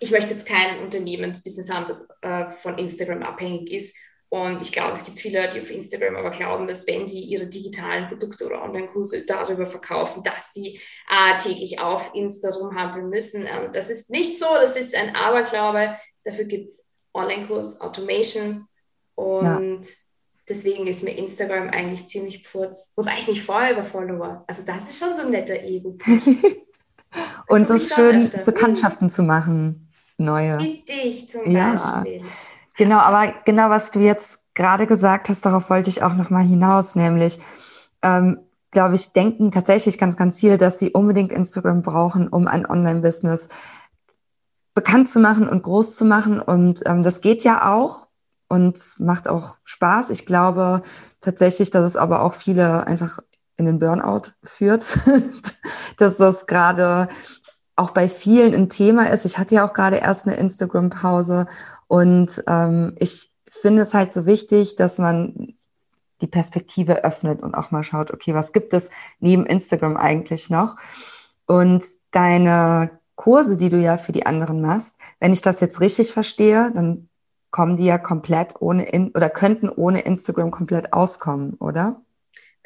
ich 0.00 0.10
möchte 0.10 0.34
jetzt 0.34 0.46
kein 0.46 0.80
Unternehmensbusiness 0.80 1.72
haben, 1.72 1.86
das 1.86 2.08
äh, 2.22 2.50
von 2.50 2.78
Instagram 2.78 3.22
abhängig 3.22 3.72
ist. 3.72 3.96
Und 4.34 4.62
ich 4.62 4.72
glaube, 4.72 4.94
es 4.94 5.04
gibt 5.04 5.20
viele, 5.20 5.48
die 5.48 5.60
auf 5.60 5.70
Instagram 5.70 6.16
aber 6.16 6.30
glauben, 6.30 6.66
dass 6.66 6.88
wenn 6.88 7.06
sie 7.06 7.20
ihre 7.20 7.46
digitalen 7.46 8.08
Produkte 8.08 8.46
oder 8.46 8.64
Online-Kurse 8.64 9.24
darüber 9.24 9.64
verkaufen, 9.64 10.24
dass 10.24 10.52
sie 10.52 10.80
äh, 11.08 11.38
täglich 11.38 11.78
auf 11.78 12.10
Insta 12.14 12.50
rumhandeln 12.50 13.10
müssen. 13.10 13.42
Ähm, 13.42 13.70
das 13.72 13.90
ist 13.90 14.10
nicht 14.10 14.36
so, 14.36 14.46
das 14.60 14.76
ist 14.76 14.96
ein 14.96 15.14
Aberglaube. 15.14 15.96
Dafür 16.24 16.46
gibt 16.46 16.68
es 16.68 16.90
Online-Kurs, 17.12 17.80
Automations 17.80 18.74
und 19.14 19.44
ja 19.44 19.60
Deswegen 20.46 20.86
ist 20.86 21.02
mir 21.02 21.16
Instagram 21.16 21.70
eigentlich 21.70 22.06
ziemlich 22.06 22.46
pfurz. 22.46 22.92
Wobei 22.96 23.14
ich 23.18 23.26
mich 23.26 23.42
vorher 23.42 23.72
über 23.72 23.82
Follower. 23.82 24.44
Also 24.46 24.62
das 24.66 24.90
ist 24.90 24.98
schon 24.98 25.14
so 25.14 25.22
ein 25.22 25.30
netter 25.30 25.58
Ego. 25.62 25.96
Und 27.48 27.62
es 27.62 27.70
ist 27.70 27.94
schön, 27.94 28.24
öfter. 28.24 28.42
Bekanntschaften 28.42 29.08
zu 29.08 29.22
machen. 29.22 29.90
Neue. 30.18 30.58
Mit 30.58 30.86
dich 30.86 31.28
zum 31.30 31.46
ja. 31.46 32.02
Beispiel. 32.04 32.20
Genau, 32.76 32.98
aber 32.98 33.32
genau, 33.44 33.70
was 33.70 33.90
du 33.90 34.00
jetzt 34.00 34.44
gerade 34.54 34.86
gesagt 34.86 35.28
hast, 35.28 35.46
darauf 35.46 35.70
wollte 35.70 35.90
ich 35.90 36.02
auch 36.02 36.14
nochmal 36.14 36.44
hinaus, 36.44 36.94
nämlich, 36.94 37.40
ähm, 38.02 38.38
glaube 38.70 38.96
ich, 38.96 39.12
denken 39.12 39.52
tatsächlich 39.52 39.98
ganz, 39.98 40.16
ganz 40.16 40.40
viele, 40.40 40.58
dass 40.58 40.78
sie 40.78 40.90
unbedingt 40.90 41.32
Instagram 41.32 41.82
brauchen, 41.82 42.28
um 42.28 42.48
ein 42.48 42.66
Online-Business 42.66 43.48
bekannt 44.74 45.08
zu 45.08 45.20
machen 45.20 45.48
und 45.48 45.62
groß 45.62 45.96
zu 45.96 46.04
machen. 46.04 46.40
Und 46.40 46.82
ähm, 46.86 47.04
das 47.04 47.20
geht 47.20 47.44
ja 47.44 47.72
auch 47.72 48.08
und 48.48 48.78
macht 48.98 49.28
auch 49.28 49.56
Spaß. 49.62 50.10
Ich 50.10 50.26
glaube 50.26 50.82
tatsächlich, 51.20 51.70
dass 51.70 51.84
es 51.84 51.96
aber 51.96 52.22
auch 52.22 52.34
viele 52.34 52.86
einfach 52.86 53.20
in 53.56 53.66
den 53.66 53.78
Burnout 53.78 54.32
führt, 54.42 54.98
dass 55.96 56.16
das 56.16 56.46
gerade 56.46 57.08
auch 57.76 57.90
bei 57.90 58.08
vielen 58.08 58.54
ein 58.54 58.68
Thema 58.68 59.10
ist. 59.10 59.24
Ich 59.24 59.38
hatte 59.38 59.56
ja 59.56 59.64
auch 59.64 59.72
gerade 59.72 59.96
erst 59.96 60.26
eine 60.26 60.36
Instagram-Pause 60.36 61.46
und 61.88 62.42
ähm, 62.46 62.94
ich 62.98 63.30
finde 63.48 63.82
es 63.82 63.94
halt 63.94 64.12
so 64.12 64.26
wichtig, 64.26 64.76
dass 64.76 64.98
man 64.98 65.54
die 66.20 66.26
Perspektive 66.26 67.04
öffnet 67.04 67.42
und 67.42 67.54
auch 67.54 67.70
mal 67.70 67.84
schaut, 67.84 68.10
okay, 68.10 68.34
was 68.34 68.52
gibt 68.52 68.72
es 68.72 68.90
neben 69.20 69.46
Instagram 69.46 69.96
eigentlich 69.96 70.50
noch? 70.50 70.76
Und 71.46 71.84
deine 72.10 72.98
Kurse, 73.16 73.56
die 73.56 73.68
du 73.68 73.78
ja 73.78 73.98
für 73.98 74.12
die 74.12 74.26
anderen 74.26 74.60
machst, 74.60 74.96
wenn 75.20 75.32
ich 75.32 75.42
das 75.42 75.60
jetzt 75.60 75.80
richtig 75.80 76.12
verstehe, 76.12 76.72
dann 76.72 77.08
kommen 77.50 77.76
die 77.76 77.84
ja 77.84 77.98
komplett 77.98 78.54
ohne 78.60 78.84
in, 78.84 79.10
oder 79.10 79.30
könnten 79.30 79.68
ohne 79.68 80.00
Instagram 80.00 80.50
komplett 80.50 80.92
auskommen, 80.92 81.54
oder? 81.54 82.00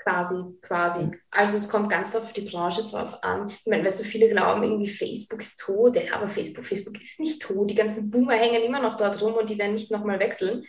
Quasi, 0.08 0.42
quasi. 0.62 1.10
Also 1.30 1.58
es 1.58 1.68
kommt 1.68 1.90
ganz 1.90 2.16
auf 2.16 2.32
die 2.32 2.40
Branche 2.40 2.82
drauf 2.82 3.22
an. 3.22 3.50
Ich 3.50 3.66
meine, 3.66 3.84
weil 3.84 3.90
so 3.90 4.04
viele 4.04 4.28
glauben, 4.28 4.62
irgendwie 4.62 4.86
Facebook 4.86 5.42
ist 5.42 5.60
tot, 5.60 5.96
ja, 5.96 6.14
aber 6.14 6.28
Facebook, 6.28 6.64
Facebook 6.64 6.98
ist 6.98 7.20
nicht 7.20 7.42
tot. 7.42 7.70
Die 7.70 7.74
ganzen 7.74 8.10
Boomer 8.10 8.32
hängen 8.34 8.62
immer 8.62 8.80
noch 8.80 8.96
dort 8.96 9.20
rum 9.20 9.34
und 9.34 9.50
die 9.50 9.58
werden 9.58 9.74
nicht 9.74 9.90
nochmal 9.90 10.18
wechseln. 10.18 10.64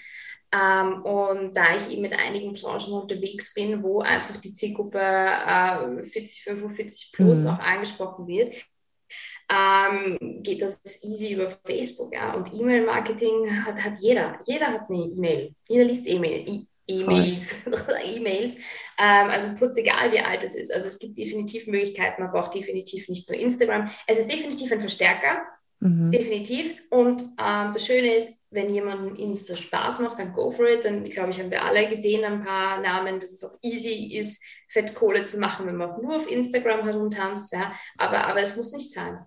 Ähm, 0.52 1.04
und 1.04 1.54
da 1.56 1.78
ich 1.78 1.90
eben 1.90 2.04
in 2.04 2.14
einigen 2.14 2.52
Branchen 2.54 2.92
unterwegs 2.92 3.54
bin, 3.54 3.82
wo 3.82 4.02
einfach 4.02 4.36
die 4.38 4.52
Zielgruppe 4.52 5.00
äh, 5.00 6.04
40, 6.04 6.44
45 6.44 7.12
plus 7.14 7.46
mhm. 7.46 7.52
auch 7.52 7.60
angesprochen 7.60 8.28
wird, 8.28 8.54
ähm, 9.50 10.18
geht 10.44 10.62
das 10.62 10.82
easy 11.02 11.34
über 11.34 11.50
Facebook. 11.66 12.14
Ja? 12.14 12.34
Und 12.34 12.54
E-Mail-Marketing 12.54 13.66
hat, 13.66 13.82
hat 13.82 13.94
jeder. 14.02 14.38
Jeder 14.46 14.68
hat 14.68 14.90
eine 14.90 15.06
E-Mail. 15.06 15.56
Jeder 15.70 15.86
liest 15.86 16.08
E-Mail. 16.08 16.68
E-Mails 16.90 17.56
E-Mails. 18.16 18.58
Ähm, 18.98 19.30
also 19.30 19.56
kurz 19.58 19.78
egal, 19.78 20.12
wie 20.12 20.20
alt 20.20 20.44
es 20.44 20.56
ist. 20.56 20.74
Also 20.74 20.88
es 20.88 21.00
gibt 21.00 21.18
definitiv 21.18 21.68
Möglichkeiten. 21.68 22.22
Man 22.22 22.32
braucht 22.32 22.54
definitiv 22.54 23.08
nicht 23.10 23.30
nur 23.30 23.40
Instagram. 23.40 23.90
Es 24.08 24.20
ist 24.20 24.32
definitiv 24.32 24.72
ein 24.72 24.80
Verstärker. 24.80 25.44
Mhm. 25.80 26.12
Definitiv. 26.12 26.82
Und 26.90 27.22
ähm, 27.22 27.72
das 27.74 27.86
Schöne 27.86 28.16
ist, 28.16 28.48
wenn 28.52 28.74
jemandem 28.74 29.16
Insta 29.16 29.56
Spaß 29.56 30.00
macht, 30.00 30.20
dann 30.20 30.34
go 30.34 30.52
for 30.52 30.68
it. 30.68 30.84
Dann, 30.84 31.06
glaube 31.06 31.30
ich, 31.30 31.40
haben 31.40 31.52
wir 31.52 31.64
alle 31.64 31.88
gesehen, 31.88 32.26
ein 32.26 32.44
paar 32.44 32.82
Namen, 32.82 33.20
dass 33.20 33.32
es 33.32 33.44
auch 33.44 33.58
easy 33.62 34.18
ist, 34.18 34.44
Fettkohle 34.68 35.24
zu 35.24 35.40
machen, 35.40 35.68
wenn 35.68 35.78
man 35.78 35.92
auch 35.92 36.02
nur 36.02 36.18
auf 36.18 36.30
Instagram 36.30 36.86
herumtanzt. 36.86 37.54
Ja? 37.54 37.74
Aber, 37.98 38.28
aber 38.28 38.42
es 38.42 38.58
muss 38.58 38.74
nicht 38.74 38.92
sein. 38.92 39.20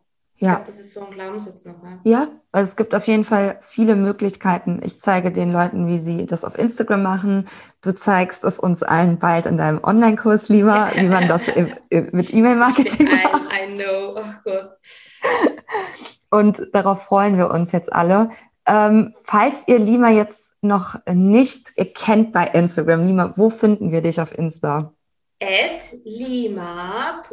Ich 0.42 0.46
ja. 0.46 0.54
glaube, 0.54 0.66
das 0.66 0.80
ist 0.80 0.94
so 0.94 1.06
ein 1.06 1.12
Glaubenssatz 1.12 1.64
noch. 1.66 1.76
Ja? 1.84 2.00
ja, 2.02 2.28
also 2.50 2.68
es 2.68 2.74
gibt 2.74 2.96
auf 2.96 3.06
jeden 3.06 3.24
Fall 3.24 3.58
viele 3.60 3.94
Möglichkeiten. 3.94 4.80
Ich 4.82 4.98
zeige 4.98 5.30
den 5.30 5.52
Leuten, 5.52 5.86
wie 5.86 6.00
sie 6.00 6.26
das 6.26 6.44
auf 6.44 6.58
Instagram 6.58 7.00
machen. 7.00 7.44
Du 7.80 7.94
zeigst 7.94 8.42
es 8.42 8.58
uns 8.58 8.82
allen 8.82 9.20
bald 9.20 9.46
in 9.46 9.56
deinem 9.56 9.78
Online-Kurs, 9.84 10.48
Lima, 10.48 10.90
wie 10.96 11.06
man 11.06 11.28
das 11.28 11.46
im, 11.46 11.72
mit 12.10 12.34
E-Mail-Marketing 12.34 13.06
macht. 13.06 13.52
I, 13.52 13.66
I 13.66 13.76
know, 13.76 14.16
oh 14.16 14.34
Gott. 14.42 14.70
Und 16.32 16.66
darauf 16.72 17.04
freuen 17.04 17.38
wir 17.38 17.48
uns 17.52 17.70
jetzt 17.70 17.92
alle. 17.92 18.30
Ähm, 18.66 19.14
falls 19.22 19.68
ihr 19.68 19.78
Lima 19.78 20.10
jetzt 20.10 20.54
noch 20.60 20.96
nicht 21.06 21.74
kennt 21.94 22.32
bei 22.32 22.48
Instagram, 22.48 23.04
Lima, 23.04 23.32
wo 23.36 23.48
finden 23.48 23.92
wir 23.92 24.02
dich 24.02 24.20
auf 24.20 24.36
Insta? 24.36 24.92
At 25.42 25.82
lima.rocks. 26.04 27.30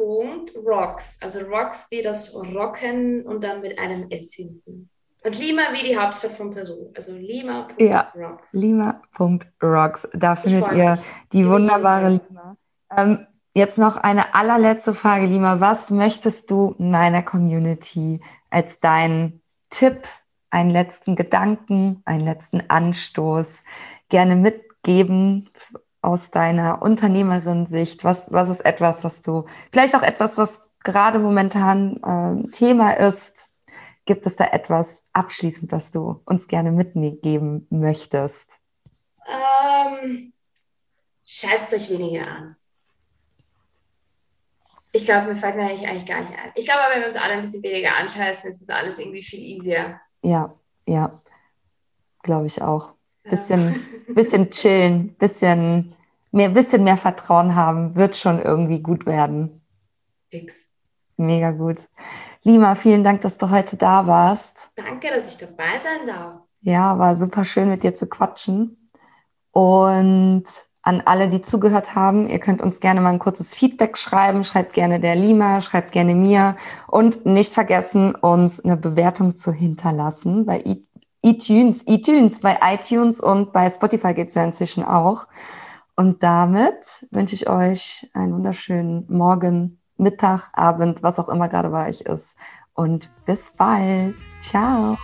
Also 1.22 1.40
rocks 1.46 1.86
wie 1.90 2.02
das 2.02 2.34
Rocken 2.34 3.24
und 3.24 3.44
dann 3.44 3.60
mit 3.60 3.78
einem 3.78 4.10
S 4.10 4.34
hinten. 4.34 4.90
Und 5.22 5.38
Lima 5.38 5.62
wie 5.72 5.86
die 5.86 5.96
Hauptstadt 5.98 6.32
von 6.32 6.52
Peru. 6.52 6.90
Also 6.94 7.14
lima.rocks. 7.16 7.74
Ja, 7.78 8.10
lima.rocks. 8.52 10.08
Da 10.14 10.34
findet 10.34 10.72
ihr 10.72 10.98
die 11.32 11.46
wunderbare 11.46 12.20
Lima. 12.28 12.56
Ähm, 12.96 13.26
jetzt 13.54 13.78
noch 13.78 13.96
eine 13.98 14.34
allerletzte 14.34 14.94
Frage, 14.94 15.26
Lima. 15.26 15.60
Was 15.60 15.90
möchtest 15.90 16.50
du 16.50 16.74
meiner 16.78 17.22
Community 17.22 18.20
als 18.48 18.80
deinen 18.80 19.42
Tipp, 19.68 20.08
einen 20.50 20.70
letzten 20.70 21.16
Gedanken, 21.16 22.02
einen 22.04 22.24
letzten 22.24 22.68
Anstoß 22.68 23.64
gerne 24.08 24.36
mitgeben 24.36 25.50
aus 26.02 26.30
deiner 26.30 26.82
Unternehmerin-Sicht? 26.82 28.04
Was, 28.04 28.32
was 28.32 28.48
ist 28.48 28.60
etwas, 28.60 29.04
was 29.04 29.22
du, 29.22 29.46
vielleicht 29.72 29.94
auch 29.94 30.02
etwas, 30.02 30.38
was 30.38 30.70
gerade 30.82 31.18
momentan 31.18 31.96
äh, 32.02 32.50
Thema 32.50 32.92
ist? 32.92 33.54
Gibt 34.06 34.26
es 34.26 34.36
da 34.36 34.46
etwas 34.46 35.04
abschließend, 35.12 35.70
was 35.72 35.90
du 35.92 36.20
uns 36.24 36.48
gerne 36.48 36.72
mitgeben 36.72 37.66
möchtest? 37.70 38.60
Ähm, 39.26 40.32
scheißt 41.24 41.72
euch 41.74 41.90
weniger 41.90 42.26
an. 42.26 42.56
Ich 44.92 45.04
glaube, 45.04 45.28
mir 45.28 45.36
fällt 45.36 45.54
mir 45.54 45.62
eigentlich, 45.62 45.86
eigentlich 45.86 46.06
gar 46.06 46.20
nicht 46.20 46.32
ein. 46.32 46.50
Ich 46.56 46.64
glaube, 46.64 46.80
wenn 46.92 47.02
wir 47.02 47.08
uns 47.08 47.16
alle 47.16 47.34
ein 47.34 47.42
bisschen 47.42 47.62
weniger 47.62 47.96
anscheißen, 48.00 48.50
ist 48.50 48.62
das 48.62 48.76
alles 48.76 48.98
irgendwie 48.98 49.22
viel 49.22 49.40
easier. 49.40 50.00
Ja, 50.22 50.54
ja. 50.86 51.22
Glaube 52.22 52.46
ich 52.46 52.60
auch. 52.60 52.94
Bisschen, 53.22 53.74
ja. 54.08 54.14
bisschen 54.14 54.50
chillen, 54.50 55.14
bisschen 55.14 55.94
mehr, 56.32 56.48
bisschen 56.48 56.84
mehr 56.84 56.96
Vertrauen 56.96 57.54
haben, 57.54 57.94
wird 57.96 58.16
schon 58.16 58.40
irgendwie 58.40 58.80
gut 58.80 59.06
werden. 59.06 59.60
Fix. 60.30 60.66
Mega 61.16 61.50
gut. 61.50 61.88
Lima, 62.42 62.74
vielen 62.74 63.04
Dank, 63.04 63.20
dass 63.20 63.36
du 63.36 63.50
heute 63.50 63.76
da 63.76 64.06
warst. 64.06 64.70
Danke, 64.74 65.08
dass 65.14 65.28
ich 65.28 65.36
dabei 65.36 65.78
sein 65.78 66.06
darf. 66.06 66.40
Ja, 66.62 66.98
war 66.98 67.14
super 67.16 67.44
schön 67.44 67.68
mit 67.68 67.82
dir 67.82 67.92
zu 67.92 68.08
quatschen. 68.08 68.90
Und 69.50 70.44
an 70.82 71.02
alle, 71.04 71.28
die 71.28 71.42
zugehört 71.42 71.94
haben, 71.94 72.26
ihr 72.26 72.38
könnt 72.38 72.62
uns 72.62 72.80
gerne 72.80 73.02
mal 73.02 73.12
ein 73.12 73.18
kurzes 73.18 73.54
Feedback 73.54 73.98
schreiben. 73.98 74.44
Schreibt 74.44 74.72
gerne 74.72 74.98
der 74.98 75.14
Lima, 75.14 75.60
schreibt 75.60 75.92
gerne 75.92 76.14
mir. 76.14 76.56
Und 76.86 77.26
nicht 77.26 77.52
vergessen, 77.52 78.14
uns 78.14 78.64
eine 78.64 78.78
Bewertung 78.78 79.34
zu 79.34 79.52
hinterlassen 79.52 80.46
bei 80.46 80.60
iTunes, 81.22 81.86
iTunes, 81.86 82.40
bei 82.40 82.58
iTunes 82.62 83.20
und 83.20 83.52
bei 83.52 83.68
Spotify 83.68 84.14
geht's 84.14 84.34
ja 84.34 84.44
inzwischen 84.44 84.84
auch. 84.84 85.26
Und 85.96 86.22
damit 86.22 87.06
wünsche 87.10 87.34
ich 87.34 87.48
euch 87.48 88.08
einen 88.14 88.32
wunderschönen 88.32 89.04
Morgen, 89.08 89.80
Mittag, 89.96 90.48
Abend, 90.54 91.02
was 91.02 91.18
auch 91.18 91.28
immer 91.28 91.48
gerade 91.48 91.68
bei 91.68 91.88
euch 91.88 92.02
ist. 92.02 92.36
Und 92.72 93.10
bis 93.26 93.50
bald. 93.50 94.16
Ciao. 94.40 94.96